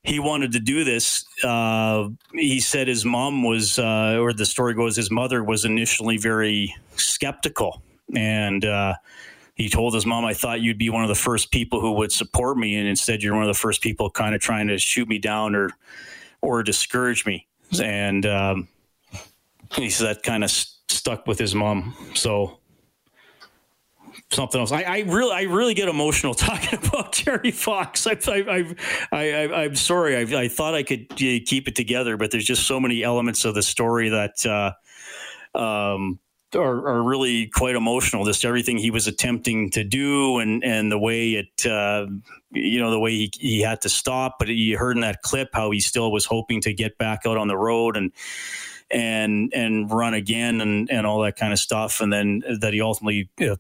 he 0.04 0.20
wanted 0.20 0.52
to 0.54 0.60
do 0.60 0.84
this. 0.84 1.26
Uh, 1.44 2.10
he 2.34 2.60
said 2.60 2.88
his 2.88 3.06
mom 3.06 3.44
was, 3.44 3.78
uh, 3.78 4.18
or 4.20 4.34
the 4.34 4.46
story 4.46 4.74
goes, 4.74 4.96
his 4.96 5.12
mother 5.12 5.44
was 5.44 5.64
initially 5.64 6.18
very 6.18 6.76
skeptical. 6.96 7.82
And 8.16 8.66
uh, 8.66 8.96
he 9.56 9.70
told 9.70 9.94
his 9.94 10.06
mom, 10.06 10.26
I 10.26 10.34
thought 10.34 10.62
you'd 10.62 10.80
be 10.80 10.90
one 10.90 11.04
of 11.04 11.10
the 11.10 11.16
first 11.16 11.52
people 11.52 11.82
who 11.82 11.94
would 11.94 12.12
support 12.12 12.58
me. 12.58 12.76
And 12.76 12.88
instead, 12.88 13.22
you're 13.22 13.36
one 13.36 13.44
of 13.44 13.48
the 13.48 13.60
first 13.60 13.82
people 13.82 14.10
kind 14.10 14.34
of 14.34 14.42
trying 14.42 14.68
to 14.68 14.78
shoot 14.78 15.08
me 15.08 15.20
down 15.20 15.56
or, 15.56 15.70
or 16.42 16.64
discourage 16.64 17.26
me. 17.26 17.48
And 17.82 18.26
um, 18.26 18.68
he 19.76 19.90
said 19.90 20.16
that 20.16 20.24
kind 20.24 20.44
of 20.44 20.50
st- 20.50 20.78
stuck 20.90 21.28
with 21.28 21.38
his 21.38 21.54
mom. 21.54 21.96
So, 22.16 22.58
something 24.30 24.60
else. 24.60 24.72
I, 24.72 24.84
I, 24.84 25.00
really, 25.08 25.34
I 25.34 25.42
really 25.44 25.74
get 25.74 25.88
emotional 25.88 26.34
talking 26.36 26.80
about 26.86 27.14
Terry 27.14 27.52
Fox. 27.52 28.08
I, 28.08 28.18
I, 28.28 28.76
I, 29.12 29.64
am 29.64 29.76
sorry. 29.76 30.18
I, 30.18 30.42
I, 30.42 30.48
thought 30.48 30.74
I 30.74 30.84
could 30.84 31.10
keep 31.16 31.68
it 31.68 31.76
together, 31.76 32.18
but 32.18 32.32
there's 32.32 32.46
just 32.46 32.68
so 32.68 32.80
many 32.80 33.04
elements 33.04 33.46
of 33.46 33.56
the 33.56 33.64
story 33.64 34.10
that 34.10 34.46
uh, 34.46 35.58
um, 35.58 36.20
are, 36.56 36.88
are, 36.88 37.04
really 37.04 37.48
quite 37.48 37.76
emotional. 37.76 38.26
Just 38.26 38.46
everything 38.46 38.78
he 38.78 38.92
was 38.92 39.08
attempting 39.08 39.70
to 39.72 39.84
do, 39.84 40.40
and 40.40 40.64
and 40.64 40.92
the 40.92 41.00
way 41.00 41.32
it, 41.32 41.66
uh, 41.66 42.08
you 42.52 42.80
know, 42.80 42.92
the 42.92 43.00
way 43.00 43.12
he, 43.12 43.32
he 43.40 43.62
had 43.62 43.82
to 43.82 43.90
stop. 43.90 44.38
But 44.40 44.50
you 44.50 44.78
heard 44.78 44.98
in 44.98 45.02
that 45.02 45.22
clip 45.22 45.50
how 45.54 45.72
he 45.72 45.80
still 45.80 46.12
was 46.12 46.26
hoping 46.26 46.62
to 46.62 46.74
get 46.74 46.98
back 46.98 47.22
out 47.26 47.38
on 47.38 47.48
the 47.48 47.58
road 47.58 47.98
and 47.98 48.12
and 48.92 49.54
and 49.54 49.92
run 49.92 50.14
again 50.14 50.62
and 50.62 50.90
and 50.92 51.08
all 51.08 51.22
that 51.22 51.38
kind 51.38 51.54
of 51.54 51.60
stuff 51.60 52.02
and 52.02 52.12
then 52.12 52.44
that 52.60 52.74
he 52.74 52.82
ultimately 52.82 53.30
you 53.40 53.48
know, 53.48 53.56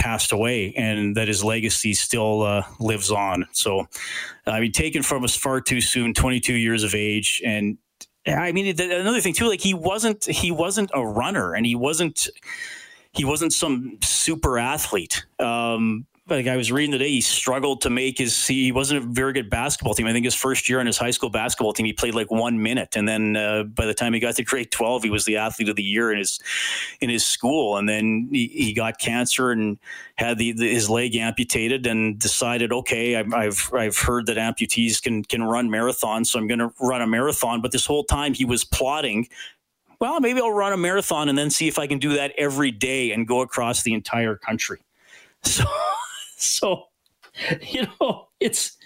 passed 0.00 0.32
away 0.32 0.74
and 0.76 1.16
that 1.16 1.28
his 1.28 1.42
legacy 1.44 1.94
still 1.94 2.42
uh, 2.42 2.62
lives 2.80 3.10
on. 3.10 3.46
So, 3.52 3.86
I 4.46 4.60
mean, 4.60 4.72
taken 4.72 5.02
from 5.02 5.24
us 5.24 5.34
far 5.34 5.60
too 5.60 5.80
soon, 5.80 6.14
22 6.14 6.54
years 6.54 6.82
of 6.84 6.94
age. 6.94 7.42
And 7.44 7.78
I 8.26 8.52
mean, 8.52 8.74
the, 8.76 9.00
another 9.00 9.20
thing 9.20 9.34
too, 9.34 9.48
like 9.48 9.60
he 9.60 9.74
wasn't, 9.74 10.24
he 10.24 10.50
wasn't 10.50 10.90
a 10.94 11.06
runner 11.06 11.54
and 11.54 11.66
he 11.66 11.74
wasn't, 11.74 12.28
he 13.12 13.24
wasn't 13.24 13.52
some 13.52 13.98
super 14.02 14.58
athlete. 14.58 15.24
Um, 15.38 16.06
like 16.26 16.46
I 16.46 16.56
was 16.56 16.72
reading 16.72 16.92
today, 16.92 17.10
he 17.10 17.20
struggled 17.20 17.82
to 17.82 17.90
make 17.90 18.16
his. 18.16 18.46
He 18.46 18.72
wasn't 18.72 19.04
a 19.04 19.06
very 19.06 19.34
good 19.34 19.50
basketball 19.50 19.92
team. 19.92 20.06
I 20.06 20.12
think 20.12 20.24
his 20.24 20.34
first 20.34 20.70
year 20.70 20.80
on 20.80 20.86
his 20.86 20.96
high 20.96 21.10
school 21.10 21.28
basketball 21.28 21.74
team, 21.74 21.84
he 21.84 21.92
played 21.92 22.14
like 22.14 22.30
one 22.30 22.62
minute, 22.62 22.96
and 22.96 23.06
then 23.06 23.36
uh, 23.36 23.64
by 23.64 23.84
the 23.84 23.92
time 23.92 24.14
he 24.14 24.20
got 24.20 24.34
to 24.36 24.42
grade 24.42 24.70
twelve, 24.70 25.02
he 25.02 25.10
was 25.10 25.26
the 25.26 25.36
athlete 25.36 25.68
of 25.68 25.76
the 25.76 25.82
year 25.82 26.10
in 26.10 26.16
his 26.16 26.40
in 27.02 27.10
his 27.10 27.26
school. 27.26 27.76
And 27.76 27.86
then 27.86 28.28
he, 28.32 28.46
he 28.46 28.72
got 28.72 28.98
cancer 28.98 29.50
and 29.50 29.78
had 30.16 30.38
the, 30.38 30.52
the, 30.52 30.72
his 30.72 30.88
leg 30.88 31.14
amputated, 31.14 31.86
and 31.86 32.18
decided, 32.18 32.72
okay, 32.72 33.16
I've, 33.16 33.34
I've 33.34 33.70
I've 33.74 33.98
heard 33.98 34.24
that 34.26 34.38
amputees 34.38 35.02
can 35.02 35.24
can 35.24 35.42
run 35.42 35.68
marathons, 35.68 36.28
so 36.28 36.38
I'm 36.38 36.46
going 36.46 36.60
to 36.60 36.72
run 36.80 37.02
a 37.02 37.06
marathon. 37.06 37.60
But 37.60 37.72
this 37.72 37.84
whole 37.84 38.04
time, 38.04 38.32
he 38.32 38.46
was 38.46 38.64
plotting 38.64 39.28
well, 40.00 40.20
maybe 40.20 40.40
I'll 40.40 40.50
run 40.50 40.72
a 40.72 40.76
marathon 40.76 41.28
and 41.28 41.38
then 41.38 41.50
see 41.50 41.68
if 41.68 41.78
I 41.78 41.86
can 41.86 41.98
do 41.98 42.14
that 42.14 42.32
every 42.36 42.70
day 42.70 43.12
and 43.12 43.26
go 43.26 43.40
across 43.40 43.82
the 43.82 43.92
entire 43.92 44.36
country. 44.36 44.80
So 45.46 45.64
so 46.38 46.84
you 47.60 47.86
know 48.00 48.28
it's 48.40 48.76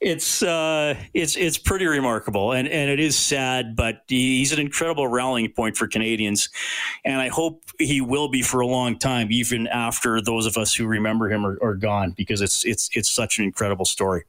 it's 0.00 0.42
uh, 0.42 0.94
it's 1.14 1.36
it's 1.36 1.56
pretty 1.56 1.86
remarkable 1.86 2.52
and 2.52 2.68
and 2.68 2.90
it 2.90 3.00
is 3.00 3.16
sad 3.16 3.74
but 3.74 4.02
he's 4.08 4.52
an 4.52 4.58
incredible 4.58 5.08
rallying 5.08 5.50
point 5.50 5.76
for 5.76 5.86
Canadians 5.86 6.50
and 7.04 7.20
I 7.20 7.28
hope 7.28 7.62
he 7.78 8.00
will 8.00 8.28
be 8.28 8.42
for 8.42 8.60
a 8.60 8.66
long 8.66 8.98
time 8.98 9.28
even 9.30 9.66
after 9.68 10.20
those 10.20 10.46
of 10.46 10.56
us 10.56 10.74
who 10.74 10.86
remember 10.86 11.30
him 11.30 11.46
are, 11.46 11.58
are 11.62 11.74
gone 11.74 12.10
because 12.10 12.40
it's 12.40 12.64
it's 12.64 12.90
it's 12.92 13.10
such 13.10 13.38
an 13.38 13.44
incredible 13.44 13.86
story. 13.86 14.24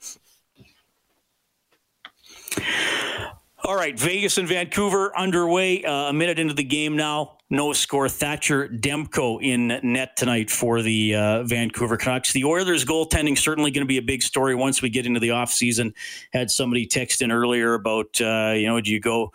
All 3.66 3.76
right, 3.76 3.98
Vegas 4.00 4.38
and 4.38 4.48
Vancouver 4.48 5.12
underway. 5.18 5.84
Uh, 5.84 6.10
a 6.10 6.14
minute 6.14 6.38
into 6.38 6.54
the 6.54 6.64
game 6.64 6.96
now. 6.96 7.40
No 7.50 7.74
score. 7.74 8.08
Thatcher 8.08 8.68
Demko 8.70 9.42
in 9.42 9.80
net 9.82 10.16
tonight 10.16 10.52
for 10.52 10.84
the 10.84 11.16
uh, 11.16 11.44
Vancouver 11.46 11.98
Canucks. 11.98 12.32
The 12.32 12.44
Oilers 12.44 12.86
goaltending 12.86 13.36
certainly 13.36 13.72
going 13.72 13.82
to 13.82 13.88
be 13.88 13.98
a 13.98 14.04
big 14.04 14.22
story 14.22 14.54
once 14.54 14.84
we 14.84 14.92
get 14.92 15.08
into 15.08 15.20
the 15.20 15.30
offseason. 15.30 15.96
Had 16.32 16.52
somebody 16.52 16.86
text 16.86 17.24
in 17.24 17.32
earlier 17.32 17.74
about, 17.74 18.22
uh, 18.22 18.54
you 18.56 18.68
know, 18.68 18.80
do 18.82 18.92
you 18.92 19.00
go 19.00 19.34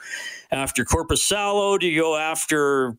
after 0.52 0.84
Korpisalo? 0.84 1.80
Do 1.80 1.88
you 1.88 2.00
go 2.00 2.16
after 2.16 2.96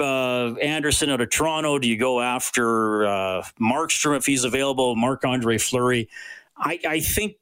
uh, 0.00 0.54
Anderson 0.54 1.08
out 1.10 1.20
of 1.20 1.30
Toronto? 1.30 1.78
Do 1.78 1.86
you 1.86 1.96
go 1.96 2.20
after 2.20 3.06
uh, 3.06 3.42
Markstrom 3.60 4.16
if 4.16 4.26
he's 4.26 4.42
available? 4.42 4.96
Marc 4.96 5.24
Andre 5.24 5.56
Fleury? 5.56 6.08
I, 6.56 6.80
I 6.84 7.00
think 7.00 7.36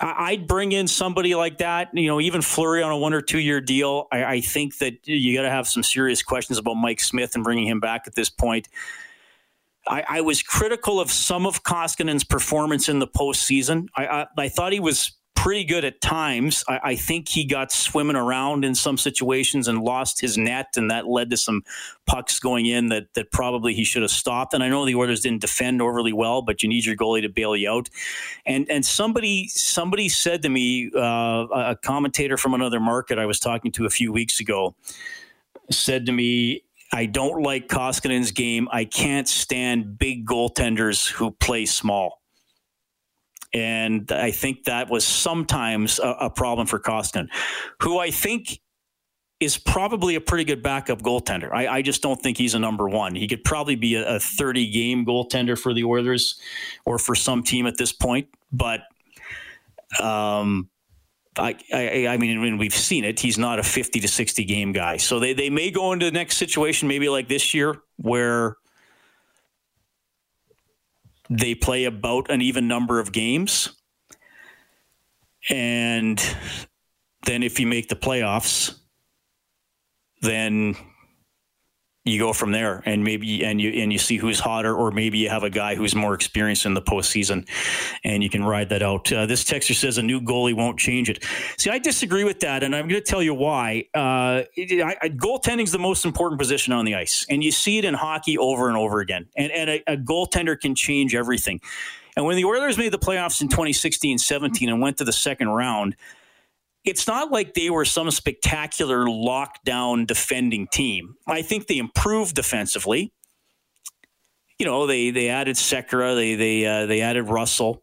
I'd 0.00 0.46
bring 0.46 0.72
in 0.72 0.86
somebody 0.86 1.34
like 1.34 1.58
that, 1.58 1.90
you 1.92 2.06
know, 2.06 2.20
even 2.20 2.40
Fleury 2.40 2.82
on 2.82 2.92
a 2.92 2.96
one 2.96 3.12
or 3.12 3.20
two 3.20 3.40
year 3.40 3.60
deal. 3.60 4.06
I, 4.12 4.24
I 4.24 4.40
think 4.40 4.78
that 4.78 5.06
you 5.08 5.36
got 5.36 5.42
to 5.42 5.50
have 5.50 5.66
some 5.66 5.82
serious 5.82 6.22
questions 6.22 6.58
about 6.58 6.74
Mike 6.74 7.00
Smith 7.00 7.34
and 7.34 7.42
bringing 7.42 7.66
him 7.66 7.80
back 7.80 8.06
at 8.06 8.14
this 8.14 8.30
point. 8.30 8.68
I, 9.88 10.04
I 10.08 10.20
was 10.20 10.42
critical 10.42 11.00
of 11.00 11.10
some 11.10 11.46
of 11.46 11.64
Koskinen's 11.64 12.22
performance 12.22 12.88
in 12.88 13.00
the 13.00 13.08
postseason. 13.08 13.88
I, 13.96 14.06
I, 14.06 14.26
I 14.36 14.48
thought 14.48 14.72
he 14.72 14.80
was 14.80 15.12
pretty 15.38 15.62
good 15.62 15.84
at 15.84 16.00
times. 16.00 16.64
I, 16.66 16.80
I, 16.82 16.94
think 16.96 17.28
he 17.28 17.44
got 17.44 17.70
swimming 17.70 18.16
around 18.16 18.64
in 18.64 18.74
some 18.74 18.98
situations 18.98 19.68
and 19.68 19.80
lost 19.80 20.20
his 20.20 20.36
net, 20.36 20.74
and 20.76 20.90
that 20.90 21.06
led 21.06 21.30
to 21.30 21.36
some 21.36 21.62
pucks 22.06 22.40
going 22.40 22.66
in 22.66 22.88
that 22.88 23.14
that 23.14 23.30
probably 23.30 23.72
he 23.72 23.84
should 23.84 24.02
have 24.02 24.10
stopped. 24.10 24.52
And 24.52 24.64
I 24.64 24.68
know 24.68 24.84
the 24.84 24.96
Oilers 24.96 25.20
didn't 25.20 25.40
defend 25.40 25.80
overly 25.80 26.12
well, 26.12 26.42
but 26.42 26.64
you 26.64 26.68
need 26.68 26.84
your 26.84 26.96
goalie 26.96 27.22
to 27.22 27.28
bail 27.28 27.54
you 27.54 27.70
out. 27.70 27.88
And 28.46 28.68
and 28.68 28.84
somebody 28.84 29.46
somebody 29.46 30.08
said 30.08 30.42
to 30.42 30.48
me, 30.48 30.90
uh, 30.92 31.46
a 31.52 31.76
commentator 31.80 32.36
from 32.36 32.52
another 32.52 32.80
market 32.80 33.16
I 33.18 33.26
was 33.26 33.38
talking 33.38 33.70
to 33.72 33.86
a 33.86 33.90
few 33.90 34.12
weeks 34.12 34.40
ago, 34.40 34.74
said 35.70 36.06
to 36.06 36.12
me. 36.12 36.64
I 36.90 37.04
don't 37.04 37.42
like 37.42 37.68
Koskinen's 37.68 38.32
game. 38.32 38.66
I 38.72 38.86
can't 38.86 39.28
stand 39.28 39.98
big 39.98 40.26
goaltenders 40.26 41.06
who 41.06 41.32
play 41.32 41.66
small. 41.66 42.17
And 43.52 44.10
I 44.12 44.30
think 44.30 44.64
that 44.64 44.90
was 44.90 45.04
sometimes 45.06 45.98
a, 45.98 46.16
a 46.20 46.30
problem 46.30 46.66
for 46.66 46.78
Koskinen, 46.78 47.28
who 47.80 47.98
I 47.98 48.10
think 48.10 48.60
is 49.40 49.56
probably 49.56 50.16
a 50.16 50.20
pretty 50.20 50.44
good 50.44 50.62
backup 50.62 51.00
goaltender. 51.00 51.52
I, 51.52 51.68
I, 51.68 51.82
just 51.82 52.02
don't 52.02 52.20
think 52.20 52.36
he's 52.36 52.54
a 52.54 52.58
number 52.58 52.88
one. 52.88 53.14
He 53.14 53.28
could 53.28 53.44
probably 53.44 53.76
be 53.76 53.94
a, 53.94 54.16
a 54.16 54.20
30 54.20 54.68
game 54.70 55.06
goaltender 55.06 55.56
for 55.56 55.72
the 55.72 55.84
Oilers 55.84 56.40
or 56.84 56.98
for 56.98 57.14
some 57.14 57.44
team 57.44 57.66
at 57.66 57.76
this 57.76 57.92
point. 57.92 58.28
But 58.52 58.80
um, 60.02 60.68
I, 61.36 61.56
I, 61.72 62.06
I 62.08 62.16
mean, 62.16 62.40
when 62.40 62.58
we've 62.58 62.74
seen 62.74 63.04
it, 63.04 63.20
he's 63.20 63.38
not 63.38 63.60
a 63.60 63.62
50 63.62 64.00
to 64.00 64.08
60 64.08 64.44
game 64.44 64.72
guy. 64.72 64.96
So 64.96 65.20
they, 65.20 65.34
they 65.34 65.50
may 65.50 65.70
go 65.70 65.92
into 65.92 66.06
the 66.06 66.12
next 66.12 66.36
situation, 66.36 66.88
maybe 66.88 67.08
like 67.08 67.28
this 67.28 67.54
year, 67.54 67.80
where 67.96 68.56
they 71.30 71.54
play 71.54 71.84
about 71.84 72.30
an 72.30 72.42
even 72.42 72.68
number 72.68 73.00
of 73.00 73.12
games. 73.12 73.74
And 75.50 76.18
then 77.24 77.42
if 77.42 77.60
you 77.60 77.66
make 77.66 77.88
the 77.88 77.96
playoffs, 77.96 78.78
then 80.22 80.76
you 82.08 82.18
go 82.18 82.32
from 82.32 82.52
there 82.52 82.82
and 82.86 83.04
maybe 83.04 83.44
and 83.44 83.60
you 83.60 83.70
and 83.70 83.92
you 83.92 83.98
see 83.98 84.16
who's 84.16 84.40
hotter 84.40 84.74
or 84.74 84.90
maybe 84.90 85.18
you 85.18 85.28
have 85.28 85.42
a 85.42 85.50
guy 85.50 85.74
who's 85.74 85.94
more 85.94 86.14
experienced 86.14 86.66
in 86.66 86.74
the 86.74 86.82
postseason 86.82 87.48
and 88.04 88.22
you 88.22 88.30
can 88.30 88.44
ride 88.44 88.68
that 88.70 88.82
out. 88.82 89.12
Uh, 89.12 89.26
this 89.26 89.44
texter 89.44 89.74
says 89.74 89.98
a 89.98 90.02
new 90.02 90.20
goalie 90.20 90.54
won't 90.54 90.78
change 90.78 91.10
it. 91.10 91.24
See 91.56 91.70
i 91.70 91.78
disagree 91.78 92.24
with 92.24 92.40
that 92.40 92.62
and 92.62 92.74
i'm 92.74 92.88
going 92.88 93.00
to 93.00 93.06
tell 93.06 93.22
you 93.22 93.34
why. 93.34 93.84
Uh, 93.94 94.42
goaltending 94.56 95.64
is 95.64 95.72
the 95.72 95.78
most 95.78 96.04
important 96.04 96.40
position 96.40 96.72
on 96.72 96.84
the 96.84 96.94
ice 96.94 97.26
and 97.28 97.42
you 97.42 97.50
see 97.50 97.78
it 97.78 97.84
in 97.84 97.94
hockey 97.94 98.38
over 98.38 98.68
and 98.68 98.76
over 98.76 99.00
again. 99.00 99.26
And, 99.36 99.52
and 99.52 99.70
a, 99.70 99.92
a 99.92 99.96
goaltender 99.96 100.58
can 100.58 100.74
change 100.74 101.14
everything. 101.14 101.60
And 102.16 102.26
when 102.26 102.36
the 102.36 102.44
oilers 102.44 102.76
made 102.76 102.92
the 102.92 102.98
playoffs 102.98 103.40
in 103.40 103.48
2016-17 103.48 104.68
and 104.68 104.80
went 104.80 104.98
to 104.98 105.04
the 105.04 105.12
second 105.12 105.50
round 105.50 105.94
it's 106.84 107.06
not 107.06 107.30
like 107.32 107.54
they 107.54 107.70
were 107.70 107.84
some 107.84 108.10
spectacular 108.10 109.06
lockdown 109.06 110.06
defending 110.06 110.66
team. 110.68 111.16
I 111.26 111.42
think 111.42 111.66
they 111.66 111.78
improved 111.78 112.34
defensively. 112.34 113.12
you 114.58 114.66
know, 114.66 114.86
they 114.86 115.10
they 115.10 115.28
added 115.28 115.56
Sekera, 115.56 116.16
they 116.16 116.34
they 116.34 116.66
uh, 116.66 116.86
they 116.86 117.00
added 117.00 117.24
Russell, 117.24 117.82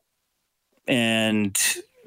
and 0.87 1.57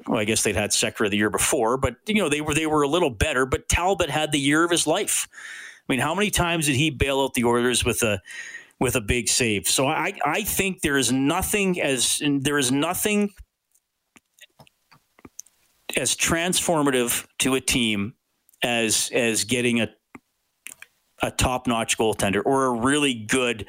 well, 0.07 0.19
I 0.19 0.25
guess 0.25 0.43
they'd 0.43 0.55
had 0.55 0.71
Sekera 0.71 1.09
the 1.09 1.17
year 1.17 1.29
before, 1.31 1.77
but 1.77 1.95
you 2.07 2.15
know 2.15 2.29
they 2.29 2.41
were 2.41 2.53
they 2.53 2.67
were 2.67 2.83
a 2.83 2.87
little 2.87 3.09
better. 3.09 3.45
But 3.45 3.69
Talbot 3.69 4.09
had 4.09 4.31
the 4.31 4.39
year 4.39 4.63
of 4.63 4.71
his 4.71 4.85
life. 4.87 5.27
I 5.89 5.93
mean, 5.93 5.99
how 5.99 6.15
many 6.15 6.29
times 6.31 6.67
did 6.67 6.75
he 6.75 6.91
bail 6.91 7.21
out 7.21 7.33
the 7.33 7.45
Oilers 7.45 7.83
with 7.85 8.03
a 8.03 8.21
with 8.79 8.95
a 8.95 9.01
big 9.01 9.29
save? 9.29 9.67
So 9.67 9.87
I 9.87 10.13
I 10.25 10.43
think 10.43 10.81
there 10.81 10.97
is 10.97 11.11
nothing 11.11 11.81
as 11.81 12.21
there 12.41 12.59
is 12.59 12.71
nothing 12.71 13.31
as 15.97 16.15
transformative 16.15 17.25
to 17.39 17.55
a 17.55 17.61
team 17.61 18.13
as 18.63 19.09
as 19.13 19.43
getting 19.43 19.81
a 19.81 19.89
a 21.21 21.31
top 21.31 21.67
notch 21.67 21.97
goaltender 21.97 22.41
or 22.45 22.65
a 22.65 22.71
really 22.71 23.13
good 23.13 23.65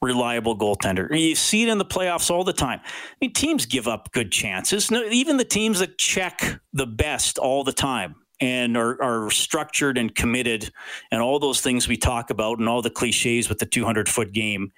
reliable 0.00 0.56
goaltender. 0.56 1.08
You 1.10 1.34
see 1.34 1.62
it 1.62 1.68
in 1.68 1.78
the 1.78 1.84
playoffs 1.84 2.30
all 2.30 2.44
the 2.44 2.52
time. 2.52 2.80
I 2.82 3.14
mean, 3.20 3.32
teams 3.32 3.66
give 3.66 3.88
up 3.88 4.12
good 4.12 4.30
chances. 4.30 4.90
No, 4.90 5.04
even 5.04 5.36
the 5.36 5.44
teams 5.44 5.80
that 5.80 5.98
check 5.98 6.60
the 6.72 6.86
best 6.86 7.36
all 7.36 7.64
the 7.64 7.72
time 7.72 8.14
and 8.40 8.76
are, 8.76 9.02
are 9.02 9.30
structured 9.30 9.98
and 9.98 10.14
committed 10.14 10.70
and 11.10 11.20
all 11.20 11.38
those 11.38 11.60
things 11.60 11.88
we 11.88 11.96
talk 11.96 12.30
about 12.30 12.58
and 12.58 12.68
all 12.68 12.80
the 12.80 12.90
cliches 12.90 13.48
with 13.48 13.58
the 13.58 13.66
200 13.66 14.08
foot 14.08 14.32
game, 14.32 14.72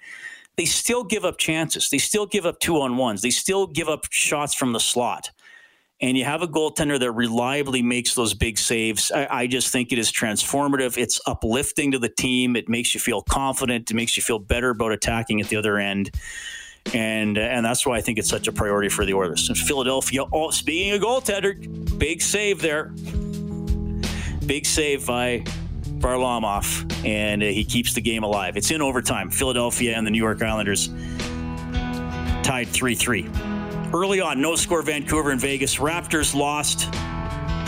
they 0.57 0.65
still 0.65 1.03
give 1.03 1.23
up 1.23 1.37
chances. 1.37 1.89
They 1.89 1.99
still 1.99 2.25
give 2.25 2.45
up 2.45 2.59
two 2.59 2.81
on 2.81 2.97
ones. 2.97 3.21
They 3.21 3.29
still 3.29 3.67
give 3.67 3.87
up 3.87 4.05
shots 4.09 4.53
from 4.53 4.73
the 4.73 4.79
slot 4.79 5.31
and 6.01 6.17
you 6.17 6.25
have 6.25 6.41
a 6.41 6.47
goaltender 6.47 6.99
that 6.99 7.11
reliably 7.11 7.83
makes 7.83 8.15
those 8.15 8.33
big 8.33 8.57
saves, 8.57 9.11
I, 9.11 9.27
I, 9.29 9.47
just 9.47 9.71
think 9.71 9.91
it 9.91 9.99
is 9.99 10.11
transformative. 10.11 10.97
It's 10.97 11.21
uplifting 11.27 11.91
to 11.91 11.99
the 11.99 12.09
team. 12.09 12.55
It 12.55 12.67
makes 12.67 12.95
you 12.95 12.99
feel 12.99 13.21
confident. 13.21 13.91
It 13.91 13.93
makes 13.93 14.17
you 14.17 14.23
feel 14.23 14.39
better 14.39 14.71
about 14.71 14.91
attacking 14.91 15.41
at 15.41 15.49
the 15.49 15.57
other 15.57 15.77
end. 15.77 16.11
And 16.95 17.37
and 17.37 17.63
that's 17.63 17.85
why 17.85 17.97
I 17.97 18.01
think 18.01 18.17
it's 18.17 18.29
such 18.29 18.47
a 18.47 18.51
priority 18.51 18.89
for 18.89 19.05
the 19.05 19.13
Oilers. 19.13 19.49
And 19.49 19.57
Philadelphia, 19.57 20.23
oh, 20.33 20.49
speaking 20.49 20.93
of 20.93 21.01
goaltender, 21.01 21.99
big 21.99 22.23
save 22.23 22.61
there. 22.61 22.85
Big 24.47 24.65
save 24.65 25.05
by 25.05 25.43
Varlamov, 25.99 27.05
and 27.05 27.43
uh, 27.43 27.45
he 27.45 27.63
keeps 27.63 27.93
the 27.93 28.01
game 28.01 28.23
alive. 28.23 28.57
It's 28.57 28.71
in 28.71 28.81
overtime. 28.81 29.29
Philadelphia 29.29 29.95
and 29.95 30.07
the 30.07 30.09
New 30.09 30.17
York 30.17 30.41
Islanders 30.41 30.89
tied 32.43 32.67
3 32.67 32.95
3. 32.95 33.29
Early 33.93 34.21
on, 34.21 34.39
no 34.39 34.55
score 34.55 34.81
Vancouver 34.81 35.31
and 35.31 35.41
Vegas. 35.41 35.75
Raptors 35.75 36.33
lost. 36.33 36.93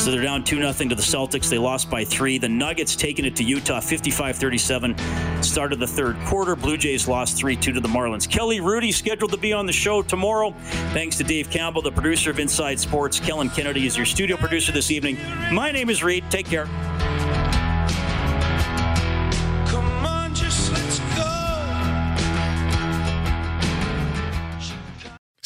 So 0.02 0.12
they're 0.12 0.22
down 0.22 0.44
2 0.44 0.58
0 0.58 0.72
to 0.72 0.96
the 0.96 1.02
Celtics. 1.02 1.50
They 1.50 1.58
lost 1.58 1.90
by 1.90 2.04
three. 2.04 2.38
The 2.38 2.50
Nuggets 2.50 2.96
taking 2.96 3.26
it 3.26 3.36
to 3.38 3.44
Utah 3.44 3.80
55 3.80 4.36
37. 4.36 4.96
Start 5.44 5.74
of 5.74 5.80
the 5.80 5.88
third 5.88 6.18
quarter. 6.26 6.56
Blue 6.56 6.78
Jays 6.78 7.08
lost 7.08 7.38
3 7.38 7.56
2 7.56 7.74
to 7.74 7.80
the 7.80 7.88
Marlins. 7.88 8.30
Kelly 8.30 8.60
Hrudey 8.60 8.94
scheduled 8.94 9.32
to 9.32 9.38
be 9.38 9.54
on 9.54 9.66
the 9.66 9.74
show 9.74 10.02
tomorrow. 10.02 10.52
Thanks 10.94 11.18
to 11.18 11.24
Dave 11.24 11.50
Campbell, 11.50 11.82
the 11.82 11.92
producer 11.92 12.32
of 12.32 12.40
Inside 12.40 12.80
Sports. 12.80 13.20
Kellen 13.20 13.50
Kennedy 13.50 13.86
is 13.86 13.96
your 13.96 14.06
studio 14.06 14.36
producer 14.38 14.72
this 14.72 14.92
evening. 14.92 15.18
My 15.54 15.72
name 15.72 15.90
is 15.90 16.04
Reid. 16.04 16.30
Take 16.30 16.48
care. 16.48 16.68